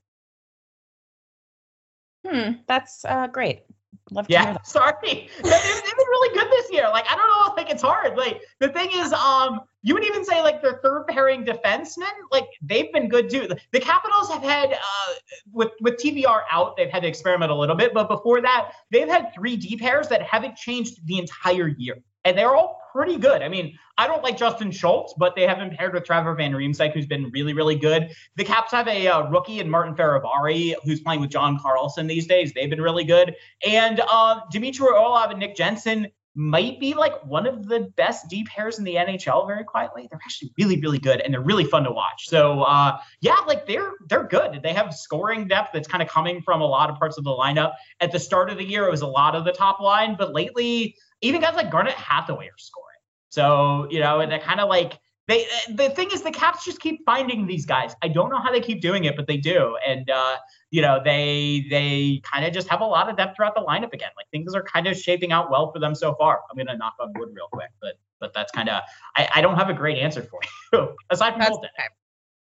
Hmm, 2.27 2.53
that's 2.67 3.05
uh, 3.05 3.27
great. 3.27 3.63
Love 4.11 4.27
to 4.27 4.33
yeah, 4.33 4.57
sorry. 4.65 4.95
they've 5.03 5.43
been 5.43 6.09
really 6.11 6.39
good 6.39 6.51
this 6.51 6.73
year. 6.73 6.89
Like 6.91 7.07
I 7.09 7.17
don't 7.17 7.29
know, 7.29 7.55
like 7.63 7.71
it's 7.71 7.83
hard. 7.83 8.17
Like 8.17 8.43
the 8.59 8.69
thing 8.69 8.91
is, 8.93 9.13
um, 9.13 9.61
you 9.83 9.95
would 9.95 10.05
even 10.05 10.25
say 10.25 10.41
like 10.43 10.63
their 10.63 10.81
third 10.83 11.07
pairing 11.09 11.45
defensemen, 11.45 12.13
like 12.31 12.49
they've 12.63 12.93
been 12.93 13.09
good 13.09 13.29
too. 13.29 13.49
The 13.73 13.81
Capitals 13.81 14.31
have 14.31 14.43
had 14.43 14.73
uh, 14.73 15.15
with 15.53 15.71
with 15.81 15.95
TVR 15.97 16.43
out, 16.51 16.77
they've 16.77 16.91
had 16.91 17.03
to 17.03 17.09
experiment 17.09 17.51
a 17.51 17.55
little 17.55 17.77
bit, 17.77 17.93
but 17.93 18.09
before 18.09 18.41
that, 18.41 18.73
they've 18.91 19.09
had 19.09 19.33
three 19.35 19.57
D 19.57 19.77
pairs 19.77 20.09
that 20.09 20.23
haven't 20.23 20.57
changed 20.57 21.07
the 21.07 21.19
entire 21.19 21.69
year, 21.69 21.97
and 22.25 22.39
they're 22.39 22.55
all 22.55 22.81
pretty 22.93 23.17
good. 23.17 23.43
I 23.43 23.49
mean, 23.49 23.77
I 23.97 24.07
don't 24.07 24.23
like 24.23 24.37
Justin 24.37 24.71
Schultz, 24.71 25.15
but 25.17 25.35
they 25.35 25.47
have 25.47 25.59
him 25.59 25.71
paired 25.71 25.95
with 25.95 26.05
Trevor 26.05 26.35
Van 26.35 26.53
Riemsdyk, 26.53 26.93
who's 26.93 27.07
been 27.07 27.31
really, 27.31 27.55
really 27.55 27.75
good. 27.75 28.11
The 28.37 28.45
Caps 28.45 28.71
have 28.73 28.87
a 28.87 29.09
uh, 29.09 29.31
rookie 29.31 29.61
in 29.61 29.69
Martin 29.69 29.95
Fehervary, 29.95 30.75
who's 30.85 31.01
playing 31.01 31.21
with 31.21 31.31
John 31.31 31.59
Carlson 31.59 32.07
these 32.07 32.27
days. 32.27 32.53
They've 32.53 32.71
been 32.71 32.83
really 32.83 33.05
good. 33.05 33.35
And 33.67 34.03
uh, 34.07 34.41
Dmitry 34.51 34.89
Orlov 34.89 35.31
and 35.31 35.41
Nick 35.41 35.57
Jensen 35.57 36.09
might 36.35 36.81
be 36.81 36.95
like 36.95 37.25
one 37.27 37.47
of 37.47 37.69
the 37.69 37.81
best 37.97 38.29
D 38.29 38.45
pairs 38.45 38.79
in 38.79 38.85
the 38.85 38.95
NHL 38.95 39.47
very 39.47 39.65
quietly. 39.65 40.09
They're 40.11 40.21
actually 40.25 40.53
really, 40.59 40.81
really 40.81 40.99
good 40.99 41.21
and 41.21 41.33
they're 41.33 41.43
really 41.43 41.65
fun 41.65 41.85
to 41.85 41.93
watch. 41.93 42.29
So 42.29 42.63
uh, 42.63 42.97
yeah, 43.21 43.37
like 43.47 43.67
they're 43.67 43.93
they're 44.09 44.25
good. 44.27 44.61
They 44.63 44.73
have 44.73 44.95
scoring 44.95 45.47
depth 45.47 45.71
that's 45.75 45.89
kind 45.89 46.03
of 46.03 46.09
coming 46.09 46.41
from 46.41 46.63
a 46.63 46.67
lot 46.67 46.89
of 46.89 46.97
parts 46.97 47.19
of 47.19 47.25
the 47.25 47.31
lineup. 47.31 47.73
At 48.01 48.13
the 48.13 48.19
start 48.19 48.51
of 48.51 48.59
the 48.59 48.65
year, 48.65 48.87
it 48.87 48.91
was 48.91 49.03
a 49.03 49.07
lot 49.07 49.35
of 49.35 49.45
the 49.45 49.53
top 49.53 49.81
line, 49.81 50.17
but 50.19 50.33
lately 50.33 50.97
even 51.21 51.41
guys 51.41 51.55
like 51.55 51.71
Garnet 51.71 51.95
Hathaway 51.95 52.47
are 52.47 52.59
scoring. 52.59 52.89
So, 53.31 53.87
you 53.91 54.01
know, 54.01 54.21
and 54.21 54.31
they're 54.31 54.39
kind 54.39 54.61
of 54.61 54.69
like 54.69 54.99
they 55.29 55.47
the 55.69 55.91
thing 55.91 56.11
is 56.13 56.23
the 56.23 56.31
Caps 56.31 56.65
just 56.65 56.81
keep 56.81 57.05
finding 57.07 57.47
these 57.47 57.65
guys. 57.65 57.95
I 58.03 58.09
don't 58.09 58.31
know 58.31 58.41
how 58.41 58.51
they 58.51 58.61
keep 58.61 58.81
doing 58.81 59.05
it, 59.05 59.17
but 59.17 59.27
they 59.27 59.37
do. 59.37 59.77
And 59.87 60.11
uh, 60.11 60.37
you 60.73 60.81
know, 60.81 61.01
they 61.05 61.67
they 61.69 62.21
kind 62.25 62.47
of 62.47 62.53
just 62.53 62.67
have 62.69 62.81
a 62.81 62.85
lot 62.85 63.09
of 63.09 63.17
depth 63.17 63.37
throughout 63.37 63.55
the 63.55 63.61
lineup 63.61 63.93
again. 63.93 64.11
Like 64.17 64.27
things 64.31 64.55
are 64.55 64.63
kind 64.63 64.87
of 64.87 64.97
shaping 64.97 65.31
out 65.31 65.51
well 65.51 65.71
for 65.71 65.79
them 65.79 65.95
so 65.95 66.15
far. 66.15 66.41
I'm 66.51 66.57
gonna 66.57 66.77
knock 66.77 66.95
on 66.99 67.13
wood 67.17 67.29
real 67.35 67.47
quick, 67.53 67.69
but 67.81 67.99
but 68.19 68.33
that's 68.35 68.51
kind 68.51 68.71
of 68.71 68.83
I, 69.15 69.29
I 69.37 69.41
don't 69.43 69.57
have 69.57 69.69
a 69.69 69.75
great 69.75 69.99
answer 69.99 70.23
for 70.23 70.41
you 70.73 70.97
aside 71.11 71.33
from 71.33 71.41
that's 71.41 71.59
Okay. 71.59 71.89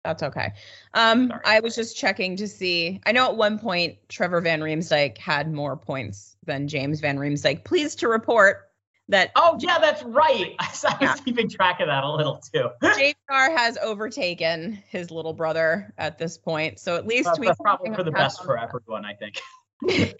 That's 0.06 0.24
okay. 0.24 0.52
Um, 0.94 1.32
I 1.46 1.62
was 1.62 1.78
just 1.78 1.96
checking 1.98 2.36
to 2.38 2.48
see. 2.48 3.00
I 3.06 3.14
know 3.14 3.26
at 3.26 3.38
one 3.38 3.58
point 3.58 3.98
Trevor 4.10 4.42
Van 4.42 4.60
Riemsdyk 4.60 5.18
had 5.18 5.54
more 5.54 5.78
points 5.78 6.36
than 6.46 6.68
James 6.68 7.00
Van 7.00 7.18
Riemsdyk. 7.18 7.64
Pleased 7.64 8.00
to 8.00 8.10
report 8.10 8.70
that. 9.10 9.32
Oh 9.36 9.58
yeah, 9.60 9.80
that's 9.80 10.04
right. 10.04 10.56
I 10.60 10.68
was 10.68 10.86
yeah. 11.02 11.16
keeping 11.16 11.50
track 11.50 11.80
of 11.80 11.88
that 11.88 12.04
a 12.04 12.12
little 12.12 12.42
too. 12.54 12.70
James 12.96 13.16
has 13.30 13.78
overtaken 13.78 14.82
his 14.90 15.12
little 15.12 15.34
brother 15.34 15.94
at 15.98 16.18
this 16.18 16.38
point, 16.38 16.80
so 16.80 16.96
at 16.96 17.06
least 17.08 17.30
we. 17.40 17.52
Probably 17.62 17.94
for 17.94 18.04
the 18.04 18.12
best 18.12 18.44
for 18.44 18.58
everyone, 18.58 19.06
I 19.06 19.14
think. 19.14 19.40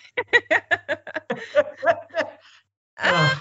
uh, 3.00 3.36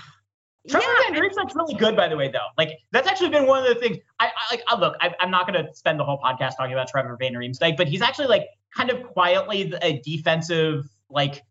Trevor 0.69 0.87
yeah, 0.87 1.11
Van 1.11 1.23
Riemsdyk's 1.23 1.57
really 1.57 1.75
good, 1.75 1.97
by 1.97 2.09
the 2.09 2.17
way, 2.17 2.29
though. 2.31 2.39
Like 2.57 2.79
that's 2.93 3.09
actually 3.09 3.31
been 3.31 3.47
one 3.47 3.67
of 3.67 3.69
the 3.69 3.81
things. 3.81 3.99
I, 4.21 4.27
I 4.27 4.55
like. 4.55 4.63
I, 4.69 4.79
look, 4.79 4.97
I, 5.01 5.13
am 5.21 5.31
not 5.31 5.47
going 5.47 5.65
to 5.65 5.75
spend 5.75 5.99
the 5.99 6.05
whole 6.05 6.21
podcast 6.21 6.57
talking 6.57 6.73
about 6.73 6.89
Trevor 6.89 7.17
Van 7.19 7.33
Riemsdyk, 7.33 7.77
but 7.77 7.89
he's 7.89 8.01
actually 8.01 8.29
like 8.29 8.47
kind 8.77 8.91
of 8.91 9.03
quietly 9.03 9.75
a 9.83 10.01
defensive 10.01 10.89
like 11.11 11.43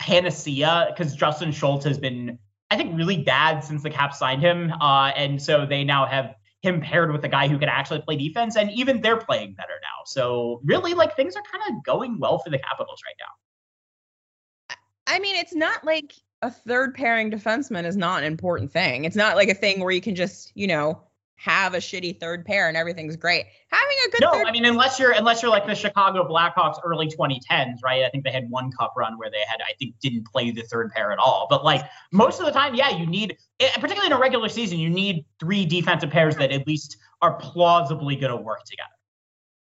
panacea 0.00 0.88
because 0.90 1.14
Justin 1.14 1.52
Schultz 1.52 1.84
has 1.84 1.98
been, 1.98 2.38
I 2.70 2.76
think, 2.76 2.96
really 2.96 3.22
bad 3.22 3.64
since 3.64 3.82
the 3.82 3.90
Caps 3.90 4.18
signed 4.18 4.42
him, 4.42 4.72
uh, 4.80 5.12
and 5.16 5.40
so 5.40 5.64
they 5.64 5.84
now 5.84 6.04
have 6.06 6.34
him 6.60 6.80
paired 6.80 7.12
with 7.12 7.24
a 7.24 7.28
guy 7.28 7.48
who 7.48 7.58
can 7.58 7.68
actually 7.68 8.00
play 8.00 8.16
defense, 8.16 8.56
and 8.56 8.70
even 8.72 9.00
they're 9.00 9.16
playing 9.16 9.54
better 9.54 9.74
now. 9.80 10.04
So 10.04 10.60
really, 10.64 10.94
like 10.94 11.16
things 11.16 11.36
are 11.36 11.42
kind 11.50 11.64
of 11.76 11.84
going 11.84 12.18
well 12.18 12.38
for 12.38 12.50
the 12.50 12.58
Capitals 12.58 13.00
right 13.06 13.16
now. 13.18 14.76
I 15.06 15.18
mean, 15.18 15.36
it's 15.36 15.54
not 15.54 15.84
like 15.84 16.12
a 16.42 16.50
third 16.50 16.94
pairing 16.94 17.30
defenseman 17.30 17.84
is 17.84 17.96
not 17.96 18.22
an 18.22 18.26
important 18.26 18.70
thing. 18.70 19.04
It's 19.04 19.16
not 19.16 19.36
like 19.36 19.48
a 19.48 19.54
thing 19.54 19.80
where 19.80 19.90
you 19.90 20.02
can 20.02 20.14
just, 20.14 20.52
you 20.54 20.66
know, 20.66 21.02
have 21.38 21.72
a 21.74 21.78
shitty 21.78 22.18
third 22.18 22.44
pair 22.44 22.66
and 22.66 22.76
everything's 22.76 23.14
great. 23.14 23.46
Having 23.70 23.96
a 24.06 24.10
good 24.10 24.20
no, 24.22 24.44
I 24.44 24.50
mean 24.50 24.64
unless 24.64 24.98
you're 24.98 25.12
unless 25.12 25.40
you're 25.40 25.52
like 25.52 25.66
the 25.66 25.74
Chicago 25.74 26.26
Blackhawks 26.28 26.80
early 26.84 27.06
2010s, 27.06 27.76
right? 27.84 28.04
I 28.04 28.08
think 28.10 28.24
they 28.24 28.32
had 28.32 28.50
one 28.50 28.72
cup 28.72 28.94
run 28.96 29.16
where 29.16 29.30
they 29.30 29.42
had 29.48 29.60
I 29.62 29.72
think 29.78 29.94
didn't 30.00 30.26
play 30.26 30.50
the 30.50 30.62
third 30.62 30.90
pair 30.90 31.12
at 31.12 31.18
all. 31.18 31.46
But 31.48 31.64
like 31.64 31.82
most 32.12 32.40
of 32.40 32.46
the 32.46 32.50
time, 32.52 32.74
yeah, 32.74 32.90
you 32.90 33.06
need 33.06 33.36
eh, 33.60 33.70
particularly 33.74 34.08
in 34.08 34.12
a 34.12 34.18
regular 34.18 34.48
season, 34.48 34.80
you 34.80 34.90
need 34.90 35.24
three 35.38 35.64
defensive 35.64 36.10
pairs 36.10 36.34
that 36.36 36.50
at 36.50 36.66
least 36.66 36.96
are 37.22 37.34
plausibly 37.34 38.16
going 38.16 38.32
to 38.32 38.36
work 38.36 38.64
together. 38.64 38.90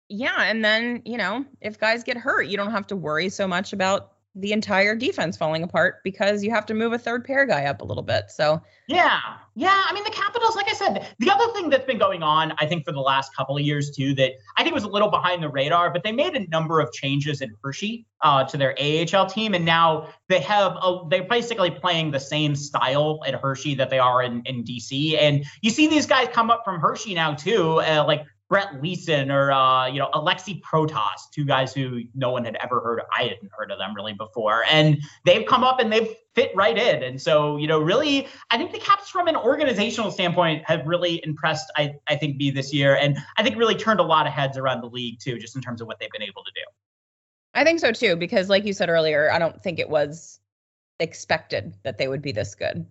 Yeah, 0.10 0.44
and 0.44 0.64
then, 0.64 1.02
you 1.06 1.18
know, 1.18 1.46
if 1.62 1.80
guys 1.80 2.04
get 2.04 2.18
hurt, 2.18 2.44
you 2.44 2.58
don't 2.58 2.72
have 2.72 2.88
to 2.88 2.98
worry 2.98 3.30
so 3.30 3.48
much 3.48 3.72
about 3.72 4.12
the 4.36 4.54
entire 4.54 4.96
defense 4.96 5.36
falling 5.36 5.62
apart 5.62 6.02
because 6.04 6.44
you 6.44 6.52
have 6.52 6.66
to 6.66 6.74
move 6.74 6.94
a 6.94 6.98
third 6.98 7.26
pair 7.26 7.46
guy 7.46 7.66
up 7.66 7.82
a 7.82 7.86
little 7.86 8.04
bit. 8.04 8.26
So 8.30 8.62
yeah, 8.88 9.20
yeah. 9.56 9.84
I 9.88 9.94
mean, 9.94 10.04
the 10.06 10.12
Capitals, 10.12 10.56
like 10.56 10.70
I 10.70 10.74
said, 10.74 11.08
the 11.20 11.30
other 11.30 11.52
thing 11.54 11.70
that's 11.70 11.86
been 11.86 11.98
going 11.98 12.24
on, 12.24 12.54
I 12.58 12.66
think, 12.66 12.86
for 12.86 12.94
the 12.94 13.02
last 13.02 13.36
couple 13.36 13.58
of 13.58 13.64
years 13.64 13.92
too, 13.92 14.14
that 14.16 14.34
I 14.58 14.64
think 14.64 14.74
was 14.74 14.86
a 14.86 14.90
little 14.90 15.10
behind 15.10 15.44
the 15.44 15.50
radar, 15.50 15.92
but 15.92 16.04
they 16.04 16.12
made 16.12 16.36
a 16.36 16.48
number 16.48 16.80
of 16.80 16.92
changes 16.94 17.42
in 17.42 17.54
Hershey 17.64 18.06
uh, 18.22 18.46
to 18.46 18.58
their 18.58 18.76
AHL 18.80 19.26
team, 19.26 19.54
and 19.54 19.66
now 19.66 20.10
they 20.30 20.40
have 20.40 20.78
a, 20.82 21.02
they're 21.10 21.24
basically 21.24 21.72
playing 21.72 22.12
the 22.12 22.20
same 22.20 22.56
style 22.56 23.20
at 23.26 23.36
Hershey 23.36 23.76
that 23.76 23.90
they 23.90 24.00
are 24.00 24.24
in 24.24 24.42
in 24.46 24.64
DC. 24.64 25.18
And 25.20 25.46
you 25.62 25.70
see 25.72 25.88
these 25.88 26.06
guys 26.06 26.30
come 26.32 26.50
up 26.50 26.64
from 26.64 26.80
Hershey 26.80 27.14
now 27.14 27.34
too, 27.34 27.82
uh, 27.82 28.06
like 28.08 28.26
Brett 28.52 28.82
Leason 28.82 29.32
or 29.32 29.50
uh, 29.50 29.88
you 29.88 29.98
know 29.98 30.10
Alexi 30.14 30.62
Protas, 30.62 31.30
two 31.34 31.46
guys 31.46 31.74
who 31.74 32.02
no 32.14 32.32
one 32.32 32.44
had 32.44 32.58
ever 32.62 32.82
heard. 32.82 33.00
Of. 33.00 33.06
I 33.18 33.24
hadn't 33.24 33.50
heard 33.58 33.72
of 33.72 33.80
them 33.80 33.96
really 33.96 34.12
before, 34.12 34.66
and 34.70 34.98
they've 35.24 35.46
come 35.48 35.64
up 35.64 35.80
and 35.80 35.90
they've 35.90 36.14
fit 36.36 36.52
right 36.54 36.78
in. 36.78 37.02
And 37.02 37.20
so 37.20 37.56
you 37.56 37.66
know, 37.66 37.80
really, 37.80 38.28
I 38.50 38.58
think 38.58 38.74
the 38.74 38.80
Caps 38.80 39.10
from 39.10 39.30
an 39.30 39.38
organizational 39.38 40.12
standpoint 40.12 40.66
have 40.66 40.86
really 40.86 41.22
impressed. 41.24 41.72
I 41.78 41.94
I 42.08 42.18
think 42.18 42.36
me 42.36 42.52
this 42.52 42.74
year, 42.74 42.98
and 42.98 43.18
I 43.38 43.44
think 43.44 43.56
really 43.56 43.76
turned 43.76 44.02
a 44.02 44.04
lot 44.04 44.28
of 44.28 44.34
heads 44.34 44.58
around 44.58 44.82
the 44.82 44.90
league 44.90 45.20
too, 45.22 45.40
just 45.40 45.56
in 45.56 45.62
terms 45.62 45.80
of 45.80 45.88
what 45.88 45.98
they've 46.02 46.12
been 46.12 46.22
able 46.22 46.44
to 46.44 46.52
do. 46.54 46.62
I 47.54 47.64
think 47.64 47.80
so 47.80 47.94
too, 47.94 48.18
because 48.18 48.50
like 48.50 48.66
you 48.66 48.74
said 48.74 48.90
earlier, 48.90 49.32
I 49.32 49.40
don't 49.40 49.64
think 49.64 49.80
it 49.80 49.90
was 49.90 50.42
expected 51.00 51.74
that 51.84 51.98
they 51.98 52.10
would 52.10 52.22
be 52.22 52.34
this 52.34 52.54
good. 52.54 52.86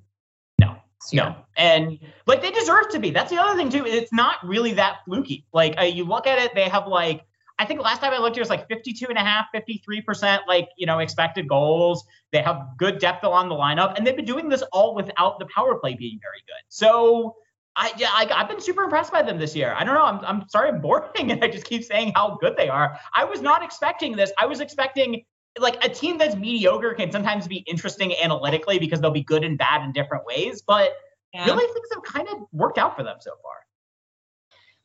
No, 1.13 1.35
and 1.57 1.99
like 2.27 2.43
they 2.43 2.51
deserve 2.51 2.91
to 2.91 2.99
be. 2.99 3.11
That's 3.11 3.31
the 3.31 3.39
other 3.39 3.57
thing 3.57 3.71
too. 3.71 3.87
It's 3.87 4.13
not 4.13 4.37
really 4.47 4.75
that 4.75 4.99
fluky. 5.05 5.47
Like 5.53 5.79
uh, 5.79 5.85
you 5.85 6.05
look 6.05 6.27
at 6.27 6.39
it, 6.39 6.55
they 6.55 6.69
have 6.69 6.87
like 6.87 7.25
I 7.61 7.67
think 7.67 7.81
last 7.81 8.01
time 8.01 8.15
I 8.15 8.19
looked, 8.19 8.39
it 8.39 8.41
was 8.41 8.49
like 8.49 8.67
52 8.69 9.09
and 9.11 9.19
a 9.19 9.21
half, 9.21 9.47
53% 9.55 10.47
like, 10.49 10.71
you 10.79 10.87
know, 10.87 10.99
expected 11.01 11.47
goals. 11.47 12.07
They 12.33 12.41
have 12.41 12.69
good 12.79 12.99
depth 12.99 13.23
along 13.23 13.51
the 13.51 13.55
lineup, 13.55 13.99
and 13.99 14.07
they've 14.07 14.17
been 14.17 14.25
doing 14.25 14.49
this 14.49 14.63
all 14.73 14.95
without 14.95 15.39
the 15.39 15.45
power 15.55 15.75
play 15.79 15.95
being 15.95 16.19
very 16.23 16.43
good. 16.47 16.65
So 16.71 17.37
I 17.77 17.93
yeah, 17.99 18.09
I, 18.13 18.27
have 18.35 18.49
been 18.49 18.63
super 18.63 18.83
impressed 18.83 19.13
by 19.13 19.21
them 19.21 19.39
this 19.39 19.55
year. 19.55 19.75
I 19.77 19.85
don't 19.85 19.95
know. 19.95 20.05
I'm, 20.05 20.25
I'm 20.25 20.49
sorry 20.49 20.71
I'm 20.71 20.81
boring 20.81 21.11
and 21.31 21.45
I 21.45 21.49
just 21.49 21.67
keep 21.67 21.85
saying 21.85 22.13
how 22.17 22.39
good 22.41 22.57
they 22.57 22.71
are. 22.71 22.99
I 23.15 23.25
was 23.25 23.43
not 23.43 23.63
expecting 23.63 24.17
this. 24.17 24.33
I 24.39 24.47
was 24.47 24.61
expecting 24.61 25.25
like 25.59 25.85
a 25.85 25.89
team 25.89 26.19
that's 26.19 26.37
mediocre 26.37 26.95
can 26.95 27.11
sometimes 27.11 27.49
be 27.49 27.65
interesting 27.67 28.15
analytically 28.23 28.79
because 28.79 29.01
they'll 29.01 29.11
be 29.11 29.23
good 29.23 29.45
and 29.45 29.59
bad 29.59 29.83
in 29.83 29.93
different 29.93 30.25
ways, 30.25 30.63
but 30.63 30.93
yeah. 31.35 31.45
really 31.45 31.67
things 31.73 31.89
have 31.95 32.03
kind 32.03 32.29
of 32.29 32.47
worked 32.53 32.79
out 32.79 32.97
for 32.97 33.03
them 33.03 33.17
so 33.21 33.33
far. 33.43 33.55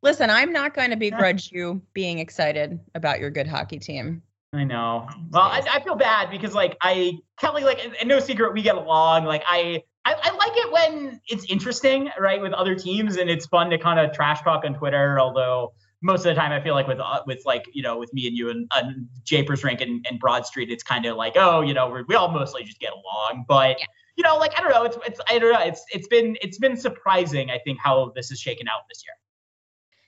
Listen, 0.01 0.29
I'm 0.29 0.51
not 0.51 0.73
going 0.73 0.91
to 0.91 0.95
begrudge 0.95 1.51
you 1.51 1.81
being 1.93 2.19
excited 2.19 2.79
about 2.93 3.19
your 3.19 3.31
good 3.31 3.47
hockey 3.47 3.79
team. 3.79 4.21
I 4.53 4.63
know. 4.63 5.07
Well, 5.31 5.43
I, 5.43 5.61
I 5.69 5.79
feel 5.81 5.95
bad 5.95 6.29
because 6.29 6.53
like 6.53 6.77
I 6.81 7.19
Kelly, 7.39 7.63
like 7.63 7.79
and 7.99 8.07
no 8.07 8.19
secret, 8.19 8.53
we 8.53 8.61
get 8.61 8.75
along. 8.75 9.25
Like 9.25 9.43
I, 9.47 9.83
I, 10.05 10.13
I 10.21 10.31
like 10.35 10.51
it 10.55 10.71
when 10.71 11.19
it's 11.27 11.45
interesting, 11.45 12.09
right, 12.19 12.41
with 12.41 12.53
other 12.53 12.75
teams, 12.75 13.17
and 13.17 13.29
it's 13.29 13.47
fun 13.47 13.69
to 13.71 13.77
kind 13.77 13.99
of 13.99 14.15
trash 14.15 14.41
talk 14.43 14.63
on 14.63 14.75
Twitter. 14.75 15.19
Although 15.19 15.73
most 16.05 16.19
of 16.19 16.35
the 16.35 16.39
time 16.39 16.51
I 16.51 16.61
feel 16.61 16.75
like 16.75 16.87
with 16.87 16.99
uh, 16.99 17.23
with 17.25 17.41
like 17.45 17.65
you 17.73 17.81
know 17.81 17.97
with 17.97 18.13
me 18.13 18.27
and 18.27 18.37
you 18.37 18.49
and, 18.49 18.71
and 18.75 19.07
Japers 19.23 19.63
Rink 19.63 19.81
and, 19.81 20.05
and 20.09 20.19
Broad 20.19 20.45
Street, 20.45 20.69
it's 20.69 20.83
kind 20.83 21.05
of 21.05 21.17
like 21.17 21.33
oh 21.35 21.61
you 21.61 21.73
know 21.73 22.03
we 22.07 22.15
all 22.15 22.31
mostly 22.31 22.63
just 22.63 22.79
get 22.79 22.93
along, 22.93 23.45
but 23.47 23.79
yeah. 23.79 23.85
you 24.15 24.23
know 24.23 24.37
like 24.37 24.57
I 24.57 24.61
don't 24.61 24.71
know 24.71 24.83
it's 24.83 24.97
it's 25.05 25.19
I 25.29 25.39
don't 25.39 25.51
know 25.51 25.59
it's 25.59 25.83
it's 25.91 26.07
been 26.07 26.37
it's 26.41 26.59
been 26.59 26.77
surprising 26.77 27.49
I 27.49 27.57
think 27.57 27.79
how 27.83 28.11
this 28.15 28.31
is 28.31 28.39
shaken 28.39 28.67
out 28.67 28.81
this 28.87 29.03
year 29.05 29.15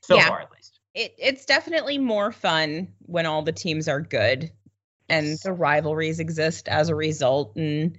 so 0.01 0.15
yeah. 0.15 0.29
far 0.29 0.39
at 0.39 0.51
least. 0.51 0.79
It 0.93 1.15
it's 1.17 1.45
definitely 1.45 1.97
more 1.97 2.31
fun 2.31 2.89
when 2.99 3.25
all 3.25 3.41
the 3.41 3.51
teams 3.51 3.88
are 3.88 4.01
good 4.01 4.51
and 5.10 5.38
the 5.43 5.51
rivalries 5.51 6.19
exist 6.19 6.67
as 6.67 6.89
a 6.89 6.95
result 6.95 7.55
and 7.55 7.97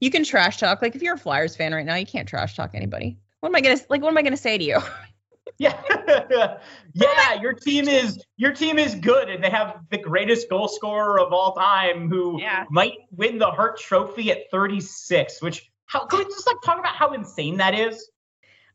you 0.00 0.10
can 0.10 0.22
trash 0.22 0.58
talk 0.58 0.82
like 0.82 0.94
if 0.94 1.02
you're 1.02 1.14
a 1.14 1.18
Flyers 1.18 1.56
fan 1.56 1.72
right 1.72 1.86
now 1.86 1.94
you 1.94 2.06
can't 2.06 2.28
trash 2.28 2.54
talk 2.54 2.72
anybody. 2.74 3.16
What 3.40 3.48
am 3.48 3.56
I 3.56 3.62
gonna 3.62 3.80
like? 3.88 4.02
What 4.02 4.08
am 4.08 4.18
I 4.18 4.22
gonna 4.22 4.36
say 4.36 4.58
to 4.58 4.64
you? 4.64 4.80
Yeah, 5.58 6.58
yeah. 6.94 7.40
Your 7.40 7.52
team 7.52 7.88
is 7.88 8.22
your 8.36 8.52
team 8.52 8.78
is 8.78 8.94
good, 8.94 9.28
and 9.28 9.42
they 9.42 9.50
have 9.50 9.80
the 9.90 9.98
greatest 9.98 10.48
goal 10.48 10.68
scorer 10.68 11.18
of 11.18 11.32
all 11.32 11.54
time, 11.54 12.08
who 12.08 12.40
yeah. 12.40 12.64
might 12.70 12.94
win 13.10 13.38
the 13.38 13.50
Hart 13.50 13.78
Trophy 13.78 14.30
at 14.30 14.50
36. 14.50 15.42
Which 15.42 15.70
how 15.86 16.06
can 16.06 16.20
we 16.20 16.24
just 16.26 16.46
like 16.46 16.56
talk 16.64 16.78
about 16.78 16.94
how 16.94 17.12
insane 17.12 17.56
that 17.56 17.74
is? 17.74 18.08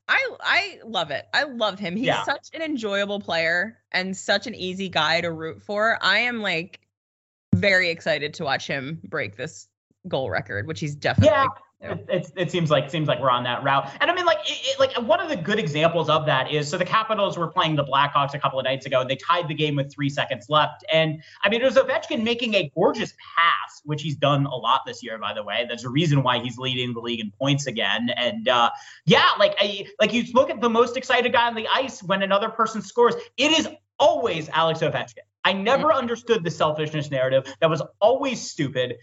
I 0.08 0.30
I 0.40 0.80
love 0.86 1.12
it. 1.12 1.26
I 1.34 1.44
love 1.44 1.80
him. 1.80 1.96
He's 1.96 2.08
yeah. 2.08 2.24
such 2.24 2.50
an 2.54 2.62
enjoyable 2.62 3.20
player 3.20 3.80
and 3.92 4.16
such 4.16 4.48
an 4.48 4.56
easy 4.56 4.90
guy 4.90 5.22
to 5.22 5.32
root 5.32 5.62
for. 5.62 5.98
I 6.02 6.20
am 6.20 6.42
like 6.42 6.82
very 7.56 7.90
excited 7.90 8.34
to 8.36 8.44
watch 8.44 8.68
him 8.68 9.00
break 9.06 9.38
this 9.38 9.68
goal 10.08 10.30
record, 10.30 10.68
which 10.68 10.80
he's 10.80 10.96
definitely 10.96 11.34
yeah. 11.34 11.48
It, 11.84 12.06
it, 12.08 12.32
it, 12.38 12.52
seems 12.52 12.72
like 12.72 12.90
seems 12.90 13.08
like 13.10 13.20
we're 13.20 13.30
on 13.30 13.44
that 13.44 13.62
route, 13.64 13.90
and 14.00 14.10
I 14.10 14.16
mean, 14.16 14.26
like, 14.26 14.40
it, 14.46 14.80
like 14.80 14.96
one 15.06 15.20
of 15.20 15.28
the 15.28 15.36
good 15.36 15.60
examples 15.60 16.10
of 16.10 16.26
that 16.28 16.52
is 16.52 16.70
so 16.70 16.78
the 16.78 16.86
Capitals 16.86 17.38
were 17.38 17.48
playing 17.48 17.76
the 17.76 17.84
Blackhawks 17.84 18.34
a 18.34 18.40
couple 18.40 18.58
of 18.58 18.64
nights 18.64 18.86
ago, 18.86 19.02
and 19.02 19.10
they 19.10 19.18
tied 19.18 19.50
the 19.50 19.54
game 19.54 19.76
with 19.76 19.94
three 19.94 20.10
seconds 20.10 20.46
left, 20.50 20.86
and 20.92 21.22
I 21.44 21.50
mean, 21.50 21.62
it 21.62 21.66
was 21.66 21.76
Ovechkin 21.76 22.24
making 22.24 22.56
a 22.56 22.72
gorgeous 22.74 23.14
pass, 23.36 23.82
which 23.84 24.02
he's 24.02 24.16
done 24.16 24.46
a 24.46 24.56
lot 24.56 24.82
this 24.86 25.04
year, 25.04 25.18
by 25.18 25.34
the 25.34 25.44
way. 25.44 25.66
There's 25.68 25.84
a 25.84 25.90
reason 25.90 26.24
why 26.24 26.40
he's 26.40 26.58
leading 26.58 26.94
the 26.94 27.02
league 27.02 27.20
in 27.20 27.32
points 27.32 27.68
again, 27.68 28.10
and 28.16 28.48
uh, 28.48 28.70
yeah, 29.06 29.32
like, 29.38 29.56
I, 29.60 29.88
like 30.00 30.14
you 30.14 30.24
look 30.34 30.50
at 30.50 30.62
the 30.62 30.70
most 30.70 30.96
excited 30.96 31.34
guy 31.34 31.48
on 31.48 31.56
the 31.56 31.68
ice 31.68 32.02
when 32.02 32.24
another 32.24 32.50
person 32.50 32.82
scores, 32.82 33.16
it 33.36 33.52
is 33.52 33.68
always 34.00 34.48
Alex 34.50 34.80
Ovechkin. 34.80 35.20
I 35.46 35.54
never 35.54 35.90
mm-hmm. 35.90 35.98
understood 35.98 36.44
the 36.44 36.52
selfishness 36.52 37.12
narrative. 37.12 37.54
That 37.60 37.70
was 37.70 37.82
always 38.00 38.42
stupid 38.42 38.96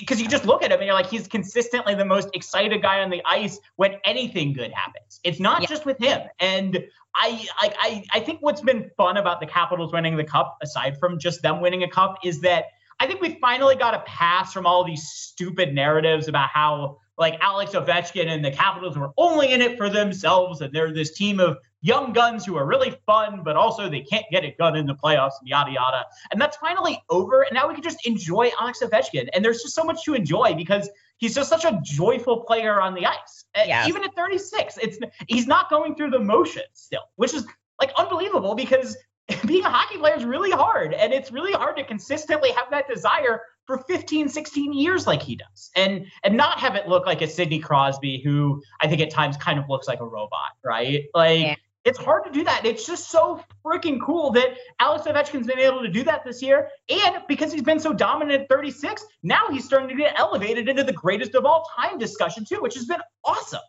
because 0.00 0.20
you 0.20 0.28
just 0.28 0.44
look 0.44 0.62
at 0.62 0.70
him 0.72 0.78
and 0.78 0.86
you're 0.86 0.94
like, 0.94 1.08
he's 1.08 1.26
consistently 1.26 1.94
the 1.94 2.04
most 2.04 2.28
excited 2.34 2.80
guy 2.82 3.00
on 3.00 3.10
the 3.10 3.22
ice 3.24 3.58
when 3.76 3.96
anything 4.04 4.52
good 4.52 4.72
happens. 4.72 5.20
It's 5.24 5.40
not 5.40 5.62
yeah. 5.62 5.68
just 5.68 5.84
with 5.84 5.98
him. 5.98 6.20
And 6.40 6.84
I, 7.14 7.46
I, 7.56 7.74
I, 7.78 8.04
I 8.12 8.20
think 8.20 8.40
what's 8.40 8.60
been 8.60 8.90
fun 8.96 9.16
about 9.16 9.40
the 9.40 9.46
Capitals 9.46 9.92
winning 9.92 10.16
the 10.16 10.24
cup, 10.24 10.56
aside 10.62 10.98
from 10.98 11.18
just 11.18 11.42
them 11.42 11.60
winning 11.60 11.82
a 11.82 11.88
cup, 11.88 12.18
is 12.24 12.40
that 12.42 12.66
I 13.00 13.06
think 13.06 13.20
we 13.20 13.38
finally 13.40 13.76
got 13.76 13.94
a 13.94 14.00
pass 14.00 14.52
from 14.52 14.66
all 14.66 14.84
these 14.84 15.06
stupid 15.08 15.74
narratives 15.74 16.28
about 16.28 16.48
how 16.50 16.98
like 17.16 17.38
Alex 17.40 17.72
Ovechkin 17.72 18.28
and 18.28 18.44
the 18.44 18.50
Capitals 18.50 18.96
were 18.96 19.10
only 19.16 19.52
in 19.52 19.60
it 19.60 19.76
for 19.76 19.88
themselves, 19.88 20.60
and 20.60 20.72
they're 20.72 20.92
this 20.92 21.12
team 21.14 21.40
of 21.40 21.58
young 21.80 22.12
guns 22.12 22.44
who 22.44 22.56
are 22.56 22.66
really 22.66 22.96
fun, 23.06 23.42
but 23.44 23.56
also 23.56 23.88
they 23.88 24.00
can't 24.00 24.26
get 24.30 24.44
it 24.44 24.56
done 24.58 24.76
in 24.76 24.86
the 24.86 24.94
playoffs 24.94 25.32
and 25.40 25.48
yada 25.48 25.70
yada. 25.70 26.04
And 26.32 26.40
that's 26.40 26.56
finally 26.56 27.00
over, 27.10 27.42
and 27.42 27.54
now 27.54 27.68
we 27.68 27.74
can 27.74 27.82
just 27.82 28.06
enjoy 28.06 28.50
Alex 28.60 28.80
Ovechkin. 28.82 29.28
And 29.32 29.44
there's 29.44 29.62
just 29.62 29.74
so 29.74 29.84
much 29.84 30.04
to 30.04 30.14
enjoy 30.14 30.54
because 30.54 30.88
he's 31.18 31.34
just 31.34 31.48
such 31.48 31.64
a 31.64 31.80
joyful 31.82 32.40
player 32.40 32.80
on 32.80 32.94
the 32.94 33.06
ice. 33.06 33.44
Uh, 33.54 33.62
yes. 33.66 33.88
Even 33.88 34.04
at 34.04 34.14
36, 34.14 34.78
it's 34.78 34.98
he's 35.28 35.46
not 35.46 35.70
going 35.70 35.94
through 35.94 36.10
the 36.10 36.18
motions 36.18 36.66
still, 36.74 37.02
which 37.16 37.34
is 37.34 37.46
like 37.80 37.92
unbelievable 37.96 38.54
because 38.54 38.96
being 39.46 39.64
a 39.64 39.70
hockey 39.70 39.98
player 39.98 40.14
is 40.16 40.24
really 40.24 40.50
hard 40.50 40.94
and 40.94 41.12
it's 41.12 41.30
really 41.30 41.52
hard 41.52 41.76
to 41.76 41.84
consistently 41.84 42.50
have 42.52 42.70
that 42.70 42.88
desire 42.88 43.42
for 43.66 43.78
15 43.86 44.28
16 44.28 44.72
years 44.72 45.06
like 45.06 45.22
he 45.22 45.36
does 45.36 45.70
and 45.76 46.06
and 46.24 46.34
not 46.34 46.58
have 46.58 46.74
it 46.74 46.88
look 46.88 47.04
like 47.04 47.20
a 47.20 47.28
sidney 47.28 47.58
crosby 47.58 48.22
who 48.24 48.62
i 48.80 48.88
think 48.88 49.02
at 49.02 49.10
times 49.10 49.36
kind 49.36 49.58
of 49.58 49.66
looks 49.68 49.86
like 49.86 50.00
a 50.00 50.06
robot 50.06 50.52
right 50.64 51.04
like 51.14 51.40
yeah. 51.40 51.54
It's 51.84 51.98
hard 51.98 52.24
to 52.24 52.30
do 52.30 52.44
that. 52.44 52.66
It's 52.66 52.86
just 52.86 53.10
so 53.10 53.42
freaking 53.64 53.98
cool 54.00 54.30
that 54.32 54.56
alex 54.80 55.06
ovechkin's 55.06 55.46
been 55.46 55.58
able 55.58 55.82
to 55.82 55.88
do 55.88 56.04
that 56.04 56.24
this 56.24 56.42
year. 56.42 56.68
And 56.90 57.22
because 57.28 57.52
he's 57.52 57.62
been 57.62 57.80
so 57.80 57.92
dominant 57.92 58.42
at 58.42 58.48
36 58.48 59.04
now 59.22 59.48
he's 59.50 59.64
starting 59.64 59.88
to 59.88 59.94
get 59.94 60.18
elevated 60.18 60.68
into 60.68 60.84
the 60.84 60.92
greatest 60.92 61.34
of 61.34 61.44
all 61.44 61.68
time 61.76 61.98
discussion 61.98 62.44
too 62.44 62.60
which 62.60 62.74
has 62.74 62.84
been 62.86 63.00
awesome. 63.24 63.60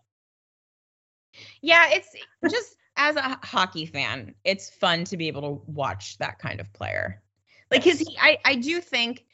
Yeah 1.61 1.87
it's 1.91 2.15
just 2.49 2.75
as 2.99 3.15
a 3.15 3.39
hockey 3.43 3.85
fan, 3.85 4.35
it's 4.43 4.69
fun 4.69 5.05
to 5.05 5.15
be 5.15 5.29
able 5.29 5.41
to 5.41 5.71
watch 5.71 6.17
that 6.17 6.37
kind 6.37 6.59
of 6.59 6.71
player. 6.73 7.23
Like 7.71 7.83
his, 7.83 8.05
I, 8.19 8.37
I 8.43 8.55
do 8.55 8.81
think 8.81 9.25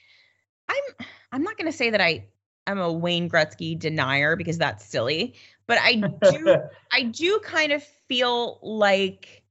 I'm, 0.70 1.08
I'm 1.32 1.42
not 1.42 1.58
going 1.58 1.70
to 1.70 1.76
say 1.76 1.90
that 1.90 2.00
I, 2.00 2.26
I'm 2.68 2.80
a 2.80 2.94
Wayne 2.94 3.28
Gretzky 3.28 3.78
denier 3.78 4.36
because 4.36 4.60
that's 4.60 4.86
silly, 4.86 5.36
but 5.68 5.78
I 5.82 5.96
do, 6.32 6.56
I 6.92 7.04
do 7.04 7.40
kind 7.44 7.72
of 7.72 7.84
feel 8.08 8.60
like 8.62 9.44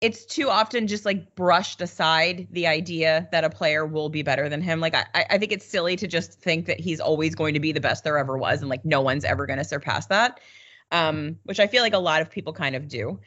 it's 0.00 0.24
too 0.24 0.48
often 0.48 0.86
just 0.86 1.04
like 1.04 1.34
brushed 1.34 1.82
aside 1.82 2.48
the 2.50 2.66
idea 2.66 3.28
that 3.32 3.44
a 3.44 3.50
player 3.50 3.84
will 3.84 4.08
be 4.08 4.22
better 4.22 4.48
than 4.48 4.62
him. 4.62 4.80
Like 4.80 4.94
I, 4.94 5.26
I 5.30 5.38
think 5.38 5.52
it's 5.52 5.66
silly 5.66 5.96
to 5.96 6.06
just 6.06 6.40
think 6.40 6.66
that 6.66 6.80
he's 6.80 7.00
always 7.00 7.34
going 7.34 7.54
to 7.54 7.60
be 7.60 7.72
the 7.72 7.80
best 7.80 8.04
there 8.04 8.16
ever 8.16 8.38
was, 8.38 8.60
and 8.60 8.70
like 8.70 8.84
no 8.84 9.00
one's 9.02 9.24
ever 9.24 9.46
going 9.46 9.58
to 9.58 9.64
surpass 9.64 10.06
that 10.06 10.40
um, 10.92 11.38
which 11.44 11.60
I 11.60 11.66
feel 11.66 11.82
like 11.82 11.94
a 11.94 11.98
lot 11.98 12.22
of 12.22 12.30
people 12.30 12.52
kind 12.52 12.74
of 12.74 12.88
do. 12.88 13.20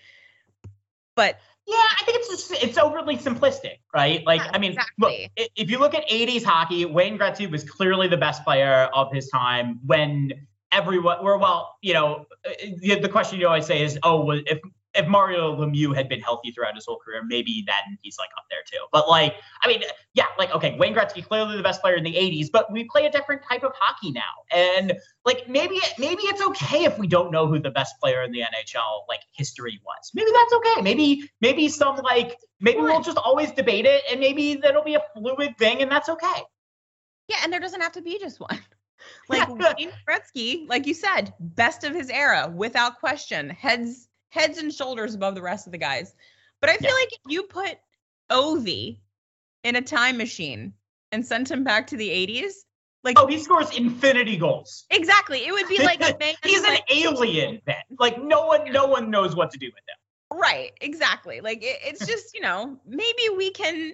But 1.16 1.40
yeah, 1.68 1.76
I 1.76 2.04
think 2.04 2.18
it's 2.20 2.30
just 2.30 2.64
it's 2.64 2.78
overly 2.78 3.18
simplistic, 3.18 3.80
right? 3.94 4.26
Like, 4.26 4.42
yeah, 4.42 4.52
I 4.54 4.58
mean, 4.58 4.72
exactly. 4.72 5.32
look, 5.38 5.50
if 5.56 5.70
you 5.70 5.80
look 5.80 5.94
at 5.94 6.08
80s 6.10 6.44
hockey, 6.44 6.86
Wayne 6.86 7.18
Gretzky 7.18 7.50
was 7.50 7.64
clearly 7.64 8.08
the 8.08 8.18
best 8.18 8.44
player 8.44 8.90
of 8.94 9.14
his 9.14 9.30
time 9.30 9.80
when 9.86 10.32
everyone 10.74 11.24
were 11.24 11.38
well, 11.38 11.76
you 11.82 11.94
know, 11.94 12.26
uh, 12.46 12.52
the, 12.80 13.00
the 13.00 13.10
question 13.10 13.40
you 13.40 13.48
always 13.48 13.66
say 13.66 13.84
is, 13.84 13.98
oh, 14.04 14.32
if 14.32 14.60
if 14.96 15.08
Mario 15.08 15.56
Lemieux 15.56 15.96
had 15.96 16.08
been 16.08 16.22
healthy 16.22 16.52
throughout 16.52 16.76
his 16.76 16.86
whole 16.86 17.00
career, 17.00 17.24
maybe 17.26 17.64
then 17.66 17.98
he's 18.02 18.18
like 18.20 18.30
up 18.38 18.46
there 18.50 18.60
too. 18.66 18.86
But 18.92 19.10
like, 19.10 19.36
I 19.64 19.68
mean, 19.68 19.82
yeah, 20.14 20.26
like 20.38 20.54
okay, 20.54 20.78
Wayne 20.78 20.94
Gretzky 20.94 21.26
clearly 21.26 21.58
the 21.58 21.64
best 21.64 21.82
player 21.82 21.96
in 21.96 22.04
the 22.04 22.14
'80s, 22.14 22.50
but 22.52 22.72
we 22.72 22.84
play 22.86 23.06
a 23.06 23.12
different 23.12 23.42
type 23.50 23.64
of 23.64 23.72
hockey 23.76 24.12
now, 24.12 24.22
and 24.52 24.94
like 25.26 25.50
maybe 25.50 25.80
maybe 25.98 26.24
it's 26.24 26.42
okay 26.42 26.86
if 26.86 26.98
we 27.00 27.08
don't 27.08 27.32
know 27.32 27.48
who 27.48 27.60
the 27.60 27.72
best 27.72 28.00
player 28.00 28.22
in 28.24 28.32
the 28.32 28.42
NHL 28.42 29.08
like 29.10 29.22
history 29.32 29.80
was. 29.86 30.12
Maybe 30.14 30.30
that's 30.32 30.54
okay. 30.54 30.82
Maybe 30.82 31.30
maybe 31.42 31.68
some 31.70 31.98
like 31.98 32.38
maybe 32.60 32.80
we'll 32.80 33.02
just 33.02 33.18
always 33.18 33.52
debate 33.52 33.86
it, 33.86 34.04
and 34.10 34.20
maybe 34.20 34.56
that'll 34.56 34.84
be 34.84 34.96
a 34.96 35.04
fluid 35.16 35.58
thing, 35.58 35.82
and 35.82 35.90
that's 35.90 36.10
okay. 36.10 36.44
Yeah, 37.30 37.38
and 37.44 37.52
there 37.52 37.60
doesn't 37.60 37.82
have 37.82 37.94
to 37.94 38.02
be 38.02 38.20
just 38.20 38.40
one. 38.40 38.60
Like 39.30 39.48
Wayne 39.78 39.92
Gretzky, 40.08 40.68
like 40.68 40.86
you 40.88 40.94
said, 40.94 41.34
best 41.40 41.84
of 41.84 41.94
his 41.94 42.10
era 42.10 42.52
without 42.54 43.00
question, 43.00 43.50
heads 43.50 44.08
heads 44.30 44.58
and 44.58 44.74
shoulders 44.74 45.14
above 45.16 45.36
the 45.36 45.42
rest 45.42 45.68
of 45.68 45.72
the 45.72 45.78
guys. 45.78 46.14
But 46.60 46.70
I 46.72 46.78
feel 46.78 46.90
Yeah. 46.90 46.96
like 46.96 47.14
if 47.14 47.20
you 47.28 47.44
put 47.44 47.78
Ovi 48.32 49.00
in 49.64 49.76
a 49.76 49.82
time 49.82 50.18
machine 50.18 50.74
and 51.12 51.26
sent 51.26 51.52
him 51.52 51.64
back 51.64 51.88
to 51.88 51.98
the 51.98 52.10
80s, 52.10 52.54
like 53.04 53.20
Oh, 53.20 53.28
he 53.28 53.38
scores 53.38 53.70
infinity 53.78 54.38
goals. 54.38 54.86
exactly, 54.90 55.46
it 55.46 55.52
would 55.52 55.68
be 55.68 55.78
like 55.84 56.02
a 56.02 56.18
man 56.20 56.34
He's 56.44 56.64
an 56.64 56.70
like- 56.74 56.84
alien 56.90 57.62
then. 57.66 57.76
Like 58.00 58.22
no 58.22 58.46
one, 58.48 58.72
no 58.72 58.88
one 58.88 59.12
knows 59.12 59.36
what 59.36 59.52
to 59.52 59.58
do 59.60 59.68
with 59.68 59.76
him. 59.76 60.40
Right, 60.40 60.72
exactly. 60.82 61.42
Like 61.42 61.62
it, 61.64 61.78
it's 61.84 62.06
just, 62.08 62.34
you 62.34 62.42
know, 62.42 62.80
maybe 62.88 63.30
we 63.38 63.52
can, 63.52 63.94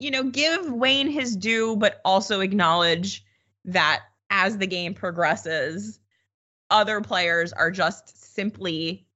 you 0.00 0.10
know, 0.10 0.24
give 0.24 0.70
Wayne 0.70 1.08
his 1.08 1.34
due, 1.36 1.76
but 1.76 2.00
also 2.04 2.40
acknowledge 2.40 3.24
that 3.66 4.00
as 4.32 4.58
the 4.58 4.66
game 4.66 4.94
progresses, 4.94 6.00
other 6.70 7.00
players 7.00 7.52
are 7.52 7.70
just 7.70 8.34
simply, 8.34 9.06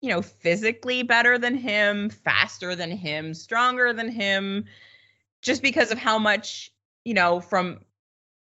you 0.00 0.10
know, 0.10 0.22
physically 0.22 1.02
better 1.02 1.38
than 1.38 1.56
him, 1.56 2.10
faster 2.10 2.76
than 2.76 2.92
him, 2.92 3.34
stronger 3.34 3.92
than 3.92 4.10
him, 4.10 4.66
just 5.42 5.62
because 5.62 5.90
of 5.90 5.98
how 5.98 6.18
much, 6.18 6.70
you 7.04 7.14
know, 7.14 7.40
from 7.40 7.80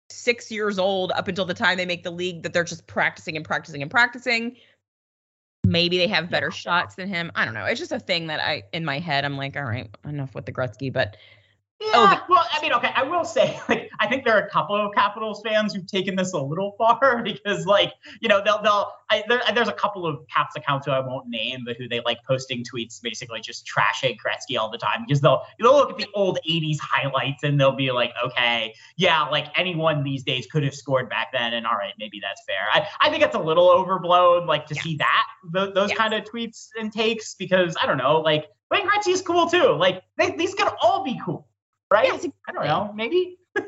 six 0.09 0.51
years 0.51 0.79
old 0.79 1.13
up 1.13 1.29
until 1.29 1.45
the 1.45 1.53
time 1.53 1.77
they 1.77 1.85
make 1.85 2.05
the 2.05 2.11
league 2.11 2.45
that 2.45 2.53
they're 2.53 2.65
just 2.65 2.87
practicing 2.87 3.37
and 3.37 3.45
practicing 3.45 3.83
and 3.83 3.91
practicing 3.91 4.57
maybe 5.65 5.97
they 5.97 6.07
have 6.07 6.31
better 6.31 6.51
shots 6.51 6.95
than 6.95 7.09
him. 7.09 7.33
I 7.35 7.45
don't 7.45 7.55
know. 7.55 7.65
It's 7.65 7.81
just 7.81 7.93
a 7.93 7.99
thing 7.99 8.27
that 8.27 8.41
I 8.41 8.65
in 8.73 8.85
my 8.85 8.99
head 8.99 9.25
I'm 9.25 9.37
like, 9.37 9.57
all 9.57 9.65
right, 9.65 9.89
enough 10.05 10.35
with 10.35 10.47
the 10.47 10.53
Gretzky, 10.53 10.93
but 10.93 11.17
Oh, 11.93 12.09
yeah, 12.11 12.19
Oh, 12.21 12.25
well, 12.29 12.45
I 12.53 12.61
mean, 12.63 12.73
okay, 12.73 12.91
I 12.95 13.03
will 13.03 13.25
say, 13.25 13.61
like, 13.69 13.91
I 14.01 14.07
think 14.07 14.25
there 14.25 14.35
are 14.37 14.41
a 14.47 14.51
couple 14.51 14.75
of 14.77 14.95
Capitals 14.95 15.43
fans 15.45 15.75
who've 15.75 15.87
taken 15.87 16.17
this 16.17 16.33
a 16.33 16.39
little 16.41 16.73
far 16.79 17.23
because, 17.23 17.67
like, 17.67 17.93
you 18.21 18.29
know, 18.29 18.43
they'll, 18.45 18.63
they'll, 18.63 18.91
I, 19.11 19.23
there, 19.29 19.41
there's 19.55 19.69
a 19.69 19.73
couple 19.73 20.07
of 20.07 20.21
Caps 20.35 20.57
accounts 20.57 20.87
who 20.87 20.93
I 20.93 21.01
won't 21.01 21.29
name, 21.29 21.61
but 21.67 21.77
who 21.77 21.89
they 21.89 22.01
like 22.05 22.19
posting 22.27 22.65
tweets 22.65 23.01
basically 23.03 23.41
just 23.41 23.67
trashing 23.67 24.17
Gretzky 24.17 24.59
all 24.59 24.71
the 24.71 24.79
time 24.79 25.05
because 25.07 25.21
they'll, 25.21 25.43
they'll 25.61 25.75
look 25.75 25.91
at 25.91 25.99
the 25.99 26.07
old 26.15 26.39
80s 26.49 26.79
highlights 26.81 27.43
and 27.43 27.61
they'll 27.61 27.77
be 27.77 27.93
like, 27.93 28.13
okay, 28.25 28.75
yeah, 28.97 29.23
like 29.25 29.47
anyone 29.59 30.03
these 30.03 30.23
days 30.25 30.47
could 30.51 30.65
have 30.65 30.75
scored 30.75 31.09
back 31.11 31.29
then, 31.33 31.55
and 31.55 31.67
all 31.67 31.75
right, 31.75 31.93
maybe 31.99 32.21
that's 32.21 32.43
fair. 32.47 32.67
I, 32.73 32.87
I 33.01 33.11
think 33.11 33.23
it's 33.23 33.35
a 33.37 33.41
little 33.41 33.69
overblown, 33.69 34.47
like, 34.47 34.67
to 34.67 34.75
Yeah. 34.75 34.83
see 34.83 34.97
that, 34.97 35.27
th- 35.55 35.75
those 35.75 35.91
Yes. 35.91 35.99
kind 35.99 36.15
of 36.15 36.25
tweets 36.25 36.69
and 36.79 36.93
takes 36.93 37.35
because, 37.35 37.77
I 37.81 37.87
don't 37.87 37.99
know, 37.99 38.21
like, 38.21 38.47
Wayne 38.71 38.89
Gretzky's 38.89 39.21
cool 39.21 39.49
too. 39.49 39.73
Like, 39.73 40.03
they, 40.19 40.31
these 40.33 40.55
could 40.55 40.69
all 40.83 41.05
be 41.05 41.21
cool 41.25 41.47
right? 41.91 42.07
Yes, 42.07 42.27
I 42.49 42.53
don't 42.53 42.65
know. 42.65 42.93
Maybe. 42.95 43.39
no, 43.57 43.63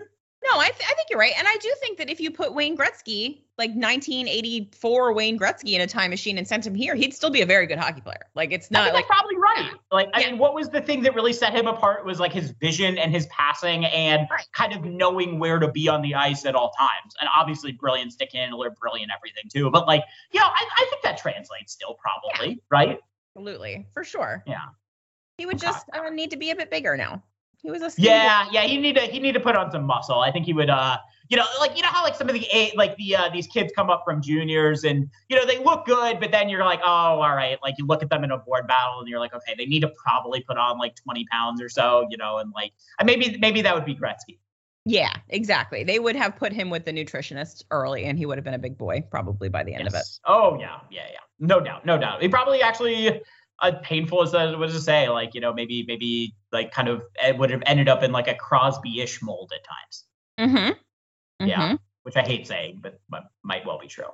I, 0.61 0.69
th- 0.71 0.89
I 0.89 0.95
think 0.95 1.09
you're 1.11 1.19
right. 1.19 1.33
And 1.37 1.47
I 1.49 1.57
do 1.61 1.73
think 1.81 1.99
that 1.99 2.09
if 2.11 2.21
you 2.21 2.31
put 2.31 2.55
Wayne 2.55 2.77
Gretzky, 2.77 3.43
like 3.59 3.71
1984 3.71 5.13
Wayne 5.15 5.39
Gretzky 5.39 5.73
in 5.73 5.81
a 5.81 5.87
time 5.87 6.11
machine 6.11 6.39
and 6.39 6.47
sent 6.47 6.67
him 6.67 6.75
here, 6.75 6.95
he'd 6.95 7.15
still 7.15 7.31
be 7.31 7.41
a 7.41 7.47
very 7.47 7.67
good 7.67 7.79
hockey 7.79 8.01
player. 8.01 8.27
Like 8.35 8.53
it's 8.53 8.71
not 8.71 8.93
like 8.93 9.07
probably 9.07 9.37
right. 9.37 9.73
Like, 9.91 10.09
I 10.13 10.27
mean, 10.27 10.39
what 10.39 10.55
was 10.55 10.69
the 10.69 10.81
thing 10.81 11.03
that 11.03 11.15
really 11.15 11.33
set 11.33 11.53
him 11.55 11.67
apart 11.67 12.05
was 12.05 12.21
like 12.21 12.33
his 12.33 12.51
vision 12.51 12.99
and 12.99 13.13
his 13.13 13.27
passing 13.27 13.85
and 13.87 14.27
Right. 14.31 14.45
kind 14.53 14.73
of 14.75 14.85
knowing 14.85 15.39
where 15.39 15.59
to 15.59 15.69
be 15.69 15.89
on 15.89 16.03
the 16.03 16.15
ice 16.15 16.45
at 16.45 16.55
all 16.55 16.71
times. 16.73 17.15
And 17.21 17.29
obviously, 17.35 17.73
brilliant 17.73 18.13
stick 18.13 18.31
handler, 18.33 18.71
brilliant 18.81 19.11
everything 19.17 19.45
too. 19.53 19.71
But 19.71 19.87
like, 19.87 20.05
you 20.33 20.41
know, 20.41 20.47
I, 20.47 20.65
I 20.79 20.87
think 20.91 21.03
that 21.03 21.17
translates 21.19 21.73
still 21.73 21.95
probably, 21.95 22.61
right? 22.71 22.99
absolutely 23.37 23.87
for 23.93 24.05
sure. 24.05 24.43
Yeah. 24.47 24.57
He 25.39 25.45
would 25.47 25.59
just 25.59 25.87
uh, 25.93 26.09
need 26.11 26.31
to 26.31 26.37
be 26.39 26.51
a 26.51 26.57
bit 26.57 26.71
bigger 26.71 26.97
now. 26.97 27.23
He 27.63 27.71
was 27.71 27.83
a 27.83 27.91
skinny 27.91 28.09
Yeah, 28.09 28.47
yeah. 28.53 28.63
He 28.63 28.79
need 28.79 28.97
to 28.97 29.03
he 29.03 29.21
need 29.21 29.33
to 29.33 29.41
put 29.41 29.57
on 29.57 29.71
some 29.71 29.85
muscle. 29.85 30.21
I 30.21 30.31
think 30.31 30.47
he 30.47 30.53
would. 30.53 30.71
uh 30.71 30.99
you 31.29 31.37
know, 31.37 31.45
like 31.59 31.77
you 31.77 31.83
know 31.83 31.89
how 31.89 32.03
like 32.05 32.15
some 32.15 32.29
of 32.29 32.35
the 32.35 32.47
a 32.53 32.73
like 32.77 32.97
the 32.97 33.17
uh, 33.17 33.29
these 33.31 33.47
kids 33.47 33.73
come 33.75 33.91
up 33.91 34.03
from 34.05 34.23
juniors 34.23 34.85
and 34.85 35.09
you 35.29 35.37
know 35.37 35.45
they 35.45 35.59
look 35.59 35.85
good, 35.85 36.21
but 36.21 36.31
then 36.31 36.49
you're 36.49 36.65
like, 36.65 36.81
oh, 36.85 37.21
all 37.21 37.35
right. 37.35 37.59
Like 37.63 37.75
you 37.79 37.87
look 37.87 38.03
at 38.03 38.11
them 38.11 38.25
in 38.25 38.31
a 38.31 38.39
board 38.39 38.67
battle 38.67 39.01
and 39.01 39.09
you're 39.09 39.19
like, 39.19 39.35
okay, 39.35 39.55
they 39.59 39.67
need 39.67 39.81
to 39.81 39.89
probably 39.89 40.41
put 40.41 40.57
on 40.57 40.79
like 40.79 40.95
20 40.95 41.27
pounds 41.31 41.61
or 41.61 41.69
so, 41.69 42.07
you 42.11 42.17
know, 42.17 42.39
and 42.39 42.53
like 42.55 42.73
uh, 43.01 43.05
maybe 43.05 43.37
maybe 43.39 43.63
that 43.63 43.75
would 43.75 43.85
be 43.85 43.95
Gretzky. 43.95 44.39
Yeah, 44.85 45.13
exactly. 45.31 45.83
They 45.83 45.99
would 45.99 46.15
have 46.15 46.37
put 46.37 46.53
him 46.53 46.71
with 46.71 46.85
the 46.85 46.93
nutritionist 46.93 47.65
early 47.73 48.05
and 48.05 48.17
he 48.17 48.25
would 48.25 48.39
have 48.39 48.45
been 48.45 48.55
a 48.55 48.59
big 48.59 48.79
boy 48.79 49.03
probably 49.11 49.49
by 49.49 49.65
the 49.65 49.75
end 49.75 49.89
of 49.89 49.95
it. 49.95 50.05
Oh 50.27 50.57
yeah, 50.61 50.79
yeah, 50.93 51.07
yeah. 51.11 51.19
No 51.41 51.59
doubt, 51.59 51.85
no 51.85 51.99
doubt. 51.99 52.23
He 52.23 52.29
probably 52.29 52.63
actually, 52.63 53.21
uh, 53.61 53.73
painful 53.83 54.23
as 54.23 54.33
that 54.33 54.59
was 54.59 54.73
to 54.75 54.81
say, 54.81 55.09
like 55.09 55.35
you 55.35 55.41
know 55.41 55.53
maybe 55.53 55.85
maybe 55.87 56.35
like 56.53 56.73
kind 56.73 56.89
of 56.89 57.03
it 57.25 57.37
would 57.39 57.51
have 57.51 57.63
ended 57.67 57.89
up 57.89 58.03
in 58.03 58.13
like 58.13 58.29
a 58.29 58.35
Crosby-ish 58.35 59.23
mold 59.23 59.53
at 59.55 59.65
times, 59.65 60.05
Mm-hmm. 60.39 61.47
Yeah. 61.49 61.77
which 62.03 62.17
I 62.17 62.23
hate 62.23 62.47
saying, 62.47 62.81
but, 62.83 63.01
but 63.09 63.25
might 63.43 63.67
well 63.67 63.79
be 63.79 63.89
true. 63.89 64.05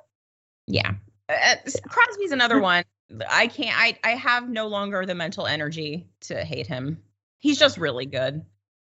Yeah. 0.66 0.92
Uh, 1.28 1.55
Crosby's 1.88 2.33
another 2.33 2.61
one. 2.72 2.85
I 3.28 3.46
can't 3.48 3.76
I 3.78 3.98
I 4.05 4.16
have 4.16 4.48
no 4.48 4.68
longer 4.68 5.05
the 5.05 5.14
mental 5.14 5.46
energy 5.46 6.09
to 6.22 6.44
hate 6.44 6.66
him. 6.66 7.02
He's 7.40 7.59
just 7.59 7.76
really 7.76 8.07
good. 8.07 8.42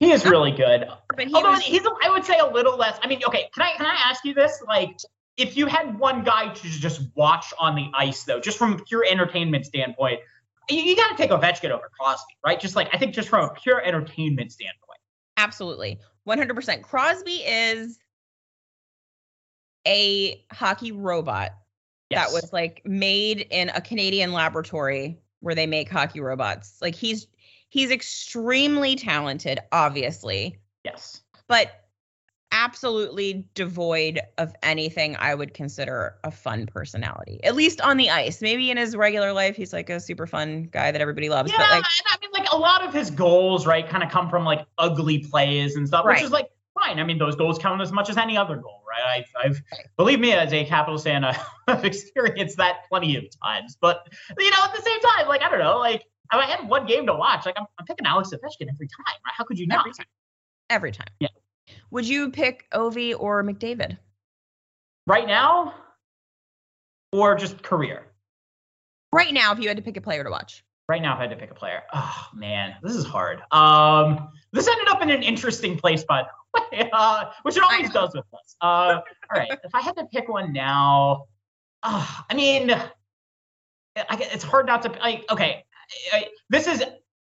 He 0.00 0.12
is 0.12 0.24
really 0.24 0.50
good. 0.56 0.86
But 1.08 1.26
he 1.26 1.34
Although 1.34 1.50
was 1.50 1.62
he's, 1.62 1.82
I 2.02 2.10
would 2.10 2.24
say 2.24 2.38
a 2.38 2.46
little 2.46 2.76
less. 2.76 2.98
I 3.02 3.08
mean, 3.08 3.20
okay, 3.26 3.48
can 3.54 3.62
I 3.62 3.72
can 3.76 3.86
I 3.86 3.96
ask 4.04 4.24
you 4.24 4.34
this? 4.34 4.62
Like, 4.68 4.96
if 5.36 5.56
you 5.56 5.66
had 5.66 5.98
one 5.98 6.22
guy 6.22 6.52
to 6.52 6.68
just 6.68 7.02
watch 7.16 7.52
on 7.58 7.74
the 7.74 7.90
ice, 7.94 8.22
though, 8.24 8.38
just 8.40 8.58
from 8.58 8.78
pure 8.84 9.04
entertainment 9.08 9.66
standpoint, 9.66 10.20
you, 10.68 10.78
you 10.78 10.96
got 10.96 11.08
to 11.10 11.16
take 11.16 11.30
Ovechkin 11.30 11.70
over 11.70 11.90
Crosby, 11.98 12.34
right? 12.44 12.58
Just 12.60 12.76
like 12.76 12.88
I 12.92 12.98
think, 12.98 13.14
just 13.14 13.28
from 13.28 13.48
a 13.48 13.54
pure 13.54 13.82
entertainment 13.82 14.52
standpoint. 14.52 14.98
absolutely 15.36 15.98
100%. 16.26 16.82
Crosby 16.82 17.36
is 17.46 17.98
a 19.86 20.44
hockey 20.52 20.92
robot 20.92 21.50
Yes. 22.10 22.26
that 22.28 22.34
was 22.34 22.52
like 22.52 22.82
made 22.84 23.46
in 23.50 23.70
a 23.70 23.80
Canadian 23.80 24.32
laboratory 24.32 25.18
where 25.40 25.54
they 25.54 25.66
make 25.66 25.90
hockey 25.90 26.20
robots. 26.20 26.76
Like 26.82 26.94
he's 26.94 27.26
he's 27.70 27.90
extremely 27.90 28.94
talented 28.94 29.58
obviously, 29.72 30.58
yes. 30.84 31.22
but 31.48 31.83
absolutely 32.54 33.44
devoid 33.54 34.20
of 34.38 34.54
anything 34.62 35.16
I 35.18 35.34
would 35.34 35.52
consider 35.52 36.14
a 36.22 36.30
fun 36.30 36.66
personality. 36.66 37.40
At 37.42 37.56
least 37.56 37.80
on 37.80 37.96
the 37.96 38.10
ice. 38.10 38.40
Maybe 38.40 38.70
in 38.70 38.76
his 38.76 38.96
regular 38.96 39.32
life 39.32 39.56
he's 39.56 39.72
like 39.72 39.90
a 39.90 39.98
super 39.98 40.26
fun 40.26 40.68
guy 40.70 40.92
that 40.92 41.00
everybody 41.00 41.28
loves, 41.28 41.50
Yeah, 41.50 41.58
but 41.58 41.70
like 41.70 41.84
and 41.84 42.06
I 42.08 42.16
mean, 42.20 42.30
like 42.32 42.52
a 42.52 42.56
lot 42.56 42.84
of 42.84 42.94
his 42.94 43.10
goals, 43.10 43.66
right, 43.66 43.86
kind 43.86 44.04
of 44.04 44.10
come 44.10 44.30
from 44.30 44.44
like 44.44 44.66
ugly 44.78 45.18
plays 45.18 45.74
and 45.74 45.86
stuff, 45.86 46.06
which 46.06 46.22
is 46.22 46.30
like 46.30 46.48
fine. 46.74 47.00
I 47.00 47.04
mean, 47.04 47.18
those 47.18 47.34
goals 47.34 47.58
count 47.58 47.82
as 47.82 47.90
much 47.90 48.08
as 48.08 48.16
any 48.16 48.36
other 48.36 48.56
goal, 48.56 48.82
right? 48.88 49.24
I've, 49.36 49.44
I've 49.44 49.62
believe 49.96 50.20
me, 50.20 50.32
as 50.32 50.52
a 50.52 50.64
Capitals 50.64 51.02
fan, 51.02 51.24
uh, 51.24 51.34
I've 51.66 51.84
experienced 51.84 52.56
that 52.58 52.88
plenty 52.88 53.16
of 53.16 53.24
times. 53.42 53.76
But 53.80 54.06
you 54.38 54.50
know, 54.50 54.62
at 54.62 54.74
the 54.74 54.82
same 54.82 55.00
time, 55.00 55.26
like 55.26 55.42
I 55.42 55.50
don't 55.50 55.58
know, 55.58 55.78
like 55.78 56.02
if 56.02 56.40
I 56.40 56.46
had 56.46 56.68
one 56.68 56.86
game 56.86 57.06
to 57.06 57.14
watch, 57.14 57.46
like 57.46 57.56
I'm, 57.58 57.66
I'm 57.78 57.84
picking 57.86 58.06
Alex 58.06 58.30
Ovechkin 58.30 58.68
every 58.68 58.86
time, 58.86 59.16
right? 59.26 59.34
How 59.36 59.42
could 59.42 59.58
you 59.58 59.66
not? 59.66 59.80
every 59.80 59.92
time. 59.92 60.06
Every 60.70 60.92
time. 60.92 61.08
Yeah. 61.18 61.28
Would 61.90 62.08
you 62.08 62.30
pick 62.30 62.66
Ovi 62.72 63.14
or 63.18 63.42
McDavid? 63.42 63.98
Right 65.06 65.26
now, 65.26 65.74
or 67.12 67.34
just 67.34 67.62
career? 67.62 68.06
Right 69.12 69.32
now, 69.32 69.52
if 69.52 69.60
you 69.60 69.68
had 69.68 69.76
to 69.76 69.82
pick 69.82 69.96
a 69.96 70.00
player 70.00 70.24
to 70.24 70.30
watch. 70.30 70.64
Right 70.88 71.00
now, 71.00 71.14
if 71.14 71.18
I 71.18 71.22
had 71.22 71.30
to 71.30 71.36
pick 71.36 71.50
a 71.50 71.54
player, 71.54 71.82
oh 71.94 72.28
man, 72.34 72.74
this 72.82 72.94
is 72.94 73.06
hard. 73.06 73.40
Um, 73.50 74.28
this 74.52 74.68
ended 74.68 74.88
up 74.88 75.00
in 75.02 75.10
an 75.10 75.22
interesting 75.22 75.78
place, 75.78 76.04
by 76.04 76.24
the 76.52 76.62
way, 76.72 76.90
uh, 76.92 77.26
which 77.42 77.56
it 77.56 77.62
always 77.62 77.90
does 77.90 78.14
with 78.14 78.24
us. 78.34 78.56
Uh, 78.60 78.64
all 78.66 79.02
right, 79.32 79.50
if 79.64 79.74
I 79.74 79.80
had 79.80 79.96
to 79.96 80.04
pick 80.06 80.28
one 80.28 80.52
now, 80.52 81.26
uh, 81.82 82.06
I 82.28 82.34
mean, 82.34 82.70
I, 82.70 82.92
it's 84.32 84.44
hard 84.44 84.66
not 84.66 84.82
to 84.82 84.90
like. 85.00 85.24
Okay, 85.30 85.64
I, 86.12 86.28
this 86.50 86.66
is 86.66 86.82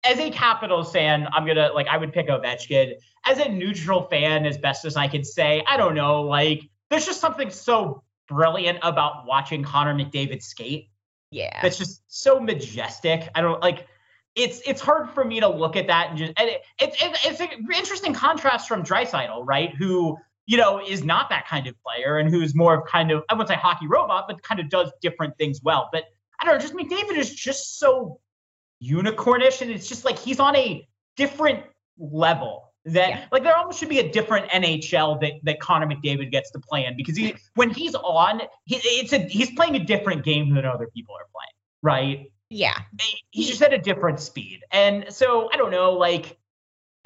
as 0.04 0.18
a 0.18 0.30
Capitals 0.30 0.92
fan, 0.92 1.26
I'm 1.32 1.46
gonna 1.46 1.70
like 1.74 1.88
I 1.88 1.96
would 1.96 2.12
pick 2.12 2.28
Ovechkin. 2.28 2.94
As 3.26 3.38
a 3.38 3.48
neutral 3.48 4.02
fan, 4.02 4.44
as 4.44 4.58
best 4.58 4.84
as 4.84 4.96
I 4.96 5.08
can 5.08 5.24
say, 5.24 5.64
I 5.66 5.76
don't 5.76 5.94
know. 5.94 6.22
Like, 6.22 6.68
there's 6.90 7.06
just 7.06 7.20
something 7.20 7.50
so 7.50 8.02
brilliant 8.28 8.78
about 8.82 9.26
watching 9.26 9.62
Connor 9.62 9.94
McDavid 9.94 10.42
skate 10.42 10.88
Yeah. 11.30 11.60
that's 11.62 11.78
just 11.78 12.02
so 12.08 12.40
majestic. 12.40 13.28
I 13.34 13.40
don't 13.40 13.60
like 13.60 13.86
it's 14.34 14.60
it's 14.66 14.80
hard 14.80 15.10
for 15.10 15.24
me 15.24 15.40
to 15.40 15.48
look 15.48 15.76
at 15.76 15.86
that 15.86 16.10
and 16.10 16.18
just 16.18 16.32
and 16.36 16.48
it, 16.48 16.62
it's 16.80 16.96
it's 17.00 17.26
it's 17.26 17.40
an 17.40 17.66
interesting 17.74 18.14
contrast 18.14 18.68
from 18.68 18.82
Draisaitl, 18.82 19.42
right? 19.44 19.74
Who 19.76 20.18
you 20.46 20.56
know 20.56 20.80
is 20.80 21.04
not 21.04 21.30
that 21.30 21.46
kind 21.46 21.66
of 21.66 21.74
player 21.82 22.18
and 22.18 22.28
who's 22.28 22.54
more 22.54 22.74
of 22.74 22.86
kind 22.86 23.10
of 23.10 23.22
I 23.28 23.34
wouldn't 23.34 23.48
say 23.48 23.56
hockey 23.56 23.86
robot, 23.86 24.24
but 24.28 24.42
kind 24.42 24.60
of 24.60 24.68
does 24.68 24.90
different 25.00 25.36
things 25.38 25.60
well. 25.62 25.88
But 25.92 26.04
I 26.40 26.44
don't 26.44 26.54
know, 26.54 26.60
just 26.60 26.74
McDavid 26.74 27.16
is 27.16 27.32
just 27.32 27.78
so 27.78 28.20
unicornish, 28.82 29.60
and 29.62 29.70
it's 29.70 29.88
just 29.88 30.04
like 30.04 30.18
he's 30.18 30.40
on 30.40 30.56
a 30.56 30.86
different 31.16 31.64
level. 31.98 32.72
That 32.86 33.08
Yeah. 33.08 33.24
like 33.32 33.42
there 33.44 33.56
almost 33.56 33.78
should 33.78 33.88
be 33.88 34.00
a 34.00 34.10
different 34.12 34.50
NHL 34.50 35.18
that 35.22 35.32
that 35.44 35.58
Connor 35.60 35.86
McDavid 35.86 36.30
gets 36.30 36.50
to 36.50 36.58
play 36.58 36.84
in 36.84 36.96
because 36.98 37.16
he 37.16 37.34
when 37.54 37.70
he's 37.70 37.94
on, 37.94 38.42
he, 38.66 38.76
it's 38.76 39.12
a 39.14 39.18
he's 39.20 39.50
playing 39.52 39.74
a 39.76 39.82
different 39.84 40.22
game 40.22 40.54
than 40.54 40.66
other 40.66 40.86
people 40.94 41.14
are 41.14 41.26
playing, 41.32 41.54
right? 41.82 42.30
Yeah. 42.50 42.74
he's 43.30 43.48
just 43.48 43.62
at 43.62 43.72
a 43.72 43.78
different 43.78 44.20
speed. 44.20 44.60
And 44.70 45.06
so 45.08 45.48
I 45.50 45.56
don't 45.56 45.70
know, 45.70 45.92
like 45.92 46.36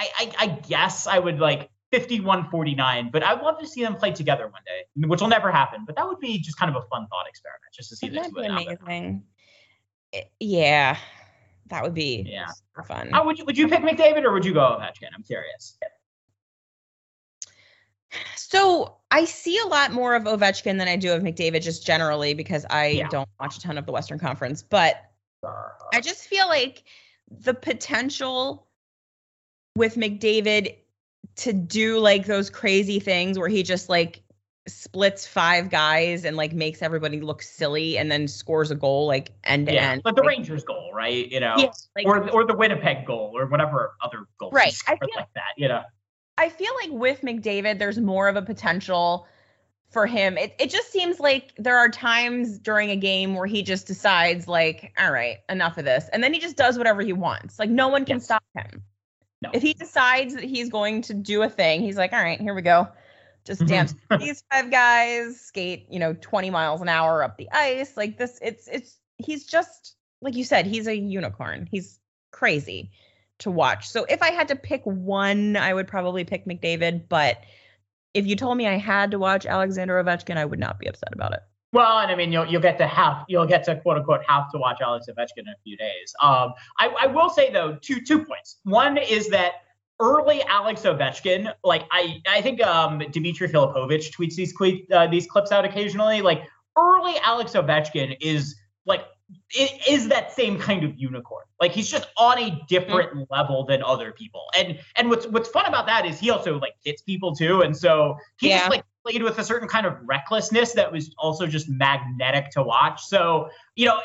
I 0.00 0.08
I, 0.18 0.32
I 0.40 0.46
guess 0.48 1.06
I 1.06 1.20
would 1.20 1.38
like 1.38 1.70
51-49, 1.92 3.12
but 3.12 3.22
I'd 3.22 3.40
love 3.40 3.58
to 3.60 3.66
see 3.66 3.82
them 3.82 3.94
play 3.96 4.10
together 4.10 4.48
one 4.48 4.62
day, 4.66 5.06
which 5.06 5.20
will 5.20 5.28
never 5.28 5.50
happen. 5.52 5.84
But 5.86 5.96
that 5.96 6.06
would 6.08 6.18
be 6.18 6.38
just 6.40 6.58
kind 6.58 6.74
of 6.74 6.82
a 6.82 6.86
fun 6.88 7.06
thought 7.06 7.26
experiment, 7.28 7.72
just 7.72 7.88
to 7.90 7.96
see 7.96 8.08
the 8.08 8.16
That'd 8.16 8.30
two 8.34 8.40
be 8.40 8.46
of 8.46 8.54
them. 8.66 8.78
amazing. 8.82 9.22
Eh, 10.12 10.22
yeah. 10.40 10.96
That 11.68 11.82
would 11.82 11.94
be 11.94 12.24
Yeah. 12.26 12.46
super 12.46 12.82
fun. 12.82 13.10
How 13.12 13.24
would 13.24 13.38
you 13.38 13.44
would 13.44 13.58
you 13.58 13.68
pick 13.68 13.80
McDavid 13.80 14.24
or 14.24 14.32
would 14.32 14.44
you 14.44 14.54
go 14.54 14.60
Ovechkin? 14.60 15.08
I'm 15.14 15.22
curious. 15.22 15.78
So 18.36 18.96
I 19.10 19.24
see 19.26 19.58
a 19.58 19.66
lot 19.66 19.92
more 19.92 20.14
of 20.14 20.24
Ovechkin 20.24 20.78
than 20.78 20.88
I 20.88 20.96
do 20.96 21.12
of 21.12 21.22
McDavid, 21.22 21.62
just 21.62 21.86
generally 21.86 22.34
because 22.34 22.64
I 22.70 22.86
Yeah. 22.86 23.08
don't 23.08 23.28
watch 23.38 23.58
a 23.58 23.60
ton 23.60 23.76
of 23.76 23.86
the 23.86 23.92
Western 23.92 24.18
Conference. 24.18 24.62
But 24.62 24.96
uh-huh. 25.42 25.88
I 25.92 26.00
just 26.00 26.26
feel 26.26 26.48
like 26.48 26.84
the 27.30 27.54
potential 27.54 28.66
with 29.76 29.96
McDavid 29.96 30.76
to 31.36 31.52
do 31.52 31.98
like 31.98 32.26
those 32.26 32.48
crazy 32.50 32.98
things 32.98 33.38
where 33.38 33.48
he 33.48 33.62
just 33.62 33.88
like 33.88 34.22
splits 34.68 35.26
five 35.26 35.70
guys 35.70 36.24
and 36.24 36.36
like 36.36 36.52
makes 36.52 36.82
everybody 36.82 37.20
look 37.20 37.42
silly 37.42 37.98
and 37.98 38.10
then 38.10 38.28
scores 38.28 38.70
a 38.70 38.74
goal 38.74 39.06
like 39.06 39.30
end 39.44 39.66
to 39.66 39.74
yeah, 39.74 39.90
end. 39.92 40.02
but 40.04 40.14
the 40.16 40.22
Like, 40.22 40.28
Rangers 40.38 40.64
goal, 40.64 40.90
right? 40.92 41.30
You 41.30 41.40
know, 41.40 41.54
yeah, 41.58 41.70
like, 41.96 42.06
or 42.06 42.28
or 42.30 42.44
the 42.44 42.54
Winnipeg 42.54 43.06
goal, 43.06 43.32
or 43.34 43.46
whatever 43.46 43.94
other 44.02 44.26
goal 44.38 44.50
Right. 44.50 44.74
I 44.86 44.96
feel- 44.96 45.08
like 45.16 45.32
that. 45.34 45.52
You 45.56 45.68
know, 45.68 45.82
I 46.36 46.48
feel 46.48 46.72
like 46.82 46.90
with 46.92 47.20
McDavid, 47.22 47.78
there's 47.78 47.98
more 47.98 48.28
of 48.28 48.36
a 48.36 48.42
potential 48.42 49.26
for 49.90 50.06
him. 50.06 50.36
It 50.38 50.54
it 50.58 50.70
just 50.70 50.92
seems 50.92 51.18
like 51.18 51.52
there 51.56 51.78
are 51.78 51.88
times 51.88 52.58
during 52.58 52.90
a 52.90 52.96
game 52.96 53.34
where 53.34 53.46
he 53.46 53.62
just 53.62 53.86
decides 53.86 54.46
like, 54.46 54.92
all 54.98 55.10
right, 55.10 55.38
enough 55.48 55.78
of 55.78 55.84
this, 55.84 56.08
and 56.12 56.22
then 56.22 56.32
he 56.34 56.40
just 56.40 56.56
does 56.56 56.76
whatever 56.78 57.00
he 57.02 57.12
wants. 57.12 57.58
Like 57.58 57.70
no 57.70 57.88
one 57.88 58.04
can 58.04 58.16
Yes. 58.16 58.24
stop 58.26 58.42
him. 58.54 58.82
No. 59.40 59.50
If 59.52 59.62
he 59.62 59.72
decides 59.72 60.34
that 60.34 60.42
he's 60.44 60.68
going 60.68 61.02
to 61.02 61.14
do 61.14 61.42
a 61.42 61.48
thing, 61.48 61.80
he's 61.80 61.96
like, 61.96 62.12
all 62.12 62.20
right, 62.22 62.40
here 62.40 62.54
we 62.54 62.62
go. 62.62 62.88
Just 63.48 63.62
Mhm. 63.62 63.68
dance 63.68 63.94
these 64.20 64.44
five 64.52 64.70
guys, 64.70 65.40
skate, 65.40 65.86
you 65.90 65.98
know, 65.98 66.12
20 66.12 66.50
miles 66.50 66.82
an 66.82 66.88
hour 66.90 67.22
up 67.24 67.38
the 67.38 67.48
ice. 67.50 67.96
Like 67.96 68.18
this, 68.18 68.38
it's 68.42 68.68
it's 68.68 68.98
he's 69.16 69.46
just 69.46 69.96
like 70.20 70.36
you 70.36 70.44
said, 70.44 70.66
he's 70.66 70.86
a 70.86 70.94
unicorn. 70.94 71.66
He's 71.70 71.98
crazy 72.30 72.90
to 73.38 73.50
watch. 73.50 73.88
So 73.88 74.04
if 74.04 74.20
I 74.22 74.32
had 74.32 74.48
to 74.48 74.56
pick 74.56 74.82
one, 74.84 75.56
I 75.56 75.72
would 75.72 75.88
probably 75.88 76.24
pick 76.24 76.44
McDavid. 76.44 77.08
But 77.08 77.38
if 78.12 78.26
you 78.26 78.36
told 78.36 78.58
me 78.58 78.66
I 78.66 78.76
had 78.76 79.12
to 79.12 79.18
watch 79.18 79.46
Alexander 79.46 80.02
Ovechkin, 80.02 80.36
I 80.36 80.44
would 80.44 80.58
not 80.58 80.78
be 80.78 80.86
upset 80.86 81.12
about 81.12 81.32
it. 81.32 81.40
Well, 81.72 82.00
and 82.00 82.10
I 82.10 82.16
mean, 82.16 82.30
you'll 82.32 82.46
you'll 82.46 82.60
get 82.62 82.76
to 82.78 82.86
have 82.86 83.24
you'll 83.28 83.46
get 83.46 83.64
to 83.64 83.76
quote 83.76 83.96
unquote 83.96 84.20
have 84.28 84.50
to 84.52 84.58
watch 84.58 84.82
Alex 84.82 85.06
Ovechkin 85.08 85.38
in 85.38 85.48
a 85.48 85.56
few 85.64 85.76
days. 85.78 86.14
Um, 86.22 86.52
I, 86.78 86.88
I 87.00 87.06
will 87.06 87.30
say 87.30 87.50
though 87.50 87.78
two 87.80 88.02
two 88.02 88.24
points. 88.26 88.58
One 88.64 88.98
is 88.98 89.28
that 89.30 89.52
early 90.00 90.42
Alex 90.44 90.82
Ovechkin, 90.82 91.52
like 91.64 91.84
I 91.90 92.20
I 92.28 92.40
think 92.40 92.62
um 92.62 92.98
Dimitri 93.10 93.48
Filipovic 93.48 94.12
tweets 94.12 94.34
these 94.34 94.54
tweet 94.54 94.90
uh, 94.92 95.06
these 95.06 95.26
clips 95.26 95.52
out 95.52 95.64
occasionally. 95.64 96.22
Like 96.22 96.42
early 96.76 97.16
Alex 97.18 97.52
Ovechkin 97.52 98.16
is 98.20 98.56
like 98.86 99.04
it 99.50 99.72
is 99.88 100.08
that 100.08 100.32
same 100.32 100.58
kind 100.58 100.84
of 100.84 100.98
unicorn. 100.98 101.44
Like 101.60 101.72
he's 101.72 101.90
just 101.90 102.08
on 102.16 102.38
a 102.38 102.62
different 102.68 103.30
level 103.30 103.64
than 103.64 103.82
other 103.82 104.12
people. 104.12 104.44
And 104.56 104.78
and 104.96 105.10
what's 105.10 105.26
what's 105.26 105.48
fun 105.48 105.66
about 105.66 105.86
that 105.86 106.06
is 106.06 106.18
he 106.18 106.30
also 106.30 106.58
like 106.58 106.74
hits 106.84 107.02
people 107.02 107.34
too. 107.34 107.62
And 107.62 107.76
so 107.76 108.16
he 108.38 108.48
Yeah. 108.48 108.58
just 108.58 108.70
like 108.70 108.84
played 109.04 109.22
with 109.22 109.38
a 109.38 109.44
certain 109.44 109.68
kind 109.68 109.86
of 109.86 109.96
recklessness 110.04 110.72
that 110.72 110.90
was 110.92 111.14
also 111.18 111.46
just 111.46 111.68
magnetic 111.68 112.50
to 112.50 112.62
watch. 112.62 113.04
So, 113.04 113.48
you 113.76 113.86
know, 113.86 113.98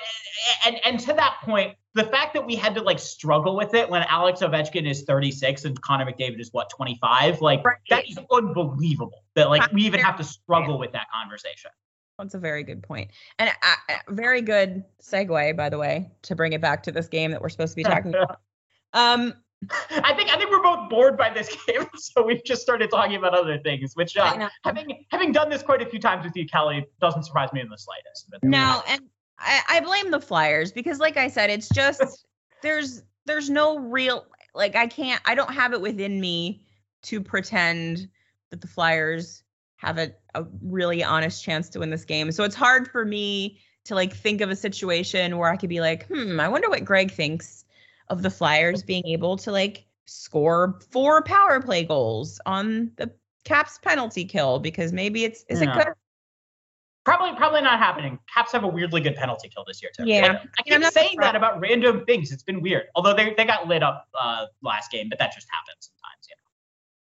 and 0.65 0.79
and 0.85 0.99
to 1.01 1.13
that 1.13 1.37
point, 1.43 1.75
the 1.93 2.03
fact 2.05 2.33
that 2.33 2.45
we 2.45 2.55
had 2.55 2.75
to 2.75 2.81
like 2.81 2.99
struggle 2.99 3.55
with 3.55 3.73
it 3.73 3.89
when 3.89 4.03
Alex 4.03 4.41
Ovechkin 4.41 4.89
is 4.89 5.03
36 5.03 5.65
and 5.65 5.79
Connor 5.81 6.05
McDavid 6.05 6.39
is 6.39 6.51
what 6.51 6.69
25, 6.69 7.41
like 7.41 7.63
Right. 7.63 7.77
that 7.89 8.09
is 8.09 8.19
unbelievable. 8.31 9.23
That 9.35 9.49
like 9.49 9.71
we 9.71 9.83
even 9.83 9.99
have 9.99 10.17
to 10.17 10.23
struggle 10.23 10.79
with 10.79 10.91
that 10.93 11.07
conversation. 11.13 11.71
That's 12.19 12.35
a 12.35 12.39
very 12.39 12.63
good 12.63 12.83
point. 12.83 13.11
And 13.39 13.49
a, 13.49 13.93
a 13.93 14.13
very 14.13 14.41
good 14.41 14.83
segue, 15.01 15.57
by 15.57 15.69
the 15.69 15.77
way, 15.77 16.11
to 16.23 16.35
bring 16.35 16.53
it 16.53 16.61
back 16.61 16.83
to 16.83 16.91
this 16.91 17.07
game 17.07 17.31
that 17.31 17.41
we're 17.41 17.49
supposed 17.49 17.73
to 17.73 17.75
be 17.75 17.83
talking 17.83 18.13
about. 18.13 18.39
Um, 18.93 19.33
I 20.03 20.13
think 20.13 20.29
I 20.29 20.37
think 20.37 20.51
we're 20.51 20.63
both 20.63 20.89
bored 20.89 21.17
by 21.17 21.29
this 21.29 21.55
game, 21.67 21.87
so 21.95 22.23
we've 22.23 22.43
just 22.43 22.61
started 22.61 22.89
talking 22.89 23.15
about 23.15 23.33
other 23.33 23.57
things. 23.59 23.95
Which, 23.95 24.17
uh, 24.17 24.49
having 24.63 25.05
having 25.11 25.31
done 25.31 25.49
this 25.49 25.61
quite 25.61 25.81
a 25.81 25.85
few 25.85 25.99
times 25.99 26.25
with 26.25 26.35
you, 26.35 26.47
Kelly, 26.47 26.85
doesn't 27.01 27.23
surprise 27.23 27.51
me 27.53 27.61
in 27.61 27.69
the 27.69 27.77
slightest. 27.77 28.33
No, 28.43 28.81
and 28.87 29.01
I, 29.39 29.61
I 29.69 29.79
blame 29.81 30.11
the 30.11 30.19
Flyers 30.19 30.71
because, 30.71 30.99
like 30.99 31.17
I 31.17 31.27
said, 31.27 31.49
it's 31.49 31.69
just 31.69 32.25
there's 32.61 33.03
there's 33.25 33.49
no 33.49 33.77
real 33.77 34.25
like 34.53 34.75
I 34.75 34.87
can't 34.87 35.21
I 35.25 35.35
don't 35.35 35.53
have 35.53 35.73
it 35.73 35.81
within 35.81 36.19
me 36.19 36.65
to 37.03 37.21
pretend 37.21 38.07
that 38.49 38.61
the 38.61 38.67
Flyers 38.67 39.43
have 39.77 39.97
a, 39.97 40.13
a 40.33 40.45
really 40.61 41.03
honest 41.03 41.43
chance 41.43 41.69
to 41.69 41.79
win 41.79 41.89
this 41.89 42.05
game. 42.05 42.31
So 42.31 42.43
it's 42.43 42.55
hard 42.55 42.87
for 42.87 43.03
me 43.03 43.59
to 43.85 43.95
like 43.95 44.13
think 44.13 44.39
of 44.39 44.49
a 44.49 44.55
situation 44.55 45.37
where 45.37 45.49
I 45.49 45.57
could 45.57 45.69
be 45.69 45.81
like, 45.81 46.07
hmm, 46.07 46.39
I 46.39 46.47
wonder 46.47 46.69
what 46.69 46.85
Greg 46.85 47.11
thinks 47.11 47.62
of 48.09 48.21
the 48.21 48.29
Flyers 48.29 48.83
being 48.83 49.05
able 49.07 49.37
to 49.37 49.51
like 49.51 49.85
score 50.05 50.79
four 50.91 51.21
power 51.23 51.61
play 51.61 51.83
goals 51.83 52.39
on 52.45 52.91
the 52.97 53.11
Caps 53.45 53.77
penalty 53.79 54.23
kill 54.25 54.59
because 54.59 54.93
maybe 54.93 55.25
it's 55.25 55.43
is 55.49 55.61
Yeah. 55.61 55.71
it 55.71 55.85
good 55.85 55.93
Probably, 57.05 57.35
probably 57.35 57.59
not 57.61 57.79
happening. 57.79 58.17
Caps 58.33 58.53
have 58.53 58.63
a 58.63 58.67
weirdly 58.67 59.01
good 59.01 59.15
penalty 59.15 59.49
kill 59.49 59.65
this 59.67 59.81
year 59.81 59.91
too. 59.95 60.05
Yeah. 60.05 60.25
And 60.25 60.37
I 60.57 60.63
keep 60.63 60.93
saying 60.93 61.17
that 61.19 61.35
about 61.35 61.59
random 61.59 62.05
things. 62.05 62.31
It's 62.31 62.43
been 62.43 62.61
weird. 62.61 62.85
Although 62.95 63.13
they 63.13 63.33
they 63.35 63.43
got 63.43 63.67
lit 63.67 63.83
up 63.83 64.07
uh, 64.17 64.45
last 64.61 64.89
game, 64.89 65.09
but 65.09 65.19
that 65.19 65.33
just 65.33 65.47
happens 65.51 65.91
sometimes. 65.91 66.27
You 66.29 66.35
know. 66.37 66.49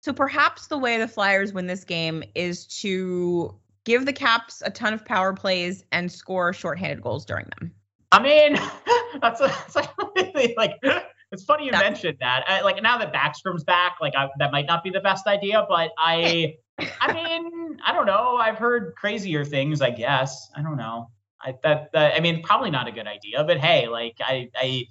So 0.01 0.13
perhaps 0.13 0.67
the 0.67 0.77
way 0.77 0.99
the 0.99 1.07
Flyers 1.07 1.53
win 1.53 1.65
this 1.65 1.83
game 1.83 2.23
is 2.35 2.67
to 2.81 3.55
give 3.83 4.05
the 4.05 4.13
Caps 4.13 4.61
a 4.63 4.69
ton 4.69 4.93
of 4.93 5.03
power 5.05 5.33
plays 5.33 5.83
and 5.91 6.11
score 6.11 6.53
shorthanded 6.53 7.01
goals 7.01 7.25
during 7.25 7.47
them. 7.59 7.73
I 8.12 8.22
mean, 8.22 8.53
that's, 9.22 9.41
a, 9.41 9.47
that's 9.47 9.76
actually, 9.76 10.53
like 10.57 10.74
it's 11.32 11.43
funny 11.43 11.66
you 11.66 11.72
Yeah. 11.72 11.80
mentioned 11.80 12.18
that. 12.22 12.43
I, 12.47 12.62
like 12.62 12.82
now 12.82 12.97
that 12.97 13.14
Backstrom's 13.14 13.64
back, 13.64 13.97
like 14.01 14.14
I, 14.16 14.30
that 14.39 14.51
might 14.51 14.66
not 14.66 14.84
be 14.84 14.89
the 14.89 14.99
best 14.99 15.28
idea, 15.28 15.66
but 15.70 15.91
I, 15.97 16.55
I 16.99 17.14
mean, 17.14 17.78
I 17.86 17.93
don't 17.93 18.05
know. 18.07 18.38
I've 18.38 18.57
heard 18.57 18.95
crazier 18.95 19.45
things. 19.45 19.82
I 19.82 19.91
guess 19.91 20.49
I 20.55 20.62
don't 20.62 20.78
know. 20.78 21.10
I 21.41 21.55
that, 21.64 21.91
that 21.93 22.16
I 22.16 22.20
mean, 22.20 22.41
probably 22.43 22.72
not 22.72 22.88
a 22.88 22.91
good 22.91 23.07
idea, 23.07 23.43
but 23.43 23.57
hey, 23.60 23.88
like 23.88 24.18
I 24.22 24.49
I. 24.55 24.86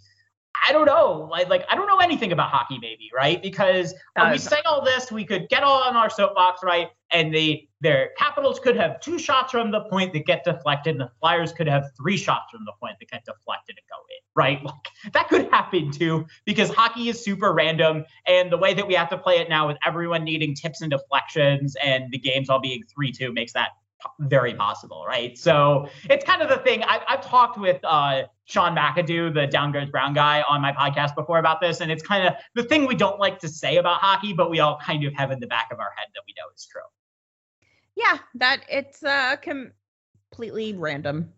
I 0.67 0.73
don't 0.73 0.87
know. 0.87 1.29
Like, 1.31 1.49
like 1.49 1.65
I 1.69 1.75
don't 1.75 1.87
know 1.87 1.99
anything 1.99 2.33
about 2.33 2.51
hockey, 2.51 2.79
maybe, 2.81 3.11
right? 3.15 3.43
Because 3.43 3.95
when 4.15 4.31
we 4.33 4.39
say 4.39 4.61
all 4.65 4.85
this, 4.85 5.11
we 5.13 5.25
could 5.25 5.49
get 5.49 5.63
all 5.63 5.83
on 5.83 5.97
our 5.97 6.11
soapbox, 6.11 6.63
right? 6.63 6.89
And 7.11 7.35
the 7.35 7.69
their 7.81 8.11
Capitals 8.19 8.59
could 8.59 8.77
have 8.77 9.01
two 9.01 9.19
shots 9.19 9.53
from 9.53 9.71
the 9.71 9.83
point 9.83 10.13
that 10.13 10.27
get 10.27 10.45
deflected, 10.45 10.93
and 10.93 11.01
the 11.01 11.11
Flyers 11.21 11.53
could 11.53 11.69
have 11.69 11.91
three 11.97 12.17
shots 12.17 12.51
from 12.51 12.65
the 12.65 12.73
point 12.81 12.97
that 12.99 13.09
get 13.09 13.25
deflected 13.25 13.77
and 13.77 13.87
go 13.89 13.99
in, 14.11 14.23
right? 14.35 14.63
Like 14.69 15.13
that 15.13 15.29
could 15.29 15.49
happen 15.51 15.91
too, 15.91 16.27
because 16.45 16.71
hockey 16.71 17.09
is 17.09 17.23
super 17.23 17.53
random, 17.53 18.05
and 18.27 18.51
the 18.51 18.59
way 18.59 18.75
that 18.75 18.87
we 18.87 18.95
have 18.95 19.11
to 19.11 19.19
play 19.19 19.39
it 19.39 19.49
now 19.49 19.69
with 19.69 19.79
everyone 19.87 20.25
needing 20.25 20.55
tips 20.55 20.81
and 20.83 20.91
deflections, 20.91 21.77
and 21.83 22.11
the 22.11 22.19
games 22.19 22.51
all 22.51 22.61
being 22.61 22.83
three-two 22.93 23.33
makes 23.33 23.53
that 23.53 23.71
very 24.21 24.55
possible, 24.55 25.05
right? 25.07 25.37
So 25.37 25.89
it's 26.09 26.25
kind 26.25 26.43
of 26.43 26.49
the 26.49 26.59
thing. 26.59 26.83
I've, 26.85 27.03
I've 27.09 27.25
talked 27.25 27.59
with 27.59 27.81
uh, 27.85 28.25
Sean 28.45 28.77
McIndoe, 28.77 29.35
the 29.35 29.47
Down 29.47 29.73
Goes 29.73 29.91
Brown 29.91 30.15
guy, 30.15 30.43
on 30.49 30.61
my 30.61 30.73
podcast 30.73 31.15
before 31.15 31.39
about 31.39 31.61
this, 31.61 31.81
and 31.81 31.91
it's 31.91 32.03
kind 32.03 32.27
of 32.27 32.35
the 32.55 32.63
thing 32.63 32.87
we 32.87 32.95
don't 32.95 33.19
like 33.19 33.39
to 33.41 33.49
say 33.49 33.77
about 33.77 34.01
hockey, 34.01 34.33
but 34.33 34.51
we 34.51 34.61
all 34.61 34.79
kind 34.79 35.05
of 35.05 35.13
have 35.15 35.31
in 35.31 35.41
the 35.41 35.47
back 35.47 35.69
of 35.73 35.79
our 35.81 35.91
head 35.97 36.07
that 36.15 36.23
we 36.27 36.35
know 36.39 36.45
is 36.55 36.67
true. 36.67 36.83
Yeah, 37.97 38.19
that 38.37 38.65
it's 38.69 39.03
uh 39.03 39.37
completely 39.37 40.75
random. 40.75 41.33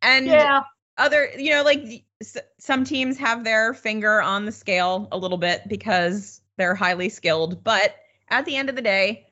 And 0.00 0.26
Yeah, 0.26 0.62
other, 0.98 1.30
you 1.36 1.50
know, 1.50 1.62
like 1.62 2.04
s- 2.20 2.36
some 2.58 2.84
teams 2.84 3.18
have 3.18 3.44
their 3.44 3.74
finger 3.74 4.22
on 4.22 4.44
the 4.44 4.52
scale 4.52 5.08
a 5.10 5.18
little 5.18 5.38
bit 5.38 5.62
because 5.68 6.40
they're 6.56 6.74
highly 6.74 7.08
skilled, 7.08 7.64
but 7.64 7.96
at 8.30 8.44
the 8.44 8.56
end 8.56 8.68
of 8.68 8.76
the 8.76 8.82
day, 8.82 9.26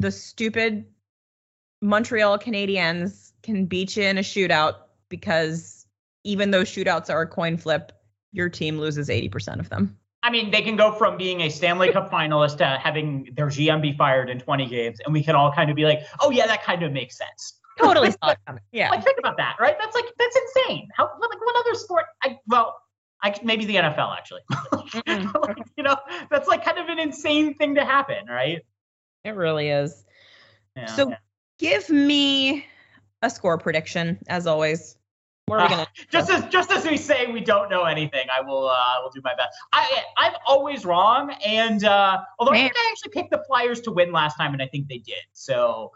the 0.00 0.10
stupid 0.10 0.86
Montreal 1.86 2.38
Canadiens 2.38 3.32
can 3.42 3.66
beat 3.66 3.96
you 3.96 4.02
in 4.02 4.18
a 4.18 4.22
shootout 4.22 4.74
because 5.08 5.86
even 6.24 6.50
though 6.50 6.62
shootouts 6.62 7.08
are 7.10 7.22
a 7.22 7.26
coin 7.28 7.56
flip, 7.56 7.92
your 8.32 8.48
team 8.48 8.78
loses 8.78 9.08
80% 9.08 9.60
of 9.60 9.68
them. 9.68 9.96
I 10.24 10.30
mean, 10.30 10.50
they 10.50 10.62
can 10.62 10.74
go 10.74 10.90
from 10.90 11.16
being 11.16 11.42
a 11.42 11.48
Stanley 11.48 11.92
Cup 11.92 12.10
finalist 12.10 12.58
to 12.58 12.66
having 12.82 13.28
their 13.36 13.46
GM 13.46 13.80
be 13.80 13.92
fired 13.92 14.28
in 14.28 14.40
20 14.40 14.66
games, 14.66 14.98
and 15.04 15.14
we 15.14 15.22
can 15.22 15.36
all 15.36 15.52
kind 15.52 15.70
of 15.70 15.76
be 15.76 15.84
like, 15.84 16.00
"Oh 16.18 16.30
yeah, 16.30 16.48
that 16.48 16.64
kind 16.64 16.82
of 16.82 16.92
makes 16.92 17.16
sense." 17.16 17.60
Totally. 17.78 18.12
Yeah. 18.72 18.90
Like, 18.90 19.04
think 19.04 19.18
about 19.18 19.36
that, 19.36 19.56
right? 19.60 19.76
That's 19.78 19.94
like 19.94 20.06
that's 20.18 20.36
insane. 20.36 20.88
How 20.96 21.04
like 21.04 21.40
what 21.40 21.56
other 21.56 21.78
sport? 21.78 22.06
I 22.24 22.38
well, 22.48 22.80
I 23.22 23.38
maybe 23.44 23.64
the 23.66 23.76
NFL 23.76 24.16
actually. 24.16 24.40
Like, 25.46 25.58
you 25.76 25.84
know, 25.84 25.96
that's 26.30 26.48
like 26.48 26.64
kind 26.64 26.78
of 26.78 26.88
an 26.88 26.98
insane 26.98 27.54
thing 27.54 27.76
to 27.76 27.84
happen, 27.84 28.26
right? 28.28 28.62
It 29.24 29.30
really 29.30 29.68
is. 29.68 30.04
Yeah. 30.76 30.86
So 30.86 31.14
give 31.58 31.88
me 31.90 32.66
a 33.22 33.30
score 33.30 33.58
prediction, 33.58 34.18
as 34.28 34.46
always. 34.46 34.96
Where 35.46 35.60
are 35.60 35.62
we 35.62 35.66
Uh, 35.66 35.76
gonna 35.76 35.88
just 36.10 36.28
as 36.28 36.44
just 36.46 36.72
as 36.72 36.84
we 36.84 36.96
say 36.96 37.30
we 37.30 37.40
don't 37.40 37.70
know 37.70 37.84
anything, 37.84 38.26
I 38.36 38.40
will 38.40 38.68
uh, 38.68 38.72
I 38.72 39.00
will 39.00 39.10
do 39.10 39.20
my 39.22 39.34
best. 39.36 39.56
I 39.72 40.02
I'm 40.16 40.32
always 40.46 40.84
wrong, 40.84 41.32
and 41.44 41.84
uh, 41.84 42.18
although 42.38 42.52
I 42.52 42.58
think 42.58 42.72
I 42.76 42.88
actually 42.90 43.12
picked 43.12 43.30
the 43.30 43.44
Flyers 43.46 43.80
to 43.82 43.92
win 43.92 44.10
last 44.10 44.36
time, 44.36 44.54
and 44.54 44.62
I 44.62 44.66
think 44.66 44.88
they 44.88 44.98
did. 44.98 45.22
So 45.32 45.92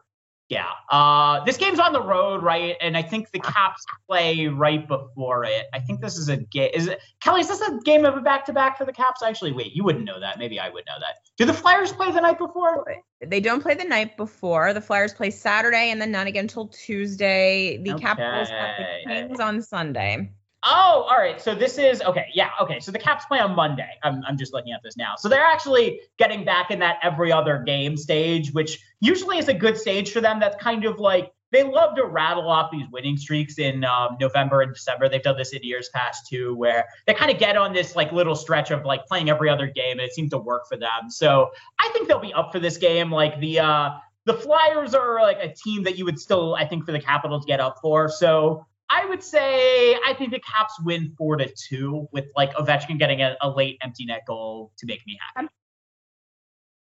Yeah. 0.51 0.67
Uh, 0.91 1.45
this 1.45 1.57
game's 1.57 1.79
on 1.79 1.93
the 1.93 2.03
road, 2.03 2.43
right? 2.43 2.75
And 2.81 2.97
I 2.97 3.03
think 3.03 3.31
the 3.31 3.39
Caps 3.39 3.87
play 4.09 4.49
right 4.49 4.87
before 4.87 5.45
it. 5.45 5.67
I 5.73 5.79
think 5.79 6.01
this 6.01 6.19
is 6.19 6.29
a 6.29 6.39
game. 6.39 6.71
Is 6.75 6.89
it 6.89 6.99
Kelly? 7.21 7.43
Is 7.43 7.49
this 7.49 7.61
a 7.61 7.79
game 7.85 8.05
of 8.05 8.17
a 8.17 8.21
back 8.21 8.45
to 8.47 8.53
back 8.53 8.77
for 8.77 8.85
the 8.85 8.93
Caps? 8.93 9.23
Actually, 9.23 9.53
wait, 9.53 9.73
you 9.77 9.85
wouldn't 9.85 10.05
know 10.05 10.19
that. 10.19 10.41
Maybe 10.41 10.59
I 10.59 10.69
would 10.69 10.85
know 10.87 10.97
that. 10.99 11.19
Do 11.39 11.45
the 11.45 11.55
Flyers 11.55 11.93
play 11.93 12.11
the 12.11 12.21
night 12.21 12.39
before? 12.39 12.85
They 13.25 13.39
don't 13.39 13.63
play 13.63 13.75
the 13.75 13.85
night 13.85 14.17
before. 14.17 14.75
The 14.75 14.81
Flyers 14.81 15.15
play 15.15 15.31
Saturday 15.31 15.93
and 15.93 16.03
then 16.03 16.11
not 16.11 16.27
again 16.27 16.45
until 16.45 16.67
Tuesday. 16.67 17.81
The 17.85 17.93
Okay. 17.93 18.03
Capitals 18.03 18.49
have 18.49 18.71
the 18.77 19.09
Kings 19.09 19.39
on 19.39 19.63
Sunday. 19.63 20.33
Oh, 20.63 21.07
all 21.11 21.17
right. 21.17 21.41
So 21.41 21.55
this 21.55 21.79
is 21.79 22.03
okay. 22.03 22.27
Yeah. 22.35 22.51
Okay. 22.61 22.81
So 22.81 22.93
the 22.93 22.99
Caps 22.99 23.25
play 23.25 23.39
on 23.39 23.55
Monday. 23.55 23.89
I'm, 24.03 24.23
I'm 24.27 24.37
just 24.37 24.53
looking 24.53 24.73
at 24.73 24.83
this 24.83 24.97
now. 24.97 25.15
So 25.17 25.29
they're 25.29 25.45
actually 25.45 26.01
getting 26.19 26.45
back 26.45 26.71
in 26.71 26.81
that 26.81 26.99
every 27.03 27.33
other 27.33 27.63
game 27.65 27.97
stage, 27.97 28.53
which 28.53 28.79
usually 29.01 29.39
is 29.39 29.49
a 29.49 29.55
good 29.55 29.77
stage 29.77 30.13
for 30.13 30.21
them. 30.21 30.41
That's 30.41 30.57
kind 30.63 30.85
of 30.85 30.99
like 30.99 31.33
they 31.53 31.65
love 31.65 31.97
to 31.97 32.05
rattle 32.05 32.49
off 32.49 32.71
these 32.71 32.87
winning 32.93 33.17
streaks 33.17 33.59
in 33.59 33.85
um, 33.85 34.17
November 34.21 34.63
and 34.63 34.73
December. 34.73 35.09
They've 35.09 35.23
done 35.23 35.37
this 35.37 35.53
in 35.53 35.63
years 35.63 35.89
past 35.93 36.29
too, 36.29 36.55
where 36.55 36.87
they 37.07 37.15
kind 37.15 37.31
of 37.31 37.39
get 37.39 37.57
on 37.57 37.73
this 37.73 37.97
like 37.97 38.13
little 38.13 38.37
stretch 38.37 38.71
of 38.71 38.85
like 38.85 39.05
playing 39.07 39.29
every 39.29 39.49
other 39.49 39.67
game, 39.67 39.93
and 39.93 40.03
it 40.03 40.13
seems 40.13 40.31
to 40.31 40.39
work 40.39 40.69
for 40.69 40.77
them. 40.77 41.09
So 41.09 41.51
I 41.79 41.89
think 41.93 42.09
they'll 42.09 42.21
be 42.21 42.33
up 42.33 42.53
for 42.53 42.61
this 42.61 42.77
game. 42.77 43.11
Like 43.11 43.41
the 43.41 43.61
uh, 43.61 43.91
the 44.27 44.35
Flyers 44.35 44.95
are 44.95 45.21
like 45.23 45.39
a 45.41 45.53
team 45.53 45.83
that 45.85 45.99
you 45.99 46.05
would 46.05 46.19
still, 46.19 46.55
I 46.55 46.67
think, 46.67 46.85
for 46.85 46.93
the 46.93 47.01
Capitals 47.01 47.45
get 47.47 47.59
up 47.59 47.79
for. 47.83 48.09
So 48.09 48.65
I 48.89 49.07
would 49.07 49.23
say 49.23 49.95
I 50.07 50.15
think 50.17 50.31
the 50.31 50.41
Caps 50.41 50.75
win 50.85 51.15
four 51.17 51.37
to 51.37 51.49
two 51.49 52.09
with 52.13 52.27
like 52.37 52.53
Ovechkin 52.55 52.99
getting 52.99 53.23
a, 53.23 53.37
a 53.41 53.51
late 53.51 53.79
empty 53.83 54.05
net 54.05 54.23
goal 54.27 54.73
to 54.79 54.87
make 54.87 55.05
me 55.07 55.19
happy. 55.35 55.49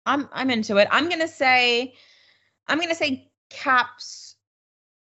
I'm 0.08 0.30
I'm 0.32 0.50
into 0.50 0.78
it. 0.78 0.88
I'm 0.90 1.10
gonna 1.10 1.28
say 1.28 1.94
I'm 2.68 2.80
gonna 2.80 2.96
say 2.96 3.30
Caps 3.50 4.36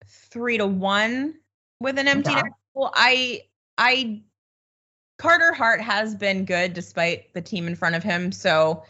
three 0.08 0.58
to 0.58 0.66
one 0.66 1.36
with 1.80 2.00
an 2.00 2.08
empty 2.08 2.32
Okay. 2.32 2.42
net 2.42 2.52
goal. 2.74 2.92
I 2.94 3.42
I 3.78 4.24
Carter 5.18 5.54
Hart 5.54 5.82
has 5.82 6.16
been 6.16 6.46
good 6.46 6.74
despite 6.74 7.34
the 7.34 7.42
team 7.42 7.68
in 7.68 7.76
front 7.76 7.96
of 7.96 8.04
him, 8.04 8.32
so 8.32 8.84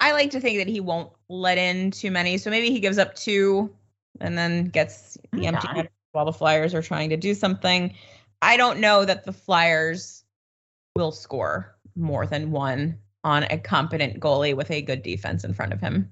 I 0.00 0.12
like 0.12 0.30
to 0.30 0.40
think 0.40 0.58
that 0.58 0.68
he 0.68 0.80
won't 0.80 1.12
let 1.28 1.58
in 1.58 1.90
too 1.90 2.10
many. 2.10 2.38
So 2.38 2.50
maybe 2.50 2.70
he 2.70 2.80
gives 2.80 2.98
up 2.98 3.14
two 3.14 3.74
and 4.20 4.36
then 4.36 4.66
gets 4.66 5.18
the 5.32 5.46
empty 5.46 5.68
net 5.74 5.90
while 6.12 6.24
the 6.24 6.32
Flyers 6.32 6.74
are 6.74 6.82
trying 6.82 7.10
to 7.10 7.16
do 7.16 7.34
something. 7.34 7.94
I 8.40 8.56
don't 8.56 8.80
know 8.80 9.04
that 9.04 9.24
the 9.24 9.32
Flyers 9.32 10.24
will 10.96 11.12
score 11.12 11.76
more 11.96 12.26
than 12.26 12.50
one 12.50 12.98
on 13.28 13.44
a 13.44 13.58
competent 13.58 14.18
goalie 14.20 14.56
with 14.56 14.70
a 14.70 14.82
good 14.82 15.02
defense 15.02 15.44
in 15.44 15.54
front 15.54 15.72
of 15.72 15.80
him. 15.80 16.10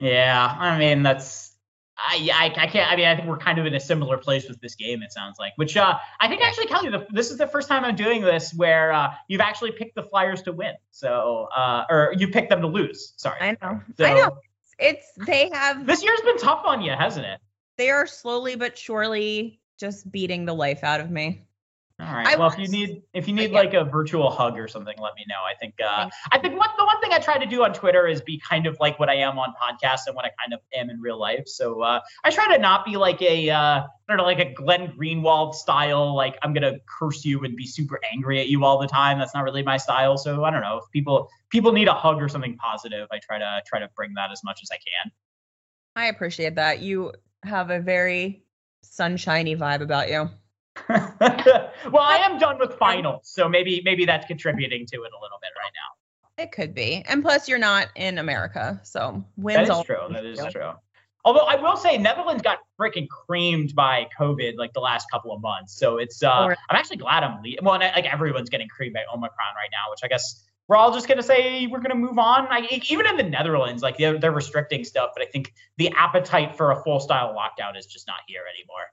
Yeah, 0.00 0.56
I 0.58 0.78
mean 0.78 1.02
that's 1.02 1.52
I, 1.98 2.30
I 2.32 2.62
I 2.62 2.66
can't. 2.66 2.90
I 2.90 2.96
mean, 2.96 3.06
I 3.06 3.14
think 3.14 3.28
we're 3.28 3.36
kind 3.36 3.58
of 3.58 3.66
in 3.66 3.74
a 3.74 3.80
similar 3.80 4.16
place 4.18 4.48
with 4.48 4.60
this 4.60 4.74
game. 4.74 5.02
It 5.02 5.12
sounds 5.12 5.38
like, 5.38 5.52
which 5.56 5.76
uh, 5.76 5.98
I 6.20 6.28
think 6.28 6.42
actually, 6.42 6.66
Kelly, 6.66 6.90
the, 6.90 7.06
this 7.12 7.30
is 7.30 7.38
the 7.38 7.46
first 7.46 7.68
time 7.68 7.84
I'm 7.84 7.94
doing 7.94 8.22
this 8.22 8.52
where 8.54 8.92
uh, 8.92 9.12
you've 9.28 9.40
actually 9.40 9.72
picked 9.72 9.94
the 9.94 10.02
Flyers 10.02 10.42
to 10.42 10.52
win. 10.52 10.74
So, 10.90 11.48
uh, 11.54 11.84
or 11.90 12.14
you 12.16 12.28
picked 12.28 12.50
them 12.50 12.62
to 12.62 12.66
lose. 12.66 13.12
Sorry. 13.16 13.38
I 13.40 13.56
know. 13.62 13.80
So, 13.96 14.04
I 14.04 14.14
know. 14.14 14.36
It's 14.78 15.06
they 15.26 15.50
have 15.52 15.86
This 15.86 16.02
year's 16.02 16.20
been 16.22 16.38
tough 16.38 16.62
on 16.64 16.80
you, 16.82 16.92
hasn't 16.92 17.26
it? 17.26 17.40
they 17.78 17.90
are 17.90 18.06
slowly 18.06 18.54
but 18.56 18.76
surely 18.76 19.60
just 19.78 20.10
beating 20.10 20.44
the 20.44 20.54
life 20.54 20.84
out 20.84 21.00
of 21.00 21.10
me. 21.10 21.44
All 22.02 22.14
right. 22.14 22.26
I 22.26 22.36
well, 22.36 22.50
if 22.50 22.58
you 22.58 22.66
need 22.66 23.02
if 23.14 23.28
you 23.28 23.34
need 23.34 23.52
yeah. 23.52 23.58
like 23.58 23.74
a 23.74 23.84
virtual 23.84 24.28
hug 24.28 24.58
or 24.58 24.66
something, 24.66 24.94
let 24.98 25.14
me 25.14 25.24
know. 25.28 25.36
I 25.36 25.54
think 25.54 25.74
uh, 25.80 26.08
I 26.32 26.38
think 26.38 26.58
what 26.58 26.70
the 26.76 26.84
one 26.84 27.00
thing 27.00 27.12
I 27.12 27.18
try 27.18 27.38
to 27.38 27.46
do 27.46 27.62
on 27.62 27.72
Twitter 27.72 28.08
is 28.08 28.20
be 28.20 28.40
kind 28.40 28.66
of 28.66 28.76
like 28.80 28.98
what 28.98 29.08
I 29.08 29.16
am 29.16 29.38
on 29.38 29.54
podcasts 29.60 30.06
and 30.06 30.16
what 30.16 30.24
I 30.24 30.30
kind 30.40 30.52
of 30.52 30.60
am 30.74 30.90
in 30.90 31.00
real 31.00 31.18
life. 31.18 31.46
So 31.46 31.82
uh, 31.82 32.00
I 32.24 32.30
try 32.30 32.56
to 32.56 32.60
not 32.60 32.84
be 32.84 32.96
like 32.96 33.22
a 33.22 33.50
uh, 33.50 33.56
I 33.56 33.86
don't 34.08 34.16
know 34.16 34.24
like 34.24 34.40
a 34.40 34.52
Glenn 34.52 34.88
Greenwald 34.98 35.54
style 35.54 36.16
like 36.16 36.36
I'm 36.42 36.52
gonna 36.52 36.78
curse 36.88 37.24
you 37.24 37.44
and 37.44 37.54
be 37.54 37.66
super 37.66 38.00
angry 38.12 38.40
at 38.40 38.48
you 38.48 38.64
all 38.64 38.80
the 38.80 38.88
time. 38.88 39.20
That's 39.20 39.34
not 39.34 39.44
really 39.44 39.62
my 39.62 39.76
style. 39.76 40.16
So 40.16 40.42
I 40.42 40.50
don't 40.50 40.62
know 40.62 40.78
if 40.78 40.90
people 40.90 41.28
people 41.50 41.72
need 41.72 41.86
a 41.86 41.94
hug 41.94 42.20
or 42.20 42.28
something 42.28 42.56
positive. 42.56 43.06
I 43.12 43.20
try 43.20 43.38
to 43.38 43.62
try 43.64 43.78
to 43.78 43.88
bring 43.94 44.14
that 44.14 44.32
as 44.32 44.42
much 44.42 44.60
as 44.62 44.70
I 44.72 44.76
can. 44.76 45.12
I 45.94 46.06
appreciate 46.06 46.56
that. 46.56 46.80
You 46.80 47.12
have 47.44 47.70
a 47.70 47.78
very 47.78 48.42
sunshiny 48.82 49.54
vibe 49.54 49.82
about 49.82 50.10
you. 50.10 50.30
well, 50.88 52.02
I 52.02 52.22
am 52.24 52.38
done 52.38 52.58
with 52.58 52.74
finals, 52.74 53.22
so 53.24 53.48
maybe 53.48 53.82
maybe 53.84 54.04
that's 54.04 54.26
contributing 54.26 54.86
to 54.86 54.96
it 55.02 55.10
a 55.12 55.20
little 55.20 55.38
bit 55.40 55.50
right 55.56 55.72
now. 55.74 56.42
It 56.42 56.50
could 56.52 56.74
be. 56.74 57.04
And 57.08 57.22
plus 57.22 57.48
you're 57.48 57.58
not 57.58 57.88
in 57.94 58.18
America. 58.18 58.80
So 58.84 59.24
wins 59.36 59.64
is 59.64 59.70
all 59.70 59.84
true. 59.84 59.98
That 60.10 60.24
is 60.24 60.40
true. 60.50 60.72
Although 61.24 61.46
I 61.46 61.56
will 61.56 61.76
say 61.76 61.98
Netherlands 61.98 62.42
got 62.42 62.58
freaking 62.80 63.06
creamed 63.08 63.74
by 63.74 64.08
COVID 64.18 64.56
like 64.56 64.72
the 64.72 64.80
last 64.80 65.06
couple 65.10 65.32
of 65.32 65.40
months. 65.40 65.78
So 65.78 65.98
it's 65.98 66.22
uh 66.22 66.44
Or- 66.46 66.56
I'm 66.70 66.76
actually 66.76 66.96
glad 66.96 67.22
I'm 67.22 67.42
leaving. 67.42 67.64
well, 67.64 67.74
and 67.74 67.84
I, 67.84 67.92
like 67.94 68.12
everyone's 68.12 68.50
getting 68.50 68.68
creamed 68.68 68.94
by 68.94 69.02
Omicron 69.12 69.54
right 69.54 69.68
now, 69.70 69.90
which 69.90 70.00
I 70.02 70.08
guess 70.08 70.42
we're 70.68 70.76
all 70.76 70.92
just 70.92 71.06
gonna 71.06 71.22
say 71.22 71.66
we're 71.66 71.80
gonna 71.80 71.94
move 71.94 72.18
on. 72.18 72.46
Like 72.46 72.90
even 72.90 73.06
in 73.06 73.16
the 73.16 73.22
Netherlands, 73.24 73.82
like 73.82 73.98
they're, 73.98 74.18
they're 74.18 74.32
restricting 74.32 74.84
stuff, 74.84 75.10
but 75.14 75.22
I 75.22 75.30
think 75.30 75.52
the 75.76 75.90
appetite 75.96 76.56
for 76.56 76.72
a 76.72 76.82
full 76.82 76.98
style 76.98 77.36
lockdown 77.36 77.76
is 77.76 77.86
just 77.86 78.06
not 78.08 78.20
here 78.26 78.42
anymore. 78.56 78.86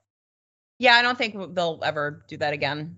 Yeah, 0.80 0.94
I 0.94 1.02
don't 1.02 1.18
think 1.18 1.54
they'll 1.54 1.78
ever 1.84 2.24
do 2.26 2.38
that 2.38 2.54
again. 2.54 2.96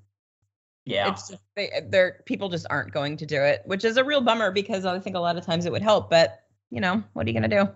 Yeah. 0.84 1.10
It's 1.10 1.28
just 1.28 1.42
they 1.56 1.82
they're 1.88 2.22
people 2.26 2.48
just 2.48 2.64
aren't 2.70 2.92
going 2.92 3.16
to 3.16 3.26
do 3.26 3.42
it, 3.42 3.62
which 3.66 3.84
is 3.84 3.96
a 3.96 4.04
real 4.04 4.20
bummer 4.20 4.52
because 4.52 4.84
I 4.84 4.96
think 5.00 5.16
a 5.16 5.18
lot 5.18 5.36
of 5.36 5.44
times 5.44 5.66
it 5.66 5.72
would 5.72 5.82
help, 5.82 6.08
but 6.08 6.44
you 6.70 6.80
know, 6.80 7.02
what 7.12 7.26
are 7.26 7.28
you 7.28 7.34
gonna 7.34 7.48
do? 7.48 7.68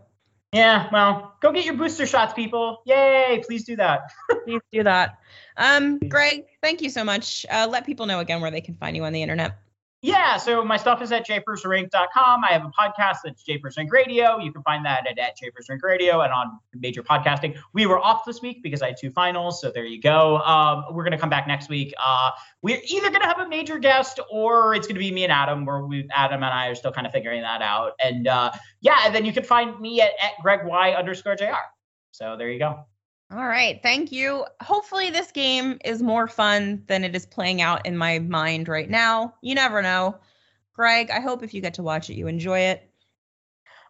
yeah. 0.53 0.89
Well, 0.93 1.35
go 1.41 1.51
get 1.51 1.65
your 1.65 1.75
booster 1.75 2.07
shots, 2.07 2.33
people. 2.35 2.83
Yay! 2.87 3.43
Please 3.45 3.65
do 3.65 3.75
that. 3.77 4.13
Please 4.45 4.61
do 4.71 4.85
that. 4.85 5.19
Um, 5.57 5.99
Greg, 5.99 6.45
thank 6.63 6.81
you 6.83 6.89
so 6.89 7.03
much. 7.03 7.45
Uh, 7.51 7.67
let 7.69 7.85
people 7.85 8.07
know 8.07 8.21
again 8.21 8.41
where 8.41 8.53
they 8.53 8.61
can 8.61 8.77
find 8.77 8.97
you 8.97 9.05
on 9.05 9.13
the 9.13 9.23
internet. 9.23 9.59
Yeah, 10.07 10.37
so 10.37 10.65
my 10.65 10.77
stuff 10.77 11.03
is 11.03 11.11
at 11.11 11.27
japersrink.com. 11.27 12.45
I 12.45 12.53
have 12.53 12.65
a 12.65 12.69
podcast 12.69 13.17
that's 13.25 13.43
Japers 13.43 13.77
Rink 13.77 13.93
Radio. 13.93 14.39
You 14.39 14.53
can 14.53 14.63
find 14.63 14.85
that 14.87 15.05
at, 15.05 15.19
at 15.19 15.35
Radio 15.83 16.21
and 16.21 16.33
on 16.33 16.61
major 16.77 17.03
podcasting. 17.03 17.59
We 17.73 17.87
were 17.87 17.99
off 17.99 18.25
this 18.25 18.41
week 18.41 18.63
because 18.63 18.83
I 18.83 18.87
had 18.87 18.99
two 19.01 19.11
finals, 19.11 19.61
so 19.61 19.73
there 19.73 19.85
you 19.85 20.01
go. 20.01 20.37
Um, 20.39 20.85
we're 20.93 21.03
gonna 21.03 21.19
come 21.19 21.29
back 21.29 21.49
next 21.49 21.69
week. 21.69 21.93
Uh, 21.99 22.31
we're 22.63 22.81
either 22.89 23.11
gonna 23.11 23.27
have 23.27 23.41
a 23.41 23.49
major 23.49 23.81
guest 23.81 24.21
or 24.31 24.77
it's 24.77 24.87
gonna 24.87 25.01
be 25.01 25.11
me 25.11 25.25
and 25.25 25.33
Adam, 25.33 25.67
where 25.67 25.85
we 25.85 26.09
Adam 26.15 26.41
and 26.45 26.55
I 26.55 26.69
are 26.69 26.77
still 26.77 26.93
kind 26.93 27.09
of 27.09 27.13
figuring 27.13 27.43
that 27.43 27.61
out. 27.61 27.95
And 27.99 28.29
uh, 28.29 28.53
yeah, 28.83 29.01
and 29.07 29.13
then 29.13 29.25
you 29.25 29.33
can 29.33 29.43
find 29.43 29.81
me 29.81 30.03
at, 30.03 30.13
at 30.23 30.41
Greg 30.41 30.61
Y 30.65 30.93
underscore 30.93 31.35
JR. 31.35 31.67
So 32.13 32.37
there 32.37 32.49
you 32.49 32.61
go. 32.61 32.87
All 33.33 33.47
right, 33.47 33.81
thank 33.83 34.13
you. 34.13 34.45
Hopefully, 34.61 35.11
this 35.11 35.33
game 35.33 35.79
is 35.85 36.01
more 36.01 36.29
fun 36.29 36.85
than 36.87 37.03
it 37.03 37.17
is 37.17 37.27
playing 37.27 37.61
out 37.61 37.85
in 37.85 37.97
my 37.97 38.21
mind 38.21 38.69
right 38.69 38.89
now. 38.89 39.35
You 39.43 39.57
never 39.57 39.83
know. 39.83 40.17
Greg, 40.75 41.11
I 41.11 41.21
hope 41.21 41.43
if 41.43 41.53
you 41.53 41.61
get 41.61 41.75
to 41.75 41.83
watch 41.83 42.09
it, 42.09 42.15
you 42.15 42.29
enjoy 42.29 42.61
it. 42.61 42.89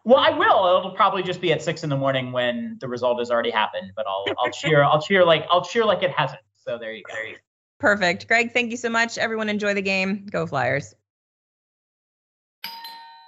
Well, 0.05 0.17
I 0.17 0.29
will. 0.29 0.79
It'll 0.79 0.95
probably 0.95 1.21
just 1.21 1.41
be 1.41 1.51
at 1.51 1.61
six 1.61 1.83
in 1.83 1.89
the 1.89 1.97
morning 1.97 2.31
when 2.31 2.77
the 2.79 2.87
result 2.87 3.19
has 3.19 3.29
already 3.29 3.51
happened. 3.51 3.91
But 3.95 4.07
I'll 4.07 4.25
I'll 4.39 4.51
cheer. 4.51 4.83
I'll 4.83 5.01
cheer 5.01 5.23
like 5.25 5.45
I'll 5.51 5.63
cheer 5.63 5.85
like 5.85 6.01
it 6.01 6.11
hasn't. 6.11 6.41
So 6.55 6.77
there 6.79 6.93
you 6.93 7.03
go. 7.03 7.13
There 7.13 7.27
you 7.27 7.33
go. 7.35 7.41
Perfect. 7.79 8.27
Greg, 8.27 8.53
thank 8.53 8.71
you 8.71 8.77
so 8.77 8.89
much. 8.89 9.17
Everyone, 9.17 9.49
enjoy 9.49 9.73
the 9.73 9.81
game. 9.81 10.25
Go 10.31 10.47
Flyers. 10.47 10.95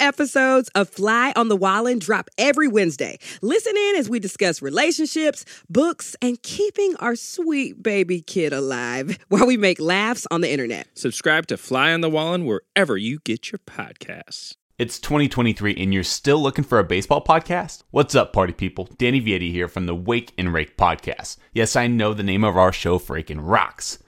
episodes 0.00 0.68
of 0.74 0.88
Fly 0.88 1.32
on 1.36 1.48
the 1.48 1.56
Wallen 1.56 1.98
drop 1.98 2.28
every 2.38 2.68
Wednesday. 2.68 3.18
Listen 3.42 3.76
in 3.76 3.96
as 3.96 4.08
we 4.08 4.18
discuss 4.18 4.62
relationships, 4.62 5.44
books, 5.68 6.16
and 6.20 6.42
keeping 6.42 6.96
our 6.96 7.16
sweet 7.16 7.82
baby 7.82 8.20
kid 8.20 8.52
alive 8.52 9.18
while 9.28 9.46
we 9.46 9.56
make 9.56 9.80
laughs 9.80 10.26
on 10.30 10.40
the 10.40 10.50
internet. 10.50 10.88
Subscribe 10.94 11.46
to 11.48 11.56
Fly 11.56 11.92
on 11.92 12.00
the 12.00 12.10
Wallen 12.10 12.44
wherever 12.44 12.96
you 12.96 13.18
get 13.24 13.52
your 13.52 13.58
podcasts. 13.60 14.54
It's 14.78 14.98
2023 14.98 15.74
and 15.76 15.94
you're 15.94 16.02
still 16.02 16.42
looking 16.42 16.64
for 16.64 16.78
a 16.78 16.84
baseball 16.84 17.24
podcast? 17.24 17.82
What's 17.90 18.14
up, 18.14 18.34
party 18.34 18.52
people? 18.52 18.90
Danny 18.98 19.22
Vietti 19.22 19.50
here 19.50 19.68
from 19.68 19.86
the 19.86 19.94
Wake 19.94 20.32
and 20.36 20.52
Rake 20.52 20.76
podcast. 20.76 21.38
Yes, 21.54 21.76
I 21.76 21.86
know 21.86 22.12
the 22.12 22.22
name 22.22 22.44
of 22.44 22.58
our 22.58 22.72
show 22.72 22.98
freaking 22.98 23.40
rocks. 23.40 23.98